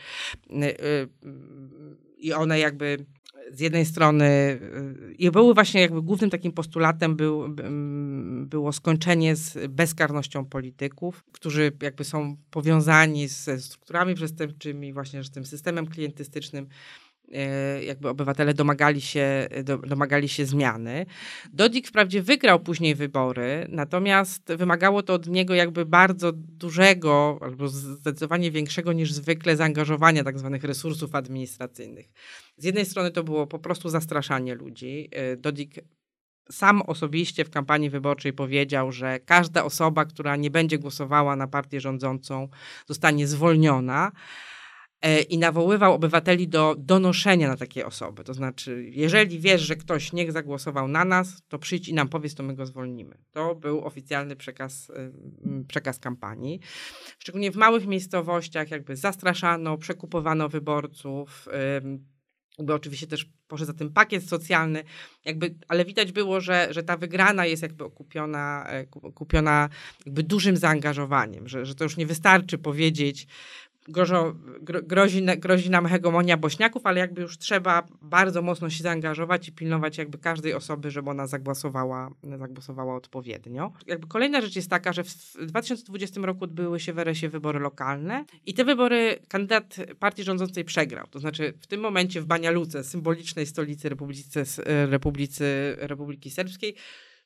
e, 0.50 0.76
i 2.17 2.33
one 2.33 2.59
jakby 2.59 3.07
z 3.53 3.61
jednej 3.61 3.87
strony 3.87 4.25
y, 4.25 5.14
i 5.19 5.31
były 5.31 5.55
właśnie 5.55 5.81
jakby 5.81 6.03
głównym 6.03 6.31
takim 6.31 6.53
postulatem 6.53 7.17
był, 7.17 7.57
było 8.47 8.73
skończenie 8.73 9.37
z 9.37 9.67
bezkarnością 9.67 10.45
polityków, 10.45 11.25
którzy 11.33 11.73
jakby 11.83 12.05
są 12.05 12.37
powiązani 12.51 13.29
ze 13.29 13.61
strukturami 13.61 14.14
przestępczymi, 14.14 14.93
właśnie 14.93 15.25
z 15.25 15.31
tym 15.31 15.47
systemem 15.47 15.87
klientystycznym 15.87 16.69
jakby 17.87 18.09
obywatele 18.09 18.55
domagali 18.55 19.01
się, 19.01 19.49
domagali 19.87 20.29
się 20.29 20.47
zmiany. 20.47 21.07
Dodik 21.53 21.89
wprawdzie 21.89 22.22
wygrał 22.22 22.61
później 22.61 22.95
wybory, 22.95 23.66
natomiast 23.68 24.53
wymagało 24.55 25.03
to 25.03 25.14
od 25.14 25.27
niego 25.27 25.55
jakby 25.55 25.87
bardzo 25.87 26.33
dużego, 26.33 27.39
albo 27.43 27.68
zdecydowanie 27.68 28.51
większego 28.51 28.93
niż 28.93 29.12
zwykle 29.12 29.57
zaangażowania 29.57 30.24
tak 30.24 30.39
zwanych 30.39 30.64
resursów 30.64 31.14
administracyjnych. 31.14 32.07
Z 32.57 32.64
jednej 32.64 32.87
strony 32.87 33.11
to 33.11 33.24
było 33.24 33.47
po 33.47 33.59
prostu 33.59 33.89
zastraszanie 33.89 34.55
ludzi. 34.55 35.09
E, 35.12 35.37
Dodik 35.37 35.74
sam 36.51 36.83
osobiście 36.83 37.45
w 37.45 37.51
kampanii 37.51 37.91
wyborczej 37.91 38.33
powiedział, 38.33 38.93
że 38.93 39.20
każda 39.20 39.64
osoba, 39.64 40.05
która 40.05 40.37
nie 40.37 40.51
będzie 40.51 40.79
głosowała 40.79 41.37
na 41.37 41.47
partię 41.47 41.81
rządzącą, 41.81 42.49
zostanie 42.87 43.27
zwolniona. 43.27 44.12
E, 45.07 45.20
i 45.20 45.38
nawoływał 45.38 45.94
obywateli 45.94 46.48
do 46.48 46.76
donoszenia 46.78 47.48
na 47.48 47.57
takie 47.57 47.86
osoby. 47.86 48.24
To 48.24 48.34
znaczy, 48.34 48.84
jeżeli 48.90 49.40
wiesz, 49.40 49.62
że 49.62 49.76
ktoś 49.76 50.12
nie 50.12 50.32
zagłosował 50.32 50.88
na 50.88 51.04
nas, 51.04 51.42
to 51.48 51.59
przyjdź 51.59 51.88
i 51.88 51.94
nam 51.94 52.09
powiedz, 52.09 52.34
to 52.34 52.42
my 52.42 52.54
go 52.54 52.66
zwolnimy. 52.66 53.18
To 53.30 53.54
był 53.54 53.84
oficjalny 53.84 54.36
przekaz, 54.36 54.92
przekaz 55.68 55.98
kampanii. 55.98 56.61
Szczególnie 57.18 57.50
w 57.50 57.57
małych 57.57 57.86
miejscowościach 57.86 58.70
jakby 58.70 58.96
zastraszano, 58.96 59.78
przekupowano 59.78 60.48
wyborców. 60.48 61.48
Jakby 62.59 62.74
oczywiście 62.74 63.07
też 63.07 63.26
poszedł 63.48 63.66
za 63.66 63.78
tym 63.78 63.92
pakiet 63.92 64.28
socjalny, 64.28 64.84
jakby, 65.24 65.54
ale 65.68 65.84
widać 65.84 66.12
było, 66.12 66.40
że, 66.40 66.68
że 66.70 66.82
ta 66.82 66.96
wygrana 66.96 67.46
jest 67.46 67.62
jakby 67.62 67.84
okupiona, 67.84 68.66
e, 68.68 68.86
kupiona 69.14 69.68
jakby 70.07 70.22
dużym 70.22 70.57
zaangażowaniem, 70.57 71.48
że, 71.48 71.66
że 71.66 71.74
to 71.74 71.84
już 71.84 71.96
nie 71.96 72.07
wystarczy 72.07 72.59
powiedzieć, 72.59 73.26
grożą, 73.89 74.34
gro, 74.61 74.82
grozi, 74.82 75.24
grozi 75.39 75.70
nam 75.70 75.87
hegemonia 75.87 76.37
bośniaków, 76.37 76.87
ale 76.87 77.01
jakby 77.01 77.20
już 77.20 77.39
trzeba 77.39 77.87
bardzo 78.03 78.43
mocno 78.43 78.70
się 78.70 78.82
zaangażować 78.82 79.49
i 79.49 79.53
pilnować 79.53 79.99
jakby 79.99 80.18
każdej 80.18 80.55
osoby, 80.55 80.91
żeby 80.91 81.11
ona 81.11 81.26
zagłosowała, 81.26 82.11
zagłosowała 82.39 82.97
odpowiednio. 82.97 83.72
Jakby 83.87 84.07
kolejna 84.07 84.41
rzecz 84.41 84.57
jest 84.57 84.70
taka, 84.70 84.93
że 84.93 85.05
w 85.05 85.47
2020 85.47 86.20
roku 86.20 86.45
odbyły 86.45 86.80
się 86.80 86.93
w 86.93 86.99
RS-ie 86.99 87.30
wybory 87.30 87.59
lokalne 87.59 88.24
i 88.47 88.55
te 88.55 88.64
wybory 88.64 89.18
kandydat 89.28 89.76
partii 89.99 90.22
rządzącej 90.22 90.64
przegrał. 90.64 91.07
To 91.11 91.18
znaczy 91.18 91.55
w 91.61 91.66
tym 91.66 91.80
momencie 91.80 92.20
w 92.20 92.26
Banialuce, 92.26 92.84
symbolicznej 92.84 93.47
stolicy 93.47 93.89
Republice, 93.89 94.45
Republicy, 94.87 95.76
Republiki 95.78 96.30
Serbskiej, 96.30 96.74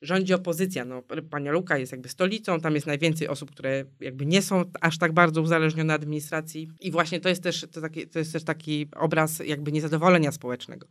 rządzi 0.03 0.35
opozycja. 0.35 0.85
No, 0.85 1.03
Pania 1.31 1.53
Luka 1.53 1.79
jest 1.79 1.93
jakby 1.93 2.09
stolicą, 2.09 2.61
tam 2.61 2.75
jest 2.75 2.87
najwięcej 2.87 3.29
osób, 3.29 3.51
które 3.51 3.85
jakby 4.01 4.27
nie 4.27 4.43
są 4.43 4.65
aż 4.81 4.99
tak 4.99 5.13
bardzo 5.13 5.43
uzależnione 5.43 5.95
od 5.95 6.01
administracji 6.01 6.69
i 6.81 6.91
właśnie 6.91 7.21
to 7.21 7.29
jest 7.29 7.43
też, 7.43 7.67
to 7.73 7.81
taki, 7.81 8.09
to 8.09 8.19
jest 8.19 8.33
też 8.33 8.45
taki 8.45 8.89
obraz 8.97 9.39
jakby 9.39 9.73
niezadowolenia 9.73 10.33
społecznego. 10.33 10.87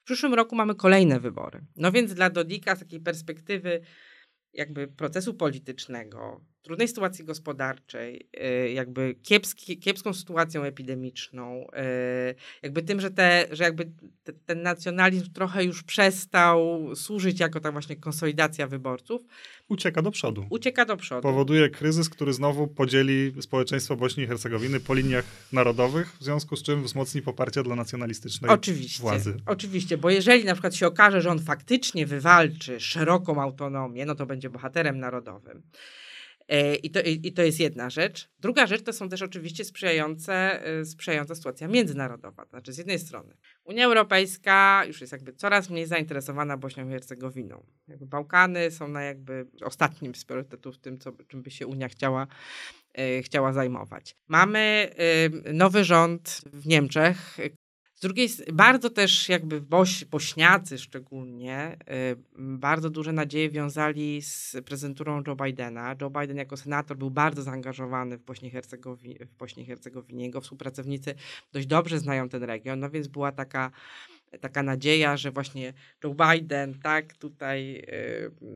W 0.00 0.04
przyszłym 0.04 0.34
roku 0.34 0.56
mamy 0.56 0.74
kolejne 0.74 1.20
wybory. 1.20 1.60
No 1.76 1.92
więc 1.92 2.14
dla 2.14 2.30
Dodika 2.30 2.76
z 2.76 2.78
takiej 2.78 3.00
perspektywy 3.00 3.80
jakby 4.52 4.88
procesu 4.88 5.34
politycznego, 5.34 6.44
trudnej 6.68 6.88
sytuacji 6.88 7.24
gospodarczej, 7.24 8.28
y, 8.64 8.70
jakby 8.72 9.14
kiepski, 9.22 9.78
kiepską 9.78 10.14
sytuacją 10.14 10.62
epidemiczną, 10.62 11.66
y, 12.30 12.34
jakby 12.62 12.82
tym, 12.82 13.00
że, 13.00 13.10
te, 13.10 13.46
że 13.50 13.64
jakby 13.64 13.90
te, 14.24 14.32
ten 14.32 14.62
nacjonalizm 14.62 15.32
trochę 15.32 15.64
już 15.64 15.82
przestał 15.82 16.88
służyć 16.94 17.40
jako 17.40 17.60
ta 17.60 17.72
właśnie 17.72 17.96
konsolidacja 17.96 18.66
wyborców. 18.66 19.22
Ucieka 19.68 20.02
do 20.02 20.10
przodu. 20.10 20.46
Ucieka 20.50 20.84
do 20.84 20.96
przodu. 20.96 21.22
Powoduje 21.22 21.68
kryzys, 21.70 22.08
który 22.08 22.32
znowu 22.32 22.66
podzieli 22.66 23.32
społeczeństwo 23.40 23.96
Bośni 23.96 24.24
i 24.24 24.26
Hercegowiny 24.26 24.80
po 24.80 24.94
liniach 24.94 25.24
narodowych, 25.52 26.16
w 26.20 26.24
związku 26.24 26.56
z 26.56 26.62
czym 26.62 26.84
wzmocni 26.84 27.22
poparcie 27.22 27.62
dla 27.62 27.76
nacjonalistycznej 27.76 28.50
oczywiście, 28.50 29.02
władzy. 29.02 29.36
Oczywiście, 29.46 29.98
bo 29.98 30.10
jeżeli 30.10 30.44
na 30.44 30.52
przykład 30.52 30.74
się 30.74 30.86
okaże, 30.86 31.20
że 31.20 31.30
on 31.30 31.38
faktycznie 31.38 32.06
wywalczy 32.06 32.80
szeroką 32.80 33.42
autonomię, 33.42 34.06
no 34.06 34.14
to 34.14 34.26
będzie 34.26 34.50
bohaterem 34.50 34.98
narodowym. 34.98 35.62
E, 36.48 36.74
I 36.74 36.90
to, 36.90 37.00
I 37.00 37.32
to 37.32 37.42
jest 37.42 37.60
jedna 37.60 37.90
rzecz. 37.90 38.30
Druga 38.38 38.66
rzecz 38.66 38.82
to 38.82 38.92
są 38.92 39.08
też 39.08 39.22
oczywiście 39.22 39.64
sprzyjające, 39.64 40.64
e, 40.66 40.84
sprzyjająca 40.84 41.34
sytuacja 41.34 41.68
międzynarodowa. 41.68 42.44
Znaczy, 42.44 42.72
z 42.72 42.78
jednej 42.78 42.98
strony 42.98 43.36
Unia 43.64 43.84
Europejska 43.84 44.84
już 44.86 45.00
jest 45.00 45.12
jakby 45.12 45.32
coraz 45.32 45.70
mniej 45.70 45.86
zainteresowana 45.86 46.56
Bośnią 46.56 46.88
i 46.88 46.90
Hercegowiną. 46.90 47.66
Jakby 47.88 48.06
Bałkany 48.06 48.70
są 48.70 48.88
na 48.88 49.02
jakby 49.02 49.46
ostatnim 49.62 50.14
z 50.14 50.24
priorytetów 50.24 50.78
tym, 50.78 50.98
co, 50.98 51.12
czym 51.28 51.42
by 51.42 51.50
się 51.50 51.66
Unia 51.66 51.88
chciała, 51.88 52.26
e, 52.94 53.22
chciała 53.22 53.52
zajmować. 53.52 54.16
Mamy 54.28 54.90
nowy 55.52 55.84
rząd 55.84 56.40
w 56.52 56.66
Niemczech, 56.66 57.38
z 57.98 58.00
drugiej 58.00 58.28
bardzo 58.52 58.90
też 58.90 59.28
jakby 59.28 59.60
Boś, 59.60 60.04
Bośniacy 60.04 60.78
szczególnie, 60.78 61.76
y, 62.12 62.16
bardzo 62.38 62.90
duże 62.90 63.12
nadzieje 63.12 63.50
wiązali 63.50 64.22
z 64.22 64.56
prezenturą 64.64 65.22
Joe 65.26 65.36
Bidena. 65.36 65.96
Joe 66.00 66.10
Biden 66.10 66.36
jako 66.36 66.56
senator 66.56 66.96
był 66.96 67.10
bardzo 67.10 67.42
zaangażowany 67.42 68.18
w 68.18 68.22
Bośni 68.22 68.50
Hercegowinie, 68.50 69.26
w 69.26 69.36
Bośni 69.36 69.64
Hercegowinie. 69.64 70.24
Jego 70.24 70.40
współpracownicy 70.40 71.14
dość 71.52 71.66
dobrze 71.66 71.98
znają 71.98 72.28
ten 72.28 72.42
region, 72.42 72.80
no 72.80 72.90
więc 72.90 73.08
była 73.08 73.32
taka 73.32 73.70
taka 74.40 74.62
nadzieja, 74.62 75.16
że 75.16 75.30
właśnie 75.30 75.72
Joe 76.04 76.14
Biden, 76.14 76.74
tak, 76.82 77.14
tutaj, 77.14 77.84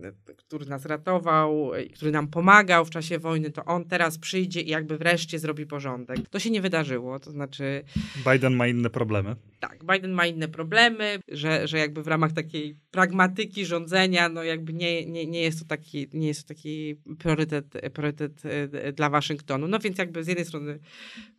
y, 0.02 0.34
który 0.36 0.66
nas 0.66 0.86
ratował, 0.86 1.74
y, 1.74 1.88
który 1.88 2.10
nam 2.10 2.28
pomagał 2.28 2.84
w 2.84 2.90
czasie 2.90 3.18
wojny, 3.18 3.50
to 3.50 3.64
on 3.64 3.84
teraz 3.84 4.18
przyjdzie 4.18 4.60
i 4.60 4.68
jakby 4.68 4.98
wreszcie 4.98 5.38
zrobi 5.38 5.66
porządek. 5.66 6.28
To 6.30 6.38
się 6.38 6.50
nie 6.50 6.60
wydarzyło, 6.60 7.18
to 7.20 7.30
znaczy... 7.30 7.84
Biden 8.32 8.54
ma 8.54 8.66
inne 8.66 8.90
problemy. 8.90 9.36
Tak, 9.60 9.84
Biden 9.84 10.12
ma 10.12 10.26
inne 10.26 10.48
problemy, 10.48 11.18
że, 11.28 11.68
że 11.68 11.78
jakby 11.78 12.02
w 12.02 12.06
ramach 12.06 12.32
takiej 12.32 12.76
pragmatyki 12.90 13.66
rządzenia, 13.66 14.28
no 14.28 14.42
jakby 14.42 14.72
nie, 14.72 15.06
nie, 15.06 15.26
nie, 15.26 15.42
jest, 15.42 15.58
to 15.58 15.64
taki, 15.64 16.08
nie 16.12 16.28
jest 16.28 16.42
to 16.42 16.48
taki 16.48 16.96
priorytet, 17.18 17.66
priorytet 17.94 18.42
y, 18.44 18.92
dla 18.92 19.10
Waszyngtonu. 19.10 19.68
No 19.68 19.78
więc 19.78 19.98
jakby 19.98 20.24
z 20.24 20.26
jednej 20.26 20.46
strony 20.46 20.78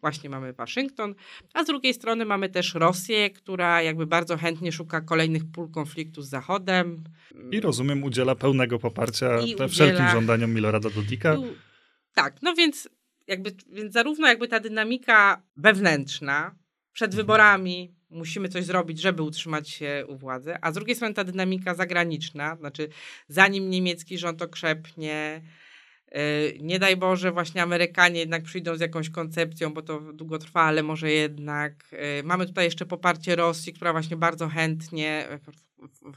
właśnie 0.02 0.30
mamy 0.30 0.54
Waszyngton, 0.54 1.16
a 1.54 1.64
z 1.64 1.68
drugiej 1.68 1.94
strony 1.94 2.26
mamy 2.26 2.50
też 2.50 2.74
Rosję, 2.74 3.30
która 3.30 3.82
jakby 3.82 4.08
bardzo 4.08 4.23
bardzo 4.24 4.38
chętnie 4.38 4.72
szuka 4.72 5.02
kolejnych 5.02 5.52
pól 5.52 5.72
konfliktu 5.72 6.22
z 6.22 6.30
Zachodem. 6.30 7.04
I 7.52 7.60
rozumiem, 7.60 8.04
udziela 8.04 8.36
pełnego 8.36 8.80
poparcia 8.80 9.40
udziela... 9.40 9.68
wszelkim 9.68 10.10
żądaniom 10.10 10.54
Milorada 10.54 10.90
Dodika. 10.90 11.38
Tak, 12.14 12.42
no 12.42 12.54
więc 12.54 12.90
jakby, 13.28 13.52
więc 13.72 13.94
zarówno 13.94 14.28
jakby 14.28 14.48
ta 14.48 14.60
dynamika 14.60 15.42
wewnętrzna 15.58 16.56
przed 16.94 17.12
mhm. 17.12 17.18
wyborami 17.18 17.96
musimy 18.10 18.50
coś 18.50 18.66
zrobić, 18.66 19.02
żeby 19.02 19.24
utrzymać 19.24 19.70
się 19.70 20.06
u 20.08 20.18
władzy, 20.18 20.56
a 20.62 20.72
z 20.72 20.76
drugiej 20.76 20.96
strony 20.96 21.14
ta 21.14 21.24
dynamika 21.24 21.76
zagraniczna, 21.76 22.56
znaczy 22.56 22.90
zanim 23.28 23.70
niemiecki 23.70 24.18
rząd 24.18 24.42
okrzepnie, 24.42 25.42
nie 26.60 26.80
daj 26.80 26.98
Boże, 26.98 27.32
właśnie 27.32 27.64
Amerykanie 27.64 28.20
jednak 28.20 28.44
przyjdą 28.44 28.76
z 28.76 28.80
jakąś 28.80 29.10
koncepcją, 29.10 29.74
bo 29.74 29.82
to 29.82 30.00
długo 30.14 30.38
trwa, 30.40 30.62
ale 30.62 30.84
może 30.84 31.12
jednak. 31.12 31.94
Y, 32.20 32.24
mamy 32.24 32.46
tutaj 32.46 32.66
jeszcze 32.66 32.86
poparcie 32.86 33.36
Rosji, 33.36 33.74
która 33.74 33.92
właśnie 33.92 34.18
bardzo 34.18 34.48
chętnie, 34.48 35.28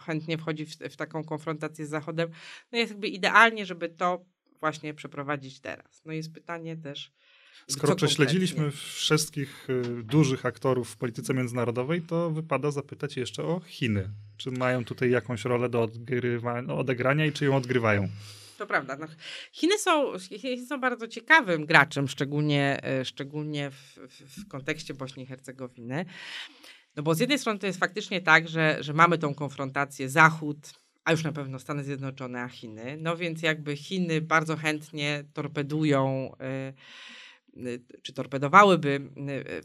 chętnie 0.07 0.39
wchodzi 0.39 0.67
w, 0.67 0.77
w 0.77 0.97
taką 0.97 1.25
konfrontację 1.25 1.87
z 1.87 1.89
Zachodem. 1.89 2.29
No 2.73 2.79
jest 2.79 2.91
jakby 2.91 3.09
idealnie, 3.09 3.67
żeby 3.67 3.89
to 3.89 4.25
właśnie 4.61 4.95
przeprowadzić 4.95 5.61
teraz. 5.61 6.03
No 6.05 6.13
jest 6.13 6.33
pytanie 6.33 6.77
też. 6.77 7.13
Skoro 7.69 7.97
prześledziliśmy 7.97 8.71
wszystkich 8.71 9.69
dużych 10.03 10.47
aktorów 10.47 10.91
w 10.91 10.97
polityce 10.97 11.35
międzynarodowej, 11.35 12.03
to 12.03 12.31
wypada 12.31 12.71
zapytać 12.71 13.17
jeszcze 13.17 13.43
o 13.43 13.61
Chiny. 13.61 14.11
Czy 14.37 14.51
mają 14.51 14.85
tutaj 14.85 15.11
jakąś 15.11 15.45
rolę 15.45 15.69
do 15.69 15.87
odgrywa- 15.87 16.79
odegrania 16.79 17.27
i 17.27 17.33
czy 17.33 17.45
ją 17.45 17.57
odgrywają? 17.57 18.09
To 18.59 18.67
prawda. 18.67 18.97
No, 18.97 19.07
Chiny, 19.53 19.79
są, 19.79 20.19
Chiny 20.19 20.67
są 20.67 20.81
bardzo 20.81 21.09
ciekawym 21.09 21.67
graczem, 21.67 22.09
szczególnie, 22.09 22.79
e, 22.83 23.05
szczególnie 23.05 23.71
w, 23.71 23.99
w, 24.09 24.49
kontekście 24.49 24.95
Bośni 24.95 25.23
i 25.23 25.27
Hercegowiny. 25.27 26.05
No 26.97 27.03
bo 27.03 27.15
z 27.15 27.21
jednej 27.21 27.39
strony 27.39 27.59
to 27.59 27.67
jest 27.67 27.79
faktycznie 27.79 28.21
tak, 28.21 28.49
że, 28.49 28.77
że 28.81 28.93
mamy 28.93 29.19
tą 29.19 29.35
konfrontację 29.35 30.09
Zachód, 30.09 30.57
a 31.05 31.13
już 31.13 31.25
na 31.25 31.33
pewno 31.33 31.59
Stany 31.59 31.85
Zjednoczone, 31.85 32.43
a 32.43 32.49
Chiny. 32.49 32.97
No 33.01 33.17
więc 33.17 33.43
jakby 33.43 33.77
Chiny 33.77 34.21
bardzo 34.21 34.57
chętnie 34.57 35.25
torpedują, 35.33 36.33
y, 36.43 37.83
czy 38.03 38.13
torpedowałyby 38.13 39.01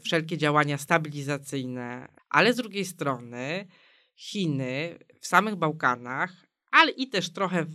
wszelkie 0.04 0.38
działania 0.38 0.78
stabilizacyjne, 0.78 2.08
ale 2.28 2.52
z 2.52 2.56
drugiej 2.56 2.84
strony 2.84 3.66
Chiny 4.16 4.98
w 5.20 5.26
samych 5.26 5.56
Bałkanach, 5.56 6.46
ale 6.70 6.90
i 6.90 7.08
też 7.08 7.32
trochę 7.32 7.66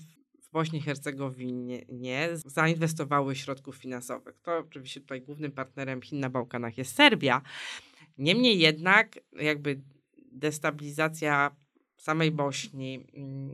Bośni 0.57 0.79
i 0.79 0.81
Hercegowinie 0.81 1.85
nie 1.89 2.29
zainwestowały 2.33 3.35
środków 3.35 3.75
finansowych. 3.75 4.39
To 4.43 4.57
oczywiście 4.57 5.01
tutaj 5.01 5.21
głównym 5.21 5.51
partnerem 5.51 6.01
Chin 6.01 6.19
na 6.19 6.29
Bałkanach 6.29 6.77
jest 6.77 6.95
Serbia. 6.95 7.41
Niemniej 8.17 8.59
jednak 8.59 9.19
jakby 9.39 9.81
destabilizacja 10.31 11.55
samej 11.97 12.31
Bośni, 12.31 13.05
mm, 13.13 13.53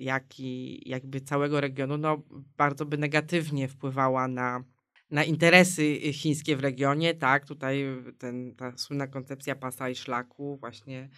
jak 0.00 0.40
i 0.40 0.82
jakby 0.88 1.20
całego 1.20 1.60
regionu, 1.60 1.96
no 1.96 2.22
bardzo 2.56 2.86
by 2.86 2.98
negatywnie 2.98 3.68
wpływała 3.68 4.28
na, 4.28 4.64
na 5.10 5.24
interesy 5.24 6.12
chińskie 6.12 6.56
w 6.56 6.60
regionie, 6.60 7.14
tak, 7.14 7.46
tutaj 7.46 7.84
ten, 8.18 8.54
ta 8.56 8.76
słynna 8.76 9.06
koncepcja 9.06 9.54
pasa 9.54 9.88
i 9.88 9.94
szlaku 9.94 10.56
właśnie 10.56 11.08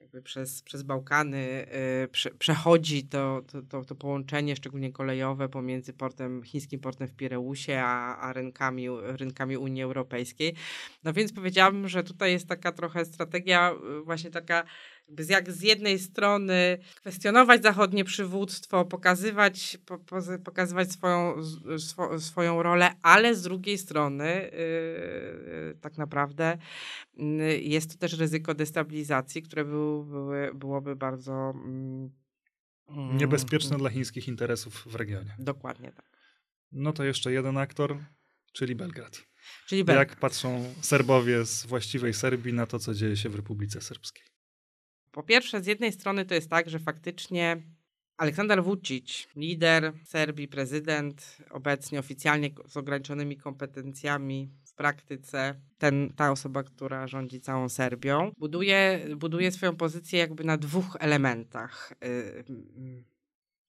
jakby 0.00 0.22
przez, 0.22 0.62
przez 0.62 0.82
Bałkany 0.82 1.66
y, 2.04 2.08
prze, 2.08 2.30
przechodzi 2.30 3.04
to, 3.08 3.42
to, 3.68 3.84
to, 3.84 3.94
połączenie, 3.94 4.56
szczególnie 4.56 4.92
kolejowe, 4.92 5.48
pomiędzy 5.48 5.92
portem, 5.92 6.42
chińskim 6.42 6.80
portem 6.80 7.08
w 7.08 7.12
Pireusie, 7.12 7.80
a, 7.84 8.16
a 8.16 8.32
rynkami, 8.32 8.86
rynkami 9.02 9.56
Unii 9.56 9.82
Europejskiej. 9.82 10.54
No 11.04 11.12
więc 11.12 11.32
powiedziałabym, 11.32 11.88
że 11.88 12.04
tutaj 12.04 12.32
jest 12.32 12.48
taka 12.48 12.72
trochę 12.72 13.04
strategia 13.04 13.72
y, 14.00 14.04
właśnie 14.04 14.30
taka 14.30 14.64
jak 15.28 15.52
z 15.52 15.62
jednej 15.62 15.98
strony 15.98 16.78
kwestionować 16.94 17.62
zachodnie 17.62 18.04
przywództwo, 18.04 18.84
pokazywać, 18.84 19.78
po, 19.86 19.98
pokazywać 20.44 20.92
swoją, 20.92 21.34
swo, 21.78 22.20
swoją 22.20 22.62
rolę, 22.62 22.94
ale 23.02 23.34
z 23.34 23.42
drugiej 23.42 23.78
strony 23.78 24.50
yy, 24.52 25.78
tak 25.80 25.98
naprawdę 25.98 26.58
yy, 27.16 27.60
jest 27.60 27.92
to 27.92 27.98
też 27.98 28.18
ryzyko 28.18 28.54
destabilizacji, 28.54 29.42
które 29.42 29.64
był, 29.64 30.04
były, 30.04 30.50
byłoby 30.54 30.96
bardzo 30.96 31.54
yy, 32.88 33.14
niebezpieczne 33.14 33.78
dla 33.78 33.90
chińskich 33.90 34.28
interesów 34.28 34.84
w 34.86 34.94
regionie. 34.94 35.36
Dokładnie 35.38 35.92
tak. 35.92 36.16
No 36.72 36.92
to 36.92 37.04
jeszcze 37.04 37.32
jeden 37.32 37.58
aktor, 37.58 37.98
czyli 38.52 38.74
Belgrad. 38.74 39.22
Czyli 39.66 39.84
Belgrad. 39.84 40.08
Jak 40.08 40.20
patrzą 40.20 40.74
Serbowie 40.80 41.44
z 41.44 41.66
właściwej 41.66 42.14
Serbii 42.14 42.52
na 42.52 42.66
to, 42.66 42.78
co 42.78 42.94
dzieje 42.94 43.16
się 43.16 43.28
w 43.28 43.34
Republice 43.34 43.80
Serbskiej? 43.80 44.35
Po 45.16 45.22
pierwsze, 45.22 45.62
z 45.62 45.66
jednej 45.66 45.92
strony 45.92 46.24
to 46.24 46.34
jest 46.34 46.50
tak, 46.50 46.70
że 46.70 46.78
faktycznie 46.78 47.62
Aleksander 48.16 48.64
Vucic, 48.64 49.28
lider 49.36 49.92
Serbii, 50.04 50.48
prezydent, 50.48 51.36
obecnie 51.50 51.98
oficjalnie 51.98 52.50
z 52.66 52.76
ograniczonymi 52.76 53.36
kompetencjami 53.36 54.50
w 54.64 54.74
praktyce, 54.74 55.60
ten, 55.78 56.12
ta 56.16 56.30
osoba, 56.30 56.62
która 56.62 57.06
rządzi 57.06 57.40
całą 57.40 57.68
Serbią, 57.68 58.32
buduje, 58.38 59.06
buduje 59.16 59.52
swoją 59.52 59.76
pozycję 59.76 60.18
jakby 60.18 60.44
na 60.44 60.56
dwóch 60.56 60.96
elementach, 61.00 61.92
yy, 62.02 63.04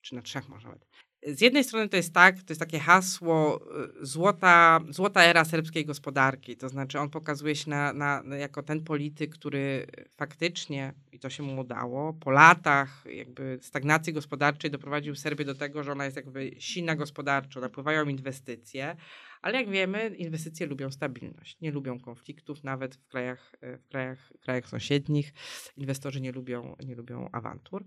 czy 0.01 0.15
na 0.15 0.21
trzech 0.21 0.49
może 0.49 0.67
nawet. 0.67 1.06
Z 1.23 1.41
jednej 1.41 1.63
strony 1.63 1.89
to 1.89 1.97
jest 1.97 2.13
tak, 2.13 2.35
to 2.35 2.45
jest 2.49 2.59
takie 2.59 2.79
hasło 2.79 3.59
y, 4.01 4.05
złota, 4.05 4.79
złota 4.89 5.23
era 5.23 5.45
serbskiej 5.45 5.85
gospodarki, 5.85 6.57
to 6.57 6.69
znaczy 6.69 6.99
on 6.99 7.09
pokazuje 7.09 7.55
się 7.55 7.69
na, 7.69 7.93
na, 7.93 8.23
jako 8.37 8.63
ten 8.63 8.83
polityk, 8.83 9.33
który 9.33 9.87
faktycznie, 10.17 10.93
i 11.11 11.19
to 11.19 11.29
się 11.29 11.43
mu 11.43 11.61
udało, 11.61 12.13
po 12.13 12.31
latach 12.31 13.03
jakby 13.05 13.59
stagnacji 13.61 14.13
gospodarczej 14.13 14.71
doprowadził 14.71 15.15
Serbię 15.15 15.45
do 15.45 15.55
tego, 15.55 15.83
że 15.83 15.91
ona 15.91 16.05
jest 16.05 16.17
jakby 16.17 16.51
silna 16.59 16.95
gospodarczo, 16.95 17.59
napływają 17.59 18.05
inwestycje, 18.05 18.95
ale 19.41 19.59
jak 19.61 19.69
wiemy, 19.69 20.15
inwestycje 20.17 20.67
lubią 20.67 20.91
stabilność, 20.91 21.61
nie 21.61 21.71
lubią 21.71 21.99
konfliktów, 21.99 22.63
nawet 22.63 22.95
w 22.95 23.07
krajach, 23.07 23.55
w 23.61 23.87
krajach, 23.87 24.33
krajach 24.41 24.69
sąsiednich. 24.69 25.33
Inwestorzy 25.77 26.21
nie 26.21 26.31
lubią, 26.31 26.75
nie 26.85 26.95
lubią 26.95 27.29
awantur. 27.31 27.85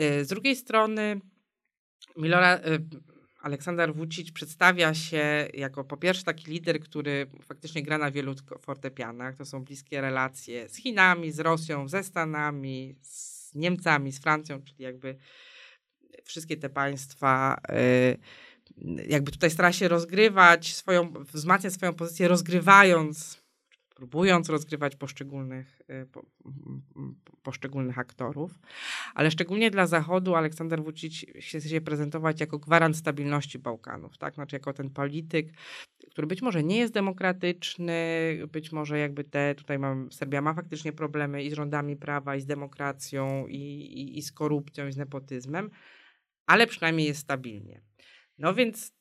Y, 0.00 0.24
z 0.24 0.28
drugiej 0.28 0.56
strony 0.56 1.20
Milora, 2.16 2.56
y, 2.56 2.60
Aleksander 3.40 3.94
Vucic 3.94 4.32
przedstawia 4.32 4.94
się 4.94 5.48
jako 5.54 5.84
po 5.84 5.96
pierwsze 5.96 6.24
taki 6.24 6.50
lider, 6.50 6.80
który 6.80 7.26
faktycznie 7.46 7.82
gra 7.82 7.98
na 7.98 8.10
wielu 8.10 8.34
fortepianach. 8.60 9.36
To 9.36 9.44
są 9.44 9.64
bliskie 9.64 10.00
relacje 10.00 10.68
z 10.68 10.76
Chinami, 10.76 11.32
z 11.32 11.40
Rosją, 11.40 11.88
ze 11.88 12.04
Stanami, 12.04 12.94
z 13.02 13.54
Niemcami, 13.54 14.12
z 14.12 14.18
Francją, 14.18 14.62
czyli 14.62 14.84
jakby 14.84 15.16
wszystkie 16.24 16.56
te 16.56 16.68
państwa 16.68 17.60
y, 17.70 18.18
jakby 19.08 19.32
tutaj 19.32 19.50
stara 19.50 19.72
się 19.72 19.88
rozgrywać 19.88 20.74
swoją, 20.74 21.12
wzmacniać 21.12 21.72
swoją 21.72 21.94
pozycję, 21.94 22.28
rozgrywając 22.28 23.37
próbując 23.98 24.48
rozgrywać 24.48 24.96
poszczególnych, 24.96 25.82
y, 25.90 26.06
po, 26.06 26.22
poszczególnych 27.42 27.98
aktorów, 27.98 28.58
ale 29.14 29.30
szczególnie 29.30 29.70
dla 29.70 29.86
Zachodu 29.86 30.34
Aleksander 30.34 30.84
Vucic 30.84 31.26
chce 31.40 31.60
się 31.60 31.80
prezentować 31.80 32.40
jako 32.40 32.58
gwarant 32.58 32.96
stabilności 32.96 33.58
Bałkanów, 33.58 34.18
tak? 34.18 34.34
Znaczy 34.34 34.56
jako 34.56 34.72
ten 34.72 34.90
polityk, 34.90 35.52
który 36.10 36.26
być 36.26 36.42
może 36.42 36.62
nie 36.62 36.78
jest 36.78 36.92
demokratyczny, 36.92 37.98
być 38.52 38.72
może 38.72 38.98
jakby 38.98 39.24
te, 39.24 39.54
tutaj 39.54 39.78
mam, 39.78 40.12
Serbia 40.12 40.40
ma 40.40 40.54
faktycznie 40.54 40.92
problemy 40.92 41.42
i 41.42 41.50
z 41.50 41.54
rządami 41.54 41.96
prawa, 41.96 42.36
i 42.36 42.40
z 42.40 42.46
demokracją, 42.46 43.46
i, 43.46 43.56
i, 43.56 44.18
i 44.18 44.22
z 44.22 44.32
korupcją, 44.32 44.86
i 44.86 44.92
z 44.92 44.96
nepotyzmem, 44.96 45.70
ale 46.46 46.66
przynajmniej 46.66 47.06
jest 47.06 47.20
stabilnie. 47.20 47.80
No 48.38 48.54
więc 48.54 48.97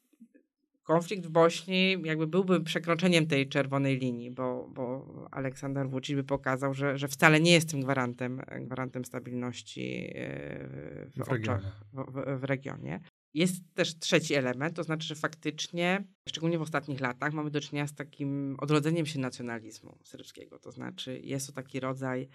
konflikt 0.88 1.26
w 1.26 1.30
Bośni 1.30 1.98
jakby 2.04 2.28
byłby 2.28 2.64
przekroczeniem 2.64 3.28
tej 3.28 3.50
czerwonej 3.50 3.98
linii, 3.98 4.32
bo, 4.32 4.70
bo 4.74 5.06
Aleksander 5.32 5.90
Vucic 5.90 6.16
by 6.16 6.24
pokazał, 6.24 6.74
że, 6.74 6.98
że 6.98 7.08
wcale 7.08 7.40
nie 7.40 7.52
jest 7.52 7.72
tym 7.72 7.82
gwarantem, 7.82 8.42
gwarantem 8.62 9.06
stabilności 9.06 10.12
e, 10.16 10.68
w, 11.08 11.26
w, 11.26 11.30
oczach, 11.30 11.62
w, 11.94 12.40
w 12.40 12.44
regionie. 12.44 13.00
Jest 13.34 13.74
też 13.74 14.00
trzeci 14.00 14.34
element, 14.34 14.76
to 14.76 14.84
znaczy, 14.84 15.08
że 15.08 15.16
faktycznie, 15.16 16.08
szczególnie 16.30 16.58
w 16.58 16.62
ostatnich 16.62 17.00
latach, 17.00 17.34
mamy 17.34 17.52
do 17.52 17.62
czynienia 17.62 17.88
z 17.88 17.96
takim 17.96 18.56
odrodzeniem 18.60 19.06
się 19.06 19.20
nacjonalizmu 19.20 19.98
serbskiego. 20.04 20.60
To 20.60 20.72
znaczy, 20.72 21.20
jest 21.24 21.48
to 21.48 21.54
taki 21.54 21.80
rodzaj 21.80 22.30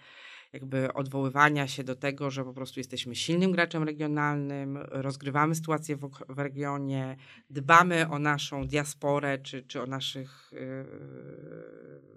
jakby 0.53 0.93
odwoływania 0.93 1.67
się 1.67 1.83
do 1.83 1.95
tego, 1.95 2.31
że 2.31 2.43
po 2.43 2.53
prostu 2.53 2.79
jesteśmy 2.79 3.15
silnym 3.15 3.51
graczem 3.51 3.83
regionalnym, 3.83 4.77
rozgrywamy 4.77 5.55
sytuację 5.55 5.95
w, 5.95 6.09
w 6.29 6.39
regionie, 6.39 7.17
dbamy 7.49 8.09
o 8.09 8.19
naszą 8.19 8.67
diasporę 8.67 9.37
czy, 9.37 9.63
czy 9.63 9.81
o 9.81 9.85
naszych. 9.85 10.51
Yy, 10.51 12.13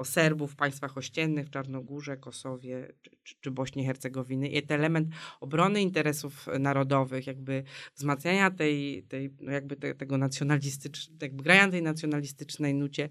o 0.00 0.04
Serbów 0.04 0.52
w 0.52 0.56
państwach 0.56 0.98
ościennych, 0.98 1.50
Czarnogórze, 1.50 2.16
Kosowie 2.16 2.92
czy, 3.02 3.34
czy 3.40 3.50
Bośni 3.50 3.82
i 3.82 3.86
Hercegowiny. 3.86 4.48
I 4.48 4.62
ten 4.62 4.80
element 4.80 5.08
obrony 5.40 5.82
interesów 5.82 6.46
narodowych, 6.58 7.26
jakby 7.26 7.62
wzmacniania 7.94 8.50
tej, 8.50 9.02
tej 9.02 9.34
no 9.40 9.52
jakby 9.52 9.76
te, 9.76 9.94
tego 9.94 10.18
nacjonalistycznego, 10.18 11.18
jakby 11.22 11.42
grania 11.42 11.70
tej 11.70 11.82
nacjonalistycznej 11.82 12.74
nucie 12.74 13.08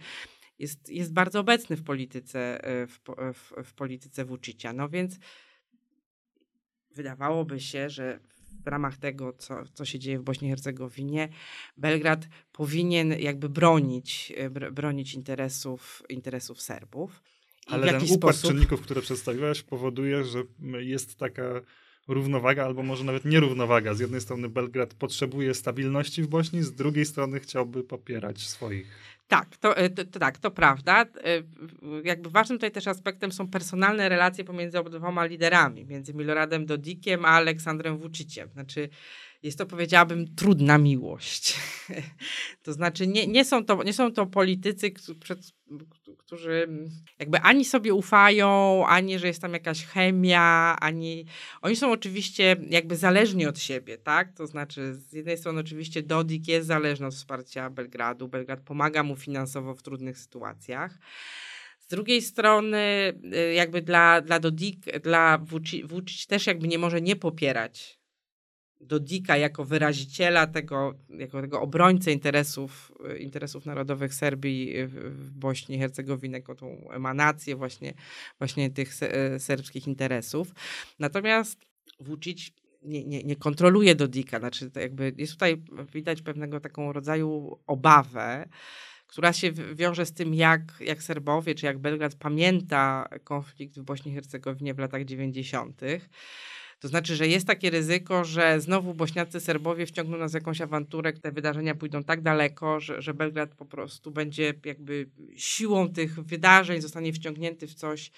jest, 0.60 0.90
jest 0.90 1.14
bardzo 1.14 1.40
obecny 1.40 1.76
w 1.76 1.84
polityce, 1.84 2.64
e, 2.64 2.88
w, 2.88 3.00
w, 3.34 3.54
w 3.64 3.74
polityce 3.74 4.26
Vucicia. 4.26 4.74
No 4.74 4.90
więc 4.90 5.20
wydawałoby 6.96 7.60
się, 7.60 7.90
że 7.90 8.20
w 8.64 8.68
ramach 8.68 8.98
tego, 8.98 9.34
co, 9.34 9.64
co 9.74 9.86
się 9.86 10.00
dzieje 10.00 10.20
w 10.20 10.24
Bośni 10.24 10.48
i 10.48 10.52
Hercegowinie, 10.52 11.30
Belgrad 11.78 12.28
powinien 12.52 13.12
jakby 13.20 13.50
bronić, 13.50 14.34
e, 14.38 14.72
bronić 14.72 15.14
interesów, 15.14 16.04
interesów 16.10 16.62
Serbów. 16.62 17.24
I 17.68 17.72
Ale 17.72 17.92
ten 17.92 18.08
sposób... 18.08 18.52
czynników, 18.52 18.82
które 18.82 19.02
przedstawiłaś, 19.02 19.62
powoduje, 19.62 20.24
że 20.24 20.44
jest 20.80 21.16
taka 21.16 21.62
równowaga, 22.10 22.66
albo 22.66 22.84
może 22.84 23.04
nawet 23.04 23.26
nierównowaga. 23.26 23.94
Z 23.94 24.00
jednej 24.00 24.22
strony 24.22 24.50
Belgrad 24.50 24.94
potrzebuje 24.94 25.54
stabilności 25.54 26.24
w 26.24 26.28
Bośni, 26.28 26.64
z 26.64 26.74
drugiej 26.74 27.06
strony 27.06 27.40
chciałby 27.40 27.84
popierać 27.84 28.42
swoich. 28.42 28.88
Tak, 29.28 29.58
to, 29.58 29.78
e, 29.78 29.90
to, 29.90 30.20
tak, 30.20 30.38
to 30.38 30.52
prawda. 30.52 31.02
E, 31.02 31.08
jakby 32.04 32.30
ważnym 32.30 32.58
tutaj 32.58 32.72
też 32.72 32.88
aspektem 32.88 33.32
są 33.32 33.48
personalne 33.48 34.10
relacje 34.10 34.44
pomiędzy 34.44 34.80
obydwoma 34.80 35.26
liderami, 35.26 35.86
między 35.86 36.14
Miloradem 36.14 36.66
Dodikiem 36.66 37.26
a 37.26 37.28
Aleksandrem 37.28 37.98
Vuciciem. 37.98 38.50
Znaczy, 38.54 38.90
jest 39.44 39.58
to, 39.58 39.66
powiedziałabym, 39.66 40.36
trudna 40.36 40.78
miłość. 40.78 41.58
to 42.64 42.74
znaczy, 42.74 43.08
nie, 43.08 43.28
nie, 43.28 43.46
są 43.46 43.66
to, 43.66 43.84
nie 43.84 43.94
są 43.94 44.14
to 44.14 44.26
politycy, 44.26 44.92
którzy 46.18 46.68
jakby 47.20 47.40
ani 47.40 47.66
sobie 47.66 47.94
ufają, 47.94 48.84
ani 48.88 49.20
że 49.20 49.28
jest 49.28 49.42
tam 49.42 49.54
jakaś 49.54 49.86
chemia, 49.86 50.76
ani. 50.80 51.26
Oni 51.62 51.76
są 51.76 51.92
oczywiście 51.92 52.56
jakby 52.70 52.96
zależni 52.96 53.46
od 53.46 53.60
siebie, 53.60 53.98
tak? 53.98 54.34
To 54.34 54.48
znaczy, 54.48 54.96
z 54.96 55.14
jednej 55.14 55.38
strony, 55.38 55.60
oczywiście, 55.60 56.04
Dodik 56.04 56.48
jest 56.48 56.68
zależny 56.68 57.08
od 57.08 57.14
wsparcia 57.14 57.70
Belgradu. 57.70 58.28
Belgrad 58.28 58.62
pomaga 58.62 59.04
mu 59.04 59.16
finansowo 59.16 59.76
w 59.76 59.82
trudnych 59.82 60.18
sytuacjach. 60.18 61.00
Z 61.80 61.88
drugiej 61.88 62.22
strony, 62.22 63.14
y, 63.36 63.54
jakby 63.54 63.82
dla, 63.82 64.22
dla 64.22 64.40
Dodik, 64.40 65.00
dla 65.00 65.38
Vucic 65.84 66.28
też 66.28 66.48
jakby 66.48 66.68
nie 66.68 66.78
może 66.78 67.02
nie 67.02 67.16
popierać 67.16 67.99
Dodika 68.82 69.38
jako 69.38 69.66
wyraziciela 69.66 70.48
tego, 70.48 70.94
jako 71.10 71.42
tego 71.42 71.62
obrońcę 71.62 72.12
interesów, 72.12 72.92
interesów 73.20 73.66
narodowych 73.66 74.14
Serbii 74.14 74.88
w 74.88 75.32
Bośni 75.32 75.76
i 75.76 75.80
Hercegowinie, 75.80 76.36
jako 76.36 76.56
tą 76.56 76.90
emanację 76.92 77.56
właśnie, 77.56 77.94
właśnie 78.38 78.70
tych 78.70 78.94
serbskich 79.38 79.88
interesów. 79.88 80.54
Natomiast 81.00 81.66
Vucic 82.00 82.52
nie, 82.84 83.04
nie, 83.06 83.24
nie 83.24 83.36
kontroluje 83.36 83.96
Dodika, 83.96 84.40
znaczy 84.40 84.72
jakby 84.76 85.14
jest 85.18 85.34
tutaj 85.34 85.62
widać 85.94 86.22
pewnego 86.22 86.60
taką 86.60 86.94
rodzaju 86.94 87.60
obawę, 87.68 88.50
która 89.08 89.34
się 89.34 89.52
wiąże 89.52 90.06
z 90.06 90.14
tym, 90.14 90.34
jak, 90.34 90.62
jak 90.80 91.04
Serbowie, 91.04 91.56
czy 91.56 91.66
jak 91.66 91.80
Belgrad 91.80 92.16
pamięta 92.16 93.10
konflikt 93.24 93.80
w 93.80 93.84
Bośni 93.84 94.12
i 94.12 94.16
Hercegowinie 94.16 94.74
w 94.74 94.80
latach 94.80 95.06
90. 95.06 95.82
To 96.80 96.88
znaczy, 96.88 97.16
że 97.16 97.28
jest 97.28 97.48
takie 97.48 97.70
ryzyko, 97.70 98.26
że 98.26 98.62
znowu 98.62 98.94
bośniacy 98.94 99.40
Serbowie 99.40 99.86
wciągną 99.86 100.18
nas 100.18 100.32
w 100.32 100.34
jakąś 100.34 100.62
awanturę, 100.62 101.14
te 101.14 101.32
wydarzenia 101.32 101.76
pójdą 101.76 102.04
tak 102.04 102.22
daleko, 102.22 102.80
że, 102.80 103.02
że 103.02 103.14
Belgrad 103.14 103.56
po 103.56 103.66
prostu 103.66 104.12
będzie 104.12 104.54
jakby 104.66 105.10
siłą 105.36 105.90
tych 105.90 106.20
wydarzeń 106.20 106.82
zostanie 106.82 107.14
wciągnięty 107.14 107.68
w 107.68 107.74
coś, 107.74 108.12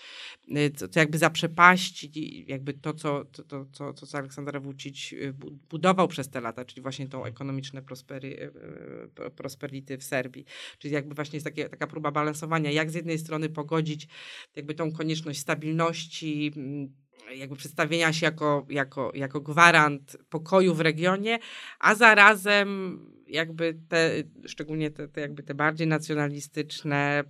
y, 0.57 0.71
co, 0.75 0.87
co 0.87 0.99
jakby 0.99 1.17
zaprzepaści 1.17 2.45
jakby 2.47 2.73
to, 2.73 2.93
co, 2.93 3.25
to, 3.25 3.43
to, 3.43 3.65
to, 3.65 3.93
co 3.93 4.17
Aleksander 4.17 4.61
Vucic 4.61 5.13
y, 5.13 5.33
budował 5.69 6.07
przez 6.07 6.29
te 6.29 6.41
lata, 6.41 6.65
czyli 6.65 6.81
właśnie 6.81 7.07
tą 7.07 7.25
ekonomiczne 7.25 7.81
y, 8.23 9.31
prosperity 9.35 9.97
w 9.97 10.03
Serbii. 10.03 10.45
Czyli 10.79 10.93
jakby 10.93 11.15
właśnie 11.15 11.37
jest 11.37 11.45
takie, 11.45 11.69
taka 11.69 11.87
próba 11.87 12.11
balansowania, 12.11 12.71
jak 12.71 12.91
z 12.91 12.93
jednej 12.93 13.19
strony 13.19 13.49
pogodzić 13.49 14.07
jakby 14.55 14.73
tą 14.73 14.91
konieczność 14.91 15.39
stabilności, 15.39 16.51
mm, 16.55 17.00
jakby 17.35 17.55
przedstawienia 17.55 18.13
się 18.13 18.25
jako, 18.25 18.65
jako, 18.69 19.11
jako 19.15 19.41
gwarant 19.41 20.17
pokoju 20.29 20.75
w 20.75 20.81
regionie, 20.81 21.39
a 21.79 21.95
zarazem 21.95 22.99
jakby 23.31 23.79
te, 23.87 24.11
szczególnie 24.45 24.91
te, 24.91 25.07
te, 25.07 25.21
jakby 25.21 25.43
te 25.43 25.53
bardziej 25.53 25.87
nacjonalistyczne 25.87 27.23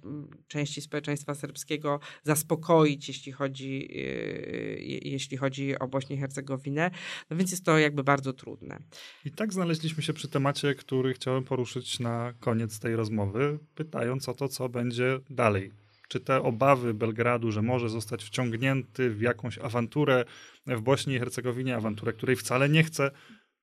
części 0.47 0.82
społeczeństwa 0.82 1.36
serbskiego 1.36 1.99
zaspokoić, 2.24 3.08
jeśli 3.08 3.32
chodzi, 3.32 3.80
yy, 3.80 4.99
jeśli 5.10 5.38
chodzi 5.38 5.80
o 5.80 5.88
Bośnię 5.88 6.16
i 6.16 6.20
Hercegowinę. 6.20 6.91
No 7.30 7.38
więc 7.38 7.52
jest 7.52 7.66
to 7.66 7.78
jakby 7.78 8.04
bardzo 8.04 8.34
trudne. 8.34 8.80
I 9.26 9.32
tak 9.32 9.54
znaleźliśmy 9.54 10.04
się 10.04 10.14
przy 10.14 10.28
temacie, 10.28 10.76
który 10.76 11.14
chciałem 11.14 11.43
poruszyć 11.43 11.99
na 11.99 12.34
koniec 12.39 12.80
tej 12.80 12.95
rozmowy, 12.95 13.60
pytając 13.76 14.30
o 14.30 14.34
to, 14.34 14.47
co 14.47 14.70
będzie 14.70 15.20
dalej 15.30 15.72
czy 16.12 16.20
te 16.20 16.41
obawy 16.41 16.93
Belgradu, 16.93 17.51
że 17.51 17.62
może 17.62 17.89
zostać 17.89 18.24
wciągnięty 18.24 19.09
w 19.09 19.22
jakąś 19.22 19.57
awanturę 19.57 20.26
w 20.68 20.82
Bośni 20.82 21.14
i 21.14 21.20
Hercegowinie, 21.20 21.76
awanturę, 21.76 22.14
której 22.14 22.36
wcale 22.36 22.70
nie 22.70 22.84
chce, 22.84 23.12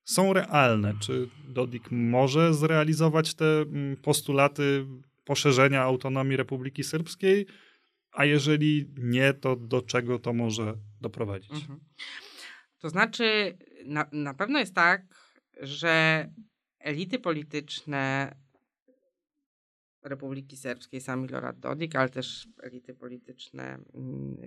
są 0.03 0.33
realne? 0.33 0.93
Czy 0.99 1.29
Dodik 1.47 1.91
może 1.91 2.53
zrealizować 2.53 3.35
te 3.35 3.61
mm, 3.61 3.97
postulaty 3.97 4.85
poszerzenia 5.25 5.81
autonomii 5.81 6.37
Republiki 6.37 6.83
Srpskiej? 6.83 7.45
A 8.11 8.25
jeżeli 8.25 8.85
nie, 8.97 9.33
to 9.33 9.55
do 9.55 9.81
czego 9.81 10.19
to 10.19 10.33
może 10.33 10.73
doprowadzić? 11.01 11.51
Mhm. 11.51 11.79
To 12.79 12.89
znaczy, 12.89 13.57
na, 13.85 14.09
na 14.11 14.33
pewno 14.33 14.59
jest 14.59 14.75
tak, 14.75 15.01
że 15.61 16.25
elity 16.79 17.19
polityczne 17.19 18.35
Republiki 20.03 20.57
Serbskiej, 20.57 21.01
sam 21.01 21.21
Milorad 21.21 21.59
Dodik, 21.59 21.95
ale 21.95 22.09
też 22.09 22.47
elity 22.63 22.93
polityczne 22.93 23.79
mm, 23.93 24.37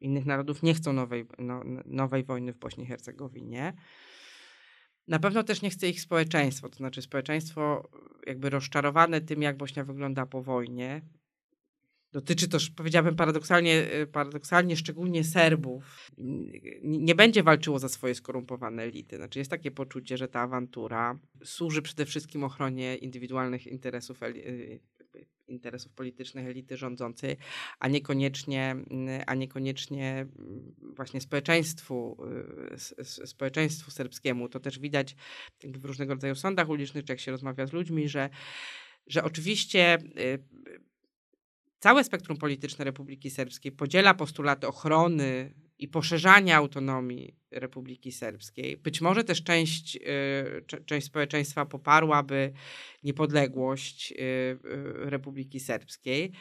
innych 0.00 0.26
narodów 0.26 0.62
nie 0.62 0.74
chcą 0.74 0.92
nowej, 0.92 1.26
no, 1.38 1.62
nowej 1.86 2.24
wojny 2.24 2.52
w 2.52 2.58
Bośni 2.58 2.84
i 2.84 2.86
Hercegowinie. 2.86 3.72
Na 5.08 5.18
pewno 5.18 5.42
też 5.42 5.62
nie 5.62 5.70
chce 5.70 5.88
ich 5.88 6.00
społeczeństwo, 6.00 6.68
to 6.68 6.76
znaczy 6.76 7.02
społeczeństwo 7.02 7.88
jakby 8.26 8.50
rozczarowane 8.50 9.20
tym, 9.20 9.42
jak 9.42 9.56
Bośnia 9.56 9.84
wygląda 9.84 10.26
po 10.26 10.42
wojnie, 10.42 11.02
dotyczy 12.14 12.48
to, 12.48 12.58
powiedziałabym 12.76 13.16
paradoksalnie, 13.16 13.94
y, 13.94 14.06
paradoksalnie 14.06 14.76
szczególnie 14.76 15.24
Serbów, 15.24 16.10
nie 16.82 17.14
będzie 17.14 17.42
walczyło 17.42 17.78
za 17.78 17.88
swoje 17.88 18.14
skorumpowane 18.14 18.82
elity. 18.82 19.16
Znaczy 19.16 19.38
jest 19.38 19.50
takie 19.50 19.70
poczucie, 19.70 20.16
że 20.16 20.28
ta 20.28 20.40
awantura 20.40 21.18
służy 21.44 21.82
przede 21.82 22.06
wszystkim 22.06 22.44
ochronie 22.44 22.96
indywidualnych 22.96 23.66
interesów, 23.66 24.22
y, 24.22 24.80
interesów 25.48 25.92
politycznych 25.92 26.46
elity 26.46 26.76
rządzącej, 26.76 27.36
a 27.78 27.88
niekoniecznie, 27.88 28.76
a 29.26 29.34
niekoniecznie 29.34 30.26
właśnie 30.96 31.20
społeczeństwu, 31.20 32.16
y, 33.00 33.26
społeczeństwu 33.26 33.90
serbskiemu. 33.90 34.48
To 34.48 34.60
też 34.60 34.78
widać 34.78 35.16
w 35.64 35.84
różnego 35.84 36.14
rodzaju 36.14 36.34
sądach 36.34 36.68
ulicznych, 36.68 37.04
czy 37.04 37.12
jak 37.12 37.20
się 37.20 37.30
rozmawia 37.30 37.66
z 37.66 37.72
ludźmi, 37.72 38.08
że, 38.08 38.30
że 39.06 39.24
oczywiście 39.24 39.98
całe 41.84 42.04
spektrum 42.04 42.38
polityczne 42.38 42.84
Republiki 42.84 43.30
Serbskiej 43.30 43.72
podziela 43.72 44.14
postulaty 44.14 44.66
ochrony 44.66 45.54
i 45.78 45.88
poszerzania 45.88 46.56
autonomii 46.56 47.36
Republiki 47.50 48.12
Serbskiej. 48.12 48.76
Być 48.76 49.00
może 49.00 49.24
też 49.24 49.42
część, 49.42 49.96
y, 49.96 50.82
część 50.86 51.06
społeczeństwa 51.06 51.66
poparłaby 51.66 52.52
niepodległość 53.02 54.12
y, 54.12 54.16
y, 54.16 54.58
Republiki 55.10 55.60
Serbskiej, 55.60 56.32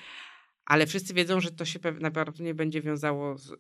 ale 0.66 0.88
wszyscy 0.88 1.14
wiedzą, 1.14 1.40
że 1.40 1.52
to 1.52 1.66
się 1.66 1.80
naprawdę 2.00 2.44
nie 2.44 2.54
będzie 2.54 2.82
wiązało 2.82 3.38
z 3.38 3.52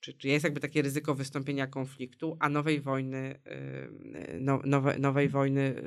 czy, 0.00 0.14
czy 0.14 0.28
jest 0.28 0.44
jakby 0.44 0.60
takie 0.60 0.82
ryzyko 0.82 1.14
wystąpienia 1.14 1.66
konfliktu, 1.66 2.36
a 2.40 2.48
nowej 2.48 2.80
wojny, 2.80 3.38
y, 3.46 4.38
no, 4.40 4.60
nowe, 4.64 4.98
nowej 4.98 5.28
wojny 5.28 5.82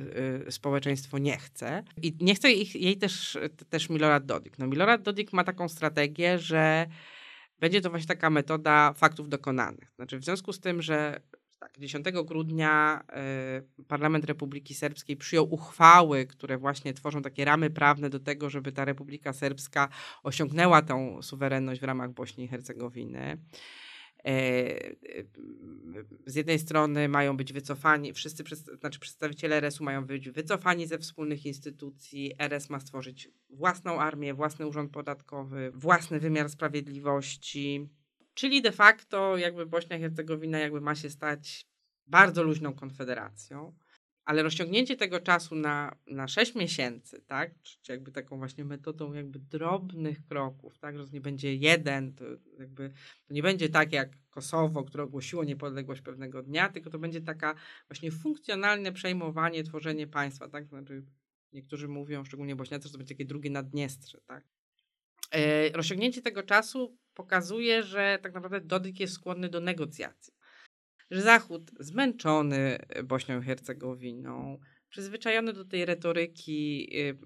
y, 0.48 0.52
społeczeństwo 0.52 1.18
nie 1.18 1.38
chce. 1.38 1.84
I 2.02 2.16
nie 2.22 2.36
chce 2.36 2.52
ich, 2.52 2.76
jej 2.76 2.98
też, 2.98 3.38
też 3.70 3.90
Milorad 3.90 4.26
Dodik. 4.26 4.60
No, 4.60 4.68
Milorad 4.68 5.02
Dodik 5.02 5.34
ma 5.34 5.44
taką 5.44 5.70
strategię, 5.70 6.40
że 6.40 6.88
będzie 7.60 7.82
to 7.82 7.90
właśnie 7.90 8.08
taka 8.08 8.30
metoda 8.30 8.94
faktów 8.94 9.30
dokonanych. 9.30 9.92
Znaczy 9.96 10.20
w 10.20 10.24
związku 10.24 10.54
z 10.54 10.60
tym, 10.60 10.82
że 10.82 11.22
tak, 11.62 11.80
10 11.80 12.06
grudnia 12.26 13.04
y, 13.80 13.84
Parlament 13.84 14.26
Republiki 14.26 14.74
Serbskiej 14.74 15.18
przyjął 15.18 15.54
uchwały, 15.54 16.26
które 16.26 16.58
właśnie 16.58 16.94
tworzą 16.94 17.22
takie 17.22 17.46
ramy 17.46 17.70
prawne 17.70 18.10
do 18.10 18.20
tego, 18.20 18.50
żeby 18.50 18.72
ta 18.72 18.86
Republika 18.86 19.34
Serbska 19.34 19.90
osiągnęła 20.24 20.82
tą 20.82 21.22
suwerenność 21.22 21.82
w 21.82 21.84
ramach 21.84 22.12
Bośni 22.12 22.44
i 22.44 22.48
Hercegowiny. 22.48 23.38
E, 24.26 24.30
e, 24.30 24.94
z 26.26 26.36
jednej 26.36 26.60
strony 26.60 27.10
mają 27.10 27.38
być 27.38 27.54
wycofani, 27.54 28.14
wszyscy 28.14 28.44
znaczy 28.80 29.00
przedstawiciele 29.00 29.56
RS-u 29.56 29.84
mają 29.84 30.06
być 30.06 30.30
wycofani 30.30 30.88
ze 30.88 30.98
wspólnych 30.98 31.46
instytucji, 31.46 32.34
RS 32.38 32.70
ma 32.70 32.80
stworzyć 32.80 33.30
własną 33.50 34.00
armię, 34.00 34.34
własny 34.34 34.68
urząd 34.68 34.92
podatkowy, 34.92 35.72
własny 35.74 36.20
wymiar 36.20 36.50
sprawiedliwości, 36.50 37.90
czyli 38.34 38.62
de 38.62 38.72
facto 38.72 39.38
jakby 39.38 39.66
Bośnia 39.66 39.98
i 39.98 40.02
Hercegowina 40.02 40.60
jakby 40.60 40.82
ma 40.82 40.96
się 40.96 41.10
stać 41.10 41.66
bardzo 42.08 42.44
luźną 42.44 42.74
konfederacją. 42.74 43.74
Ale 44.32 44.44
rozciągnięcie 44.44 44.96
tego 44.98 45.20
czasu 45.20 45.56
na, 45.56 45.96
na 46.08 46.28
6 46.28 46.56
miesięcy, 46.56 47.22
tak, 47.22 47.52
czy 47.62 47.92
jakby 47.92 48.12
taką 48.12 48.38
właśnie 48.38 48.66
metodą 48.66 49.14
jakby 49.14 49.40
drobnych 49.40 50.26
kroków, 50.26 50.80
tak, 50.80 50.98
że 50.98 51.06
nie 51.14 51.22
będzie 51.22 51.56
jeden, 51.56 52.14
to 52.14 52.26
jakby 52.60 52.90
to 53.28 53.34
nie 53.34 53.42
będzie 53.42 53.70
tak 53.70 53.94
jak 53.94 54.10
Kosowo, 54.30 54.84
które 54.84 55.04
ogłosiło 55.04 55.44
niepodległość 55.44 56.02
pewnego 56.02 56.44
dnia, 56.44 56.70
tylko 56.70 56.90
to 56.90 57.00
będzie 57.00 57.22
taka 57.22 57.56
właśnie 57.90 58.12
funkcjonalne 58.12 58.92
przejmowanie, 58.92 59.64
tworzenie 59.64 60.08
państwa, 60.08 60.50
tak, 60.50 60.68
znaczy 60.68 61.06
niektórzy 61.54 61.88
mówią, 61.88 62.26
szczególnie 62.26 62.56
Bośniacy, 62.56 62.88
że 62.88 62.92
to 62.92 62.98
będzie 62.98 63.16
takie 63.16 63.26
drugie 63.26 63.50
Naddniestrze, 63.50 64.22
tak. 64.28 64.44
E, 65.32 65.70
rozciągnięcie 65.70 66.22
tego 66.22 66.44
czasu 66.44 66.98
pokazuje, 67.14 67.84
że 67.84 68.20
tak 68.22 68.34
naprawdę 68.34 68.62
Dodik 68.62 69.00
jest 69.00 69.14
skłonny 69.14 69.50
do 69.50 69.60
negocjacji 69.60 70.34
że 71.12 71.22
Zachód 71.22 71.72
zmęczony 71.80 72.78
Bośnią 73.04 73.42
i 73.42 73.44
Hercegowiną, 73.44 74.60
przyzwyczajony 74.92 75.54
do 75.54 75.66
tej 75.66 75.86
retoryki 75.86 76.90
y, 77.00 77.18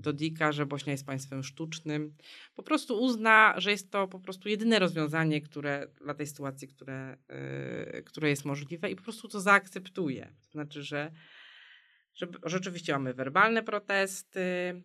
Dodika, 0.00 0.52
że 0.52 0.66
Bośnia 0.66 0.92
jest 0.92 1.06
państwem 1.06 1.42
sztucznym, 1.42 2.14
po 2.54 2.62
prostu 2.62 3.02
uzna, 3.02 3.54
że 3.56 3.70
jest 3.70 3.90
to 3.90 4.08
po 4.08 4.20
prostu 4.20 4.48
jedyne 4.48 4.78
rozwiązanie, 4.78 5.40
które 5.40 5.86
dla 6.04 6.14
tej 6.14 6.26
sytuacji, 6.26 6.68
które, 6.68 7.16
yy, 7.94 8.02
które 8.02 8.28
jest 8.28 8.44
możliwe 8.44 8.90
i 8.90 8.96
po 8.96 9.02
prostu 9.02 9.28
to 9.28 9.40
zaakceptuje. 9.40 10.32
To 10.42 10.50
znaczy, 10.50 10.82
że, 10.82 11.12
że 12.14 12.26
rzeczywiście 12.44 12.92
mamy 12.92 13.14
werbalne 13.14 13.62
protesty, 13.62 14.82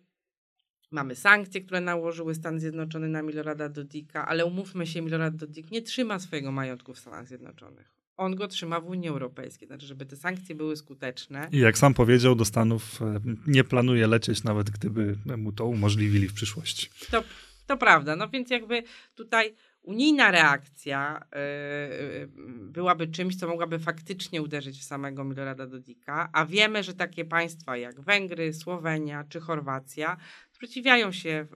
Mamy 0.90 1.16
sankcje, 1.16 1.60
które 1.60 1.80
nałożyły 1.80 2.34
Stany 2.34 2.60
Zjednoczone 2.60 3.08
na 3.08 3.22
Milorada 3.22 3.68
Dodika, 3.68 4.28
ale 4.28 4.46
umówmy 4.46 4.86
się, 4.86 5.02
Milorad 5.02 5.36
Dodik 5.36 5.70
nie 5.70 5.82
trzyma 5.82 6.18
swojego 6.18 6.52
majątku 6.52 6.94
w 6.94 6.98
Stanach 6.98 7.26
Zjednoczonych 7.26 7.97
on 8.18 8.34
go 8.36 8.48
trzyma 8.48 8.80
w 8.80 8.86
Unii 8.86 9.08
Europejskiej. 9.08 9.68
Znaczy, 9.68 9.86
żeby 9.86 10.06
te 10.06 10.16
sankcje 10.16 10.54
były 10.54 10.76
skuteczne. 10.76 11.48
I 11.52 11.58
jak 11.58 11.78
sam 11.78 11.94
powiedział, 11.94 12.34
do 12.34 12.44
Stanów 12.44 13.02
e, 13.02 13.20
nie 13.46 13.64
planuje 13.64 14.06
lecieć, 14.06 14.44
nawet 14.44 14.70
gdyby 14.70 15.18
mu 15.36 15.52
to 15.52 15.66
umożliwili 15.66 16.28
w 16.28 16.34
przyszłości. 16.34 16.88
To, 17.10 17.24
to 17.66 17.76
prawda. 17.76 18.16
No 18.16 18.28
więc 18.28 18.50
jakby 18.50 18.82
tutaj 19.14 19.54
unijna 19.82 20.30
reakcja 20.30 21.20
yy, 21.32 22.28
byłaby 22.72 23.06
czymś, 23.06 23.36
co 23.36 23.48
mogłaby 23.48 23.78
faktycznie 23.78 24.42
uderzyć 24.42 24.80
w 24.80 24.84
samego 24.84 25.24
Milorada 25.24 25.66
Dodika, 25.66 26.28
a 26.32 26.46
wiemy, 26.46 26.82
że 26.82 26.94
takie 26.94 27.24
państwa 27.24 27.76
jak 27.76 28.00
Węgry, 28.00 28.54
Słowenia 28.54 29.24
czy 29.28 29.40
Chorwacja 29.40 30.16
sprzeciwiają 30.52 31.12
się, 31.12 31.46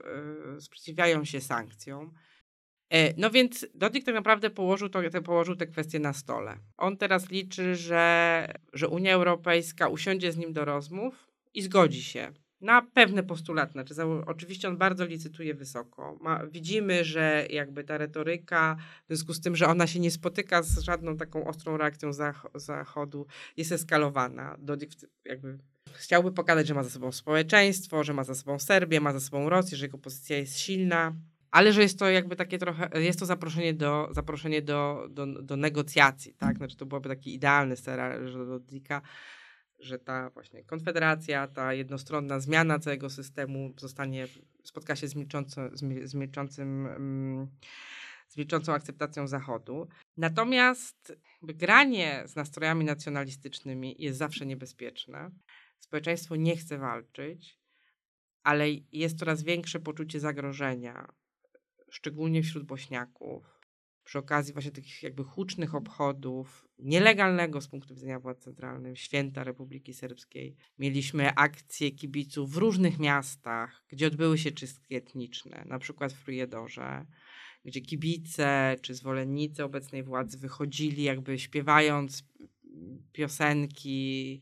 yy, 0.53 0.61
sprzeciwiają 0.61 1.25
się 1.25 1.41
sankcjom. 1.41 2.13
E, 2.93 3.13
no 3.17 3.29
więc 3.29 3.65
Dodik 3.75 4.05
tak 4.05 4.15
naprawdę 4.15 4.49
położył, 4.49 4.89
to, 4.89 5.01
położył 5.23 5.55
te 5.55 5.67
kwestie 5.67 5.99
na 5.99 6.13
stole. 6.13 6.57
On 6.77 6.97
teraz 6.97 7.29
liczy, 7.29 7.75
że, 7.75 8.47
że 8.73 8.87
Unia 8.87 9.13
Europejska 9.13 9.87
usiądzie 9.87 10.31
z 10.31 10.37
nim 10.37 10.53
do 10.53 10.65
rozmów 10.65 11.27
i 11.53 11.61
zgodzi 11.61 12.03
się 12.03 12.33
na 12.61 12.81
pewne 12.81 13.23
postulaty. 13.23 13.71
Znaczy, 13.71 13.93
oczywiście 14.25 14.67
on 14.67 14.77
bardzo 14.77 15.05
licytuje 15.05 15.53
wysoko. 15.53 16.17
Ma, 16.21 16.45
widzimy, 16.47 17.03
że 17.03 17.47
jakby 17.49 17.83
ta 17.83 17.97
retoryka, 17.97 18.77
w 19.03 19.07
związku 19.07 19.33
z 19.33 19.41
tym, 19.41 19.55
że 19.55 19.67
ona 19.67 19.87
się 19.87 19.99
nie 19.99 20.11
spotyka 20.11 20.63
z 20.63 20.79
żadną 20.79 21.17
taką 21.17 21.47
ostrą 21.47 21.77
reakcją 21.77 22.13
zach 22.13 22.45
Zachodu, 22.55 23.25
jest 23.57 23.71
eskalowana. 23.71 24.55
Dodik 24.59 24.91
jakby 25.25 25.57
chciałby 25.93 26.31
pokazać, 26.31 26.67
że 26.67 26.73
ma 26.73 26.83
za 26.83 26.89
sobą 26.89 27.11
społeczeństwo, 27.11 28.03
że 28.03 28.13
ma 28.13 28.23
za 28.23 28.35
sobą 28.35 28.59
Serbię, 28.59 29.01
ma 29.01 29.13
za 29.13 29.19
sobą 29.19 29.49
Rosję, 29.49 29.77
że 29.77 29.85
jego 29.85 29.97
pozycja 29.97 30.37
jest 30.37 30.59
silna 30.59 31.15
ale 31.53 31.73
że 31.73 31.81
jest 31.81 31.99
to 31.99 32.09
jakby 32.09 32.35
takie 32.35 32.57
trochę, 32.57 32.89
jest 33.01 33.19
to 33.19 33.25
zaproszenie 33.25 33.73
do, 33.73 34.07
zaproszenie 34.11 34.61
do, 34.61 35.07
do, 35.09 35.25
do 35.25 35.57
negocjacji, 35.57 36.33
tak? 36.33 36.57
Znaczy 36.57 36.77
to 36.77 36.85
byłoby 36.85 37.09
taki 37.09 37.35
idealny 37.35 37.75
scenariusz 37.75 38.33
do 38.33 38.59
Dika, 38.59 39.01
że 39.79 39.99
ta 39.99 40.29
właśnie 40.29 40.63
konfederacja, 40.63 41.47
ta 41.47 41.73
jednostronna 41.73 42.39
zmiana 42.39 42.79
całego 42.79 43.09
systemu 43.09 43.73
zostanie, 43.77 44.27
spotka 44.63 44.95
się 44.95 45.07
z, 45.07 45.13
z, 46.03 46.13
milczącym, 46.13 46.87
mm, 46.87 47.47
z 48.27 48.37
milczącą 48.37 48.73
akceptacją 48.73 49.27
Zachodu. 49.27 49.87
Natomiast 50.17 51.17
granie 51.41 52.23
z 52.25 52.35
nastrojami 52.35 52.85
nacjonalistycznymi 52.85 53.95
jest 53.99 54.19
zawsze 54.19 54.45
niebezpieczne. 54.45 55.31
Społeczeństwo 55.79 56.35
nie 56.35 56.57
chce 56.57 56.77
walczyć, 56.77 57.59
ale 58.43 58.65
jest 58.91 59.19
coraz 59.19 59.43
większe 59.43 59.79
poczucie 59.79 60.19
zagrożenia 60.19 61.13
szczególnie 61.93 62.43
wśród 62.43 62.63
Bośniaków. 62.63 63.59
przy 64.03 64.19
okazji 64.19 64.53
właśnie 64.53 64.71
takich 64.71 65.03
jakby 65.03 65.23
hucznych 65.23 65.75
obchodów, 65.75 66.67
nielegalnego 66.79 67.61
z 67.61 67.67
punktu 67.67 67.93
widzenia 67.95 68.19
władz 68.19 68.39
centralnych, 68.39 68.99
święta 68.99 69.43
Republiki 69.43 69.93
Serbskiej. 69.93 70.55
Mieliśmy 70.79 71.35
akcje 71.35 71.91
kibiców 71.91 72.51
w 72.51 72.57
różnych 72.57 72.99
miastach, 72.99 73.85
gdzie 73.87 74.07
odbyły 74.07 74.37
się 74.37 74.51
czystki 74.51 74.95
etniczne, 74.95 75.63
na 75.67 75.79
przykład 75.79 76.13
w 76.13 76.23
Prijedorze, 76.23 77.05
gdzie 77.65 77.81
kibice 77.81 78.75
czy 78.81 78.93
zwolennicy 78.95 79.63
obecnej 79.63 80.03
władzy 80.03 80.37
wychodzili 80.37 81.03
jakby 81.03 81.39
śpiewając 81.39 82.23
piosenki 83.11 84.41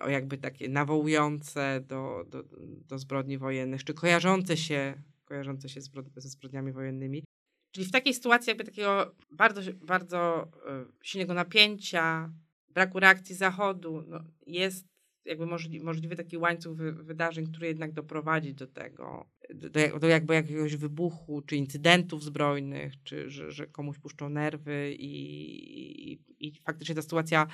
o 0.00 0.08
jakby 0.08 0.38
takie 0.38 0.68
nawołujące 0.68 1.84
do, 1.88 2.24
do, 2.28 2.44
do 2.88 2.98
zbrodni 2.98 3.38
wojennych, 3.38 3.84
czy 3.84 3.94
kojarzące 3.94 4.56
się, 4.56 5.02
kojarzące 5.34 5.68
się 5.68 5.80
ze 6.16 6.28
zbrodniami 6.28 6.72
wojennymi. 6.72 7.24
Czyli 7.72 7.86
w 7.86 7.92
takiej 7.92 8.14
sytuacji 8.14 8.50
jakby 8.50 8.64
takiego 8.64 9.14
bardzo, 9.30 9.60
bardzo 9.82 10.48
e, 10.66 10.84
silnego 11.02 11.34
napięcia, 11.34 12.32
braku 12.68 13.00
reakcji 13.00 13.34
Zachodu, 13.34 14.04
no 14.06 14.24
jest 14.46 14.86
jakby 15.24 15.46
możli, 15.46 15.80
możliwy 15.80 16.16
taki 16.16 16.36
łańcuch 16.36 16.76
wy, 16.76 16.92
wydarzeń, 16.92 17.46
który 17.46 17.66
jednak 17.66 17.92
doprowadzi 17.92 18.54
do 18.54 18.66
tego, 18.66 19.30
do, 19.54 19.98
do 19.98 20.08
jakby 20.08 20.34
jakiegoś 20.34 20.76
wybuchu, 20.76 21.42
czy 21.42 21.56
incydentów 21.56 22.24
zbrojnych, 22.24 23.02
czy 23.02 23.30
że, 23.30 23.50
że 23.50 23.66
komuś 23.66 23.98
puszczą 23.98 24.28
nerwy 24.28 24.94
i, 24.98 26.12
i, 26.12 26.20
i, 26.40 26.52
faktycznie 26.66 26.94
ta 26.94 27.02
sytuacja 27.02 27.46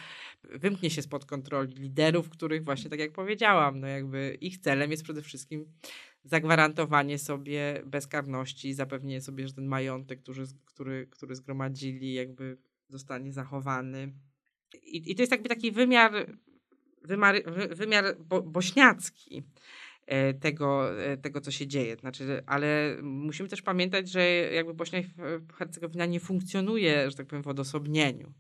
wymknie 0.43 0.91
się 0.91 1.03
spod 1.03 1.24
kontroli 1.24 1.74
liderów, 1.74 2.31
których 2.31 2.64
właśnie, 2.64 2.91
tak 2.91 2.99
jak 2.99 3.12
powiedziałam, 3.12 3.81
no 3.81 3.87
jakby 3.87 4.39
ich 4.41 4.59
celem 4.59 4.91
jest 4.91 5.03
przede 5.03 5.22
wszystkim 5.22 5.66
zagwarantowanie 6.25 7.18
sobie 7.18 7.83
bezkarności, 7.87 8.75
zapewnienie 8.75 9.21
sobie, 9.21 9.49
że 9.49 9.55
ten 9.55 9.66
majątek, 9.66 10.23
który, 10.23 10.45
który, 10.64 11.07
który 11.07 11.35
zgromadzili, 11.35 12.14
jakby 12.14 12.59
zostanie 12.89 13.33
zachowany. 13.33 14.12
I, 14.83 15.11
i 15.12 15.14
to 15.14 15.23
jest 15.23 15.33
jakby 15.33 15.49
taki 15.49 15.73
wymiar, 15.73 16.12
wymiar, 17.03 17.43
wymiar 17.71 18.16
bo, 18.18 18.43
bośniacki 18.43 19.43
e, 20.07 20.35
tego, 20.35 21.01
e, 21.05 21.16
tego, 21.16 21.41
co 21.41 21.51
się 21.51 21.66
dzieje. 21.66 21.97
Znaczy, 21.97 22.43
ale 22.47 22.97
musimy 23.03 23.49
też 23.49 23.62
pamiętać, 23.62 24.11
że 24.11 24.27
jakby 24.31 24.75
Bośnia 24.75 24.99
i 24.99 25.05
Hercegowina 25.55 26.07
nie 26.07 26.21
funkcjonuje, 26.21 27.11
że 27.11 27.16
tak 27.16 27.27
powiem, 27.27 27.43
w 27.43 27.49
odosobnieniu. 27.49 28.33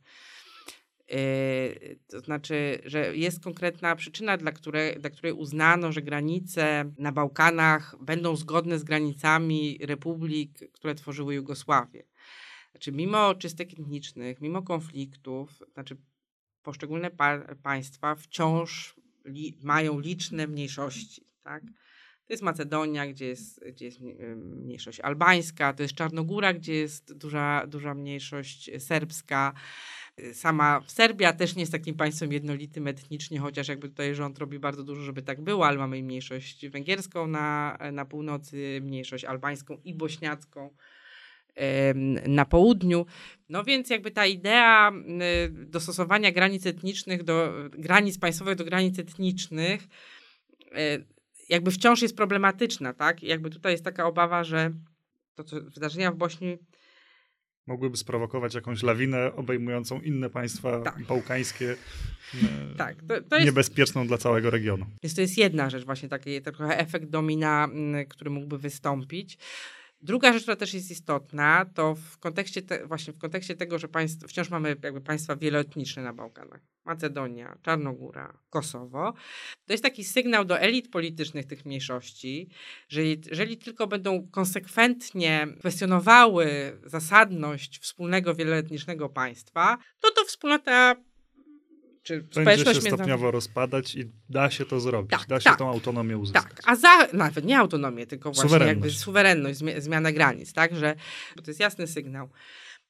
Yy, 1.10 1.98
to 2.06 2.20
znaczy, 2.20 2.78
że 2.84 3.16
jest 3.16 3.44
konkretna 3.44 3.96
przyczyna, 3.96 4.36
dla 4.36 4.52
której, 4.52 4.96
dla 5.00 5.10
której 5.10 5.32
uznano, 5.32 5.92
że 5.92 6.02
granice 6.02 6.92
na 6.98 7.12
Bałkanach 7.12 7.96
będą 8.00 8.36
zgodne 8.36 8.78
z 8.78 8.84
granicami 8.84 9.78
republik, 9.80 10.58
które 10.72 10.94
tworzyły 10.94 11.34
Jugosławię. 11.34 12.02
Znaczy, 12.70 12.92
mimo 12.92 13.34
czystek 13.34 13.72
etnicznych, 13.72 14.40
mimo 14.40 14.62
konfliktów, 14.62 15.62
znaczy 15.72 15.96
poszczególne 16.62 17.10
pa 17.10 17.38
państwa 17.62 18.14
wciąż 18.14 18.94
li 19.24 19.58
mają 19.62 20.00
liczne 20.00 20.46
mniejszości. 20.46 21.26
Tak? 21.42 21.62
To 22.26 22.32
jest 22.32 22.42
Macedonia, 22.42 23.06
gdzie 23.06 23.26
jest, 23.26 23.64
gdzie 23.68 23.84
jest 23.84 24.00
mniejszość 24.36 25.00
albańska, 25.00 25.72
to 25.72 25.82
jest 25.82 25.94
Czarnogóra, 25.94 26.54
gdzie 26.54 26.74
jest 26.74 27.12
duża, 27.12 27.66
duża 27.66 27.94
mniejszość 27.94 28.70
serbska. 28.78 29.52
Sama 30.32 30.82
Serbia 30.86 31.32
też 31.32 31.56
nie 31.56 31.62
jest 31.62 31.72
takim 31.72 31.94
państwem 31.94 32.32
jednolitym 32.32 32.86
etnicznie, 32.86 33.38
chociaż 33.38 33.68
jakby 33.68 33.88
tutaj 33.88 34.14
rząd 34.14 34.38
robi 34.38 34.58
bardzo 34.58 34.84
dużo, 34.84 35.02
żeby 35.02 35.22
tak 35.22 35.40
było, 35.40 35.66
ale 35.66 35.78
mamy 35.78 36.02
mniejszość 36.02 36.68
węgierską 36.68 37.26
na, 37.26 37.78
na 37.92 38.04
północy, 38.04 38.80
mniejszość 38.82 39.24
albańską 39.24 39.78
i 39.84 39.94
bośniacką 39.94 40.70
na 42.26 42.44
południu. 42.44 43.06
No 43.48 43.64
więc 43.64 43.90
jakby 43.90 44.10
ta 44.10 44.26
idea 44.26 44.92
dostosowania 45.50 46.32
granic 46.32 46.66
etnicznych 46.66 47.22
do 47.22 47.52
granic 47.70 48.18
państwowych 48.18 48.56
do 48.56 48.64
granic 48.64 48.98
etnicznych 48.98 49.88
e, 50.72 50.98
jakby 51.48 51.70
wciąż 51.70 52.02
jest 52.02 52.16
problematyczna, 52.16 52.94
tak? 52.94 53.22
jakby 53.22 53.50
tutaj 53.50 53.72
jest 53.72 53.84
taka 53.84 54.06
obawa, 54.06 54.44
że 54.44 54.72
to 55.34 55.44
co 55.44 55.60
wydarzenia 55.60 56.12
w 56.12 56.16
Bośni 56.16 56.58
mogłyby 57.66 57.96
sprowokować 57.96 58.54
jakąś 58.54 58.82
lawinę 58.82 59.36
obejmującą 59.36 60.00
inne 60.00 60.30
państwa 60.30 60.80
tak. 60.80 61.04
bałkańskie, 61.06 61.76
e, 62.34 62.74
tak, 62.76 62.96
to, 63.08 63.22
to 63.22 63.36
jest, 63.36 63.46
niebezpieczną 63.46 64.06
dla 64.06 64.18
całego 64.18 64.50
regionu. 64.50 64.86
Więc 65.02 65.14
to 65.14 65.20
jest 65.20 65.38
jedna 65.38 65.70
rzecz, 65.70 65.84
właśnie 65.84 66.08
taki 66.08 66.42
trochę 66.42 66.78
efekt 66.78 67.10
domina, 67.10 67.68
który 68.08 68.30
mógłby 68.30 68.58
wystąpić. 68.58 69.38
Druga 70.02 70.32
rzecz, 70.32 70.42
która 70.42 70.56
też 70.56 70.74
jest 70.74 70.90
istotna, 70.90 71.66
to 71.74 71.94
w 71.94 72.18
kontekście 72.18 72.62
te, 72.62 72.86
właśnie 72.86 73.12
w 73.12 73.18
kontekście 73.18 73.56
tego, 73.56 73.78
że 73.78 73.88
państw, 73.88 74.28
wciąż 74.28 74.50
mamy 74.50 74.76
jakby 74.82 75.00
państwa 75.00 75.36
wieloetniczne 75.36 76.02
na 76.02 76.12
Bałkanach. 76.12 76.60
Macedonia, 76.84 77.58
Czarnogóra, 77.62 78.38
Kosowo. 78.50 79.12
To 79.66 79.72
jest 79.72 79.84
taki 79.84 80.04
sygnał 80.04 80.44
do 80.44 80.60
elit 80.60 80.90
politycznych 80.90 81.46
tych 81.46 81.64
mniejszości, 81.64 82.48
że 82.88 83.04
jeżeli 83.04 83.58
tylko 83.58 83.86
będą 83.86 84.28
konsekwentnie 84.30 85.46
kwestionowały 85.58 86.78
zasadność 86.84 87.78
wspólnego 87.78 88.34
wieloetnicznego 88.34 89.08
państwa, 89.08 89.78
to 90.00 90.10
to 90.10 90.24
wspólnota 90.24 90.96
czy 92.02 92.26
Będzie 92.44 92.74
się 92.74 92.80
stopniowo 92.80 93.30
rozpadać 93.30 93.94
i 93.94 94.10
da 94.28 94.50
się 94.50 94.64
to 94.64 94.80
zrobić. 94.80 95.10
Tak, 95.10 95.26
da 95.26 95.40
się 95.40 95.44
tak, 95.44 95.58
tą 95.58 95.68
autonomię 95.68 96.18
uzyskać. 96.18 96.44
Tak, 96.44 96.62
a 96.64 96.76
za, 96.76 97.08
nawet 97.12 97.44
nie 97.44 97.58
autonomię, 97.58 98.06
tylko 98.06 98.32
właśnie 98.32 98.42
suwerenność. 98.42 98.74
jakby 98.74 98.90
suwerenność, 98.90 99.58
zmiana 99.78 100.12
granic, 100.12 100.52
tak, 100.52 100.76
że 100.76 100.94
to 101.36 101.50
jest 101.50 101.60
jasny 101.60 101.86
sygnał. 101.86 102.30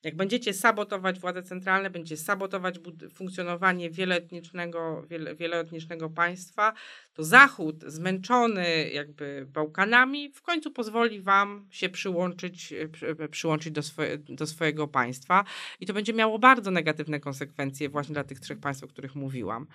Jak 0.05 0.17
będziecie 0.17 0.55
sabotować 0.55 1.21
władze 1.21 1.43
centralne, 1.43 1.91
będziecie 1.91 2.17
sabotować 2.17 2.75
funkcjonowanie 3.13 3.91
wieloetnicznego, 3.91 5.03
wiele, 5.09 5.35
wieloetnicznego 5.35 6.11
państwa, 6.11 6.73
to 7.15 7.25
Zachód, 7.25 7.85
zmęczony 7.87 8.91
jakby 8.91 9.47
Bałkanami, 9.53 10.33
w 10.33 10.43
końcu 10.43 10.71
pozwoli 10.71 11.21
wam 11.21 11.67
się 11.71 11.89
przyłączyć, 11.89 12.75
przy, 12.93 13.17
przyłączyć 13.31 13.73
do, 13.73 13.83
swoje, 13.83 14.19
do 14.19 14.47
swojego 14.47 14.89
państwa 14.89 15.45
i 15.81 15.87
to 15.87 15.93
będzie 15.93 16.13
miało 16.13 16.39
bardzo 16.39 16.71
negatywne 16.71 17.21
konsekwencje 17.21 17.89
właśnie 17.89 18.13
dla 18.13 18.25
tych 18.25 18.41
trzech 18.41 18.61
państw, 18.61 18.85
o 18.85 18.89
których 18.89 19.15
mówiłam. 19.15 19.67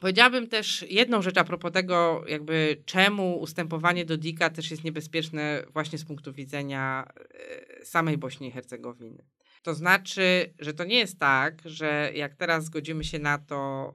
Powiedziałabym 0.00 0.48
też 0.48 0.84
jedną 0.88 1.22
rzecz 1.22 1.38
a 1.38 1.44
propos 1.44 1.72
tego, 1.72 2.24
jakby 2.28 2.82
czemu 2.84 3.38
ustępowanie 3.38 4.04
do 4.04 4.16
Dika 4.16 4.50
też 4.50 4.70
jest 4.70 4.84
niebezpieczne 4.84 5.64
właśnie 5.72 5.98
z 5.98 6.04
punktu 6.04 6.32
widzenia 6.32 7.08
e, 7.80 7.84
samej 7.84 8.18
Bośni 8.18 8.48
i 8.48 8.50
Hercegowiny. 8.50 9.24
To 9.62 9.74
znaczy, 9.74 10.54
że 10.58 10.74
to 10.74 10.84
nie 10.84 10.98
jest 10.98 11.18
tak, 11.18 11.62
że 11.64 12.10
jak 12.14 12.34
teraz 12.34 12.64
zgodzimy 12.64 13.04
się 13.04 13.18
na 13.18 13.38
to, 13.38 13.92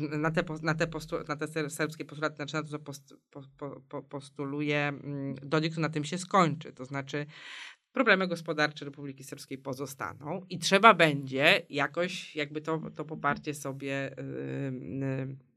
yy, 0.00 0.18
na 0.18 0.30
te, 0.30 0.44
na 0.62 0.74
te, 0.74 0.86
postu, 0.86 1.16
na 1.28 1.36
te 1.36 1.70
serbskie 1.70 2.04
postulaty, 2.04 2.36
znaczy 2.36 2.54
na 2.54 2.62
to, 2.62 2.68
co 2.68 2.78
post, 2.78 3.14
po, 3.30 3.42
po, 3.88 4.02
postuluje 4.02 4.88
mm, 4.88 5.34
Dodik, 5.34 5.74
to 5.74 5.80
na 5.80 5.88
tym 5.88 6.04
się 6.04 6.18
skończy. 6.18 6.72
To 6.72 6.84
znaczy, 6.84 7.26
problemy 7.92 8.28
gospodarcze 8.28 8.84
Republiki 8.84 9.24
Serbskiej 9.24 9.58
pozostaną 9.58 10.46
i 10.50 10.58
trzeba 10.58 10.94
będzie 10.94 11.62
jakoś 11.70 12.36
jakby 12.36 12.60
to, 12.60 12.80
to 12.94 13.04
poparcie 13.04 13.54
sobie 13.54 14.14
yy, 14.16 14.72
yy, 15.28 15.53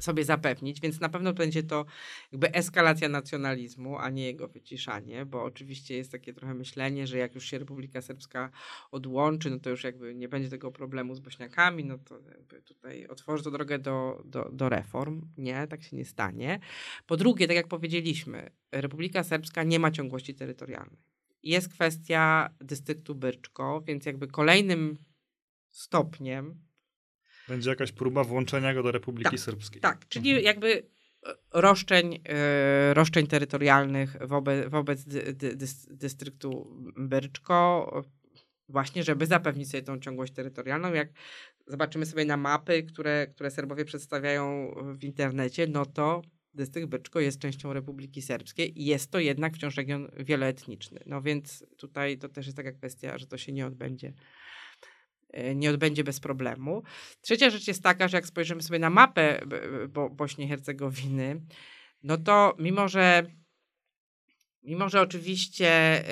sobie 0.00 0.24
zapewnić, 0.24 0.80
więc 0.80 1.00
na 1.00 1.08
pewno 1.08 1.32
będzie 1.32 1.62
to 1.62 1.84
jakby 2.32 2.52
eskalacja 2.52 3.08
nacjonalizmu, 3.08 3.98
a 3.98 4.10
nie 4.10 4.24
jego 4.24 4.48
wyciszanie, 4.48 5.26
bo 5.26 5.44
oczywiście 5.44 5.96
jest 5.96 6.12
takie 6.12 6.32
trochę 6.32 6.54
myślenie, 6.54 7.06
że 7.06 7.18
jak 7.18 7.34
już 7.34 7.44
się 7.44 7.58
Republika 7.58 8.02
Serbska 8.02 8.50
odłączy, 8.90 9.50
no 9.50 9.58
to 9.58 9.70
już 9.70 9.84
jakby 9.84 10.14
nie 10.14 10.28
będzie 10.28 10.50
tego 10.50 10.72
problemu 10.72 11.14
z 11.14 11.20
Bośniakami, 11.20 11.84
no 11.84 11.98
to 11.98 12.18
jakby 12.20 12.62
tutaj 12.62 13.06
otworzy 13.06 13.44
to 13.44 13.50
drogę 13.50 13.78
do, 13.78 14.22
do, 14.24 14.50
do 14.52 14.68
reform. 14.68 15.28
Nie, 15.36 15.66
tak 15.66 15.82
się 15.82 15.96
nie 15.96 16.04
stanie. 16.04 16.60
Po 17.06 17.16
drugie, 17.16 17.46
tak 17.46 17.56
jak 17.56 17.68
powiedzieliśmy, 17.68 18.50
Republika 18.72 19.24
Serbska 19.24 19.62
nie 19.62 19.78
ma 19.78 19.90
ciągłości 19.90 20.34
terytorialnej. 20.34 21.02
Jest 21.42 21.68
kwestia 21.68 22.54
dystryktu 22.60 23.14
Byrczko, 23.14 23.82
więc 23.86 24.06
jakby 24.06 24.26
kolejnym 24.26 24.98
stopniem 25.70 26.63
będzie 27.48 27.70
jakaś 27.70 27.92
próba 27.92 28.24
włączenia 28.24 28.74
go 28.74 28.82
do 28.82 28.92
Republiki 28.92 29.30
tak, 29.30 29.40
Serbskiej. 29.40 29.80
Tak, 29.80 30.08
czyli 30.08 30.30
mhm. 30.30 30.44
jakby 30.44 30.82
e, 31.26 31.34
roszczeń, 31.52 32.20
e, 32.28 32.94
roszczeń 32.94 33.26
terytorialnych 33.26 34.16
wobec, 34.20 34.70
wobec 34.70 35.04
dy, 35.04 35.32
dy, 35.32 35.56
dy, 35.56 35.66
dystryktu 35.90 36.80
Byrczko, 36.96 38.04
właśnie 38.68 39.02
żeby 39.02 39.26
zapewnić 39.26 39.70
sobie 39.70 39.82
tą 39.82 40.00
ciągłość 40.00 40.32
terytorialną. 40.32 40.92
Jak 40.92 41.08
zobaczymy 41.66 42.06
sobie 42.06 42.24
na 42.24 42.36
mapy, 42.36 42.82
które, 42.82 43.26
które 43.26 43.50
Serbowie 43.50 43.84
przedstawiają 43.84 44.74
w 44.98 45.04
internecie, 45.04 45.66
no 45.66 45.86
to 45.86 46.22
dystrykt 46.54 46.88
Byrczko 46.88 47.20
jest 47.20 47.38
częścią 47.38 47.72
Republiki 47.72 48.22
Serbskiej 48.22 48.82
i 48.82 48.84
jest 48.84 49.10
to 49.10 49.18
jednak 49.18 49.54
wciąż 49.54 49.76
region 49.76 50.10
wieloetniczny. 50.16 51.00
No 51.06 51.22
więc 51.22 51.64
tutaj 51.76 52.18
to 52.18 52.28
też 52.28 52.46
jest 52.46 52.56
taka 52.56 52.72
kwestia, 52.72 53.18
że 53.18 53.26
to 53.26 53.38
się 53.38 53.52
nie 53.52 53.66
odbędzie 53.66 54.12
nie 55.54 55.70
odbędzie 55.70 56.04
bez 56.04 56.20
problemu. 56.20 56.82
Trzecia 57.20 57.50
rzecz 57.50 57.68
jest 57.68 57.82
taka, 57.82 58.08
że 58.08 58.16
jak 58.16 58.26
spojrzymy 58.26 58.62
sobie 58.62 58.78
na 58.78 58.90
mapę 58.90 59.40
Bo 59.88 60.10
Bośni 60.10 60.44
i 60.44 60.48
Hercegowiny, 60.48 61.40
no 62.02 62.18
to 62.18 62.56
mimo, 62.58 62.88
że 62.88 63.26
mimo, 64.62 64.88
że 64.88 65.00
oczywiście 65.00 66.02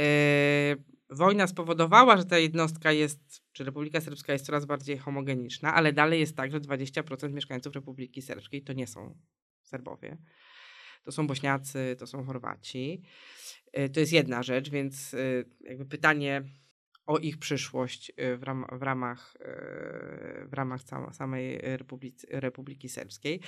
wojna 1.13 1.47
spowodowała, 1.47 2.17
że 2.17 2.25
ta 2.25 2.39
jednostka 2.39 2.93
jest, 2.93 3.43
czy 3.53 3.65
Republika 3.65 4.01
Serbska 4.01 4.33
jest 4.33 4.47
coraz 4.47 4.65
bardziej 4.65 4.99
homogeniczna, 4.99 5.75
ale 5.75 5.93
dalej 5.93 6.21
jest 6.21 6.37
tak, 6.37 6.53
że 6.53 6.61
20% 6.61 7.33
mieszkańców 7.33 7.75
Republiki 7.75 8.23
Serbskiej 8.23 8.63
to 8.63 8.73
nie 8.73 8.87
są 8.87 9.19
Serbowie. 9.63 10.17
To 11.03 11.13
są 11.13 11.27
Bośniacy, 11.27 11.97
to 11.99 12.07
są 12.07 12.25
Chorwaci. 12.25 13.03
Y, 13.79 13.89
to 13.89 14.01
jest 14.01 14.13
jedna 14.13 14.43
rzecz, 14.43 14.71
więc 14.71 15.15
y, 15.15 15.45
jakby 15.61 15.87
pytanie 15.87 16.43
o 17.07 17.19
ich 17.19 17.39
przyszłość 17.39 18.13
y, 18.21 18.37
w, 18.37 18.43
ram, 18.43 18.67
w 18.73 18.83
ramach, 18.83 19.37
w 20.47 20.53
ramach 20.53 20.81
samej 21.13 21.61
Republiki, 22.29 22.89
Serbskiej. 22.89 23.41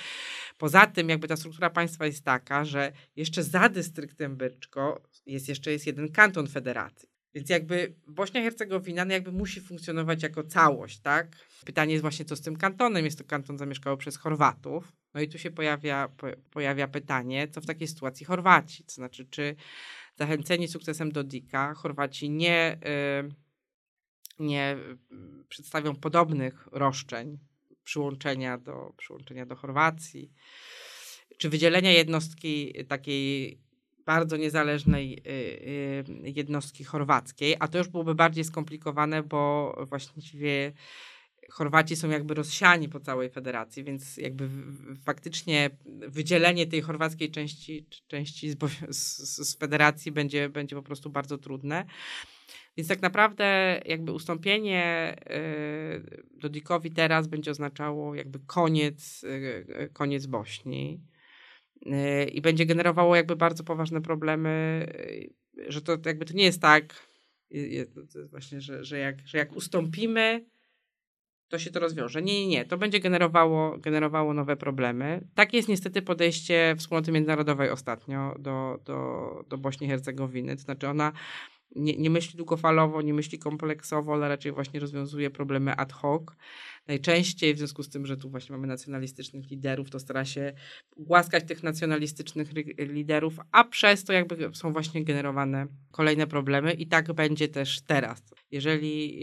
Poza 0.59 0.87
tym 0.87 1.09
jakby 1.09 1.29
ta 1.29 1.37
struktura 1.37 1.71
państwa 1.71 2.07
jest 2.07 2.25
taka, 2.25 2.65
że 2.65 2.93
jeszcze 3.17 3.43
za 3.43 3.69
dystryktem 3.69 4.37
Byczko 4.37 5.03
jest 5.27 5.49
jeszcze 5.49 5.73
jest 5.73 5.87
jeden 5.87 6.13
kanton 6.13 6.47
federacji. 6.47 7.15
Więc 7.35 7.51
jakby 7.51 7.95
Bośnia 8.07 8.41
i 8.41 8.45
Hercegowina 8.45 9.05
no 9.05 9.13
jakby 9.13 9.33
musi 9.33 9.61
funkcjonować 9.61 10.23
jako 10.23 10.45
całość, 10.45 11.01
tak? 11.01 11.37
Pytanie 11.65 11.93
jest 11.93 12.03
właśnie, 12.03 12.25
co 12.25 12.37
z 12.37 12.41
tym 12.41 12.57
kantonem? 12.57 13.05
Jest 13.05 13.19
to 13.19 13.25
kanton 13.25 13.59
zamieszkały 13.59 13.97
przez 13.97 14.17
Chorwatów. 14.17 14.93
No 15.15 15.21
i 15.21 15.29
tu 15.29 15.39
się 15.39 15.51
pojawia, 15.51 16.09
po, 16.17 16.27
pojawia 16.51 16.89
pytanie, 16.89 17.49
co 17.49 17.61
w 17.61 17.67
takiej 17.67 17.89
sytuacji 17.89 18.27
Chorwaci? 18.27 18.85
To 18.85 18.93
znaczy, 18.93 19.27
czy 19.31 19.57
zachęceni 20.17 20.69
sukcesem 20.69 21.13
Dodika 21.13 21.75
Chorwaci 21.75 22.31
nie, 22.31 22.79
yy, 23.23 23.35
nie 24.39 24.77
przedstawią 25.49 25.97
podobnych 25.97 26.69
roszczeń 26.73 27.39
przyłączenia 27.85 28.59
do, 28.59 28.93
przyłączenia 28.97 29.47
do 29.47 29.57
Chorwacji? 29.57 30.33
Czy 31.39 31.49
wydzielenia 31.49 31.93
jednostki 31.93 32.85
takiej 32.89 33.59
bardzo 34.07 34.37
niezależnej 34.37 35.19
y, 35.19 35.31
y, 36.27 36.31
jednostki 36.31 36.85
chorwackiej, 36.85 37.57
a 37.61 37.69
to 37.69 37.79
już 37.79 37.89
byłoby 37.89 38.15
bardziej 38.15 38.45
skomplikowane, 38.45 39.23
bo 39.23 39.75
właściwie 39.89 40.73
Chorwaci 41.51 41.97
są 41.97 42.11
jakby 42.11 42.35
rozsiani 42.35 42.89
po 42.89 43.01
całej 43.01 43.31
federacji, 43.31 43.85
więc 43.85 44.17
jakby 44.17 44.49
faktycznie 45.05 45.71
wydzielenie 46.09 46.67
tej 46.67 46.81
chorwackiej 46.81 47.31
części, 47.31 47.87
części 48.09 48.51
z, 48.51 48.57
z, 48.97 49.49
z 49.49 49.57
federacji 49.59 50.13
będzie, 50.13 50.49
będzie 50.49 50.77
po 50.77 50.83
prostu 50.83 51.11
bardzo 51.11 51.39
trudne. 51.39 51.85
Więc 52.77 52.89
tak 52.89 53.03
naprawdę 53.03 53.81
jakby 53.87 54.13
ustąpienie 54.13 55.17
y, 55.31 56.23
Dodikowi 56.31 56.91
teraz 56.91 57.27
będzie 57.27 57.51
oznaczało 57.51 58.15
jakby 58.15 58.39
koniec, 58.47 59.25
koniec 59.93 60.27
Bośni 60.27 61.01
i 62.33 62.41
będzie 62.41 62.67
generowało 62.67 63.17
jakby 63.17 63.37
bardzo 63.37 63.65
poważne 63.65 64.01
problemy, 64.01 64.87
że 65.69 65.83
to 65.83 65.99
jakby 66.07 66.25
to 66.25 66.35
nie 66.35 66.45
jest 66.45 66.63
tak, 66.63 66.95
właśnie, 68.31 68.61
że, 68.61 68.85
że, 68.85 68.99
jak, 68.99 69.27
że 69.27 69.39
jak 69.39 69.57
ustąpimy, 69.57 70.45
to 71.49 71.59
się 71.59 71.71
to 71.71 71.81
rozwiąże. 71.81 72.23
Nie, 72.23 72.41
nie, 72.41 72.47
nie. 72.47 72.65
To 72.65 72.79
będzie 72.79 73.01
generowało, 73.01 73.79
generowało 73.79 74.35
nowe 74.35 74.57
problemy. 74.57 75.29
Tak 75.35 75.53
jest 75.53 75.69
niestety 75.69 76.03
podejście 76.03 76.75
wspólnoty 76.79 77.13
międzynarodowej 77.13 77.71
ostatnio 77.71 78.35
do, 78.39 78.81
do, 78.85 79.45
do 79.49 79.59
Bośni 79.59 79.87
i 79.87 79.91
Hercegowiny. 79.91 80.57
To 80.57 80.63
znaczy 80.63 80.89
ona 80.89 81.13
nie, 81.75 81.97
nie 81.97 82.11
myśli 82.11 82.37
długofalowo, 82.37 83.03
nie 83.03 83.15
myśli 83.15 83.39
kompleksowo, 83.39 84.15
ale 84.15 84.29
raczej 84.29 84.53
właśnie 84.53 84.81
rozwiązuje 84.81 85.31
problemy 85.31 85.77
ad 85.77 85.93
hoc. 85.93 86.23
Najczęściej 86.89 87.55
w 87.55 87.59
związku 87.59 87.83
z 87.83 87.89
tym, 87.89 88.07
że 88.07 88.17
tu 88.17 88.31
właśnie 88.31 88.57
mamy 88.57 88.67
nacjonalistycznych 88.67 89.51
liderów, 89.51 89.91
to 89.91 90.01
stara 90.01 90.25
się 90.25 90.53
głaskać 90.97 91.45
tych 91.45 91.63
nacjonalistycznych 91.63 92.53
liderów, 92.79 93.35
a 93.53 93.65
przez 93.65 94.05
to 94.05 94.13
jakby 94.13 94.51
są 94.55 94.73
właśnie 94.73 95.05
generowane 95.05 95.67
kolejne 95.91 96.27
problemy 96.27 96.73
i 96.73 96.87
tak 96.87 97.13
będzie 97.13 97.49
też 97.49 97.83
teraz. 97.83 98.23
Jeżeli, 98.51 99.19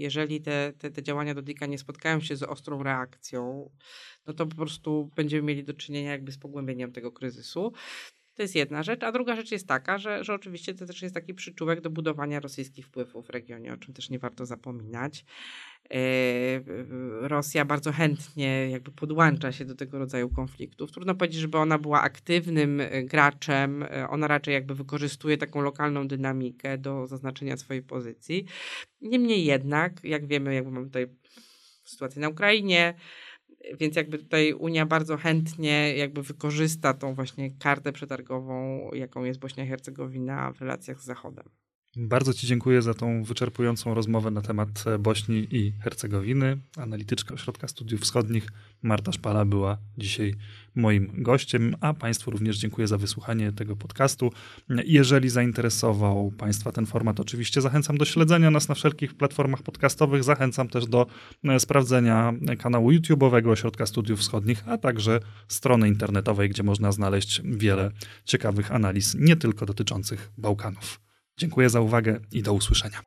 jeżeli 0.00 0.40
te, 0.40 0.72
te, 0.78 0.90
te 0.90 1.02
działania 1.02 1.34
Dodika 1.34 1.66
nie 1.66 1.78
spotkają 1.78 2.20
się 2.20 2.36
z 2.36 2.42
ostrą 2.42 2.82
reakcją, 2.82 3.70
no 4.26 4.32
to 4.32 4.46
po 4.46 4.56
prostu 4.56 5.10
będziemy 5.16 5.42
mieli 5.42 5.64
do 5.64 5.74
czynienia 5.74 6.10
jakby 6.10 6.32
z 6.32 6.38
pogłębieniem 6.38 6.92
tego 6.92 7.12
kryzysu. 7.12 7.72
To 8.36 8.42
jest 8.42 8.54
jedna 8.54 8.82
rzecz, 8.82 9.02
a 9.02 9.12
druga 9.12 9.36
rzecz 9.36 9.52
jest 9.52 9.68
taka, 9.68 9.98
że, 9.98 10.24
że 10.24 10.34
oczywiście 10.34 10.74
to 10.74 10.86
też 10.86 11.02
jest 11.02 11.14
taki 11.14 11.34
przyczółek 11.34 11.80
do 11.80 11.90
budowania 11.90 12.40
rosyjskich 12.40 12.86
wpływów 12.86 13.26
w 13.26 13.30
regionie, 13.30 13.72
o 13.72 13.76
czym 13.76 13.94
też 13.94 14.10
nie 14.10 14.18
warto 14.18 14.46
zapominać. 14.46 15.24
E, 15.90 15.98
Rosja 17.28 17.64
bardzo 17.64 17.92
chętnie 17.92 18.70
jakby 18.70 18.90
podłącza 18.92 19.52
się 19.52 19.64
do 19.64 19.74
tego 19.74 19.98
rodzaju 19.98 20.30
konfliktów. 20.30 20.92
Trudno 20.92 21.14
powiedzieć, 21.14 21.40
żeby 21.40 21.58
ona 21.58 21.78
była 21.78 22.02
aktywnym 22.02 22.80
e, 22.80 23.02
graczem. 23.02 23.82
E, 23.82 24.08
ona 24.08 24.26
raczej 24.26 24.54
jakby 24.54 24.74
wykorzystuje 24.74 25.38
taką 25.38 25.60
lokalną 25.60 26.08
dynamikę 26.08 26.78
do 26.78 27.06
zaznaczenia 27.06 27.56
swojej 27.56 27.82
pozycji. 27.82 28.44
Niemniej 29.00 29.44
jednak, 29.44 30.04
jak 30.04 30.26
wiemy, 30.26 30.54
jakby 30.54 30.70
mamy 30.70 30.86
tutaj 30.86 31.06
sytuację 31.84 32.22
na 32.22 32.28
Ukrainie, 32.28 32.94
więc 33.80 33.96
jakby 33.96 34.18
tutaj 34.18 34.52
Unia 34.52 34.86
bardzo 34.86 35.16
chętnie 35.16 35.96
jakby 35.96 36.22
wykorzysta 36.22 36.94
tą 36.94 37.14
właśnie 37.14 37.50
kartę 37.50 37.92
przetargową, 37.92 38.90
jaką 38.92 39.24
jest 39.24 39.40
Bośnia 39.40 39.64
i 39.64 39.68
Hercegowina 39.68 40.52
w 40.52 40.60
relacjach 40.60 41.00
z 41.00 41.04
Zachodem. 41.04 41.44
Bardzo 41.98 42.34
Ci 42.34 42.46
dziękuję 42.46 42.82
za 42.82 42.94
tą 42.94 43.24
wyczerpującą 43.24 43.94
rozmowę 43.94 44.30
na 44.30 44.42
temat 44.42 44.84
Bośni 44.98 45.46
i 45.50 45.72
Hercegowiny. 45.72 46.58
Analityczka 46.76 47.34
Ośrodka 47.34 47.68
Studiów 47.68 48.00
Wschodnich 48.00 48.48
Marta 48.82 49.12
Szpala 49.12 49.44
była 49.44 49.78
dzisiaj 49.98 50.34
moim 50.74 51.22
gościem, 51.22 51.76
a 51.80 51.94
Państwu 51.94 52.30
również 52.30 52.58
dziękuję 52.58 52.86
za 52.86 52.98
wysłuchanie 52.98 53.52
tego 53.52 53.76
podcastu. 53.76 54.32
Jeżeli 54.84 55.28
zainteresował 55.28 56.32
Państwa 56.38 56.72
ten 56.72 56.86
format, 56.86 57.20
oczywiście 57.20 57.60
zachęcam 57.60 57.98
do 57.98 58.04
śledzenia 58.04 58.50
nas 58.50 58.68
na 58.68 58.74
wszelkich 58.74 59.14
platformach 59.14 59.62
podcastowych. 59.62 60.24
Zachęcam 60.24 60.68
też 60.68 60.86
do 60.86 61.06
e, 61.44 61.60
sprawdzenia 61.60 62.32
kanału 62.58 62.90
YouTube'owego 62.92 63.50
Ośrodka 63.50 63.86
Studiów 63.86 64.20
Wschodnich, 64.20 64.68
a 64.68 64.78
także 64.78 65.20
strony 65.48 65.88
internetowej, 65.88 66.48
gdzie 66.48 66.62
można 66.62 66.92
znaleźć 66.92 67.42
wiele 67.44 67.90
ciekawych 68.24 68.72
analiz, 68.72 69.14
nie 69.14 69.36
tylko 69.36 69.66
dotyczących 69.66 70.30
Bałkanów. 70.38 71.05
Dziękuję 71.38 71.70
za 71.70 71.80
uwagę 71.80 72.20
i 72.32 72.42
do 72.42 72.52
usłyszenia. 72.52 73.00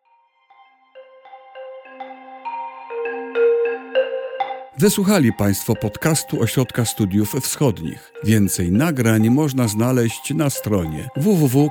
Wysłuchali 4.77 5.33
Państwo 5.33 5.75
podcastu 5.75 6.41
Ośrodka 6.41 6.85
Studiów 6.85 7.33
Wschodnich. 7.41 8.11
Więcej 8.23 8.71
nagrań 8.71 9.29
można 9.29 9.67
znaleźć 9.67 10.33
na 10.33 10.49
stronie 10.49 11.09
www.osw.waw.pl. 11.17 11.69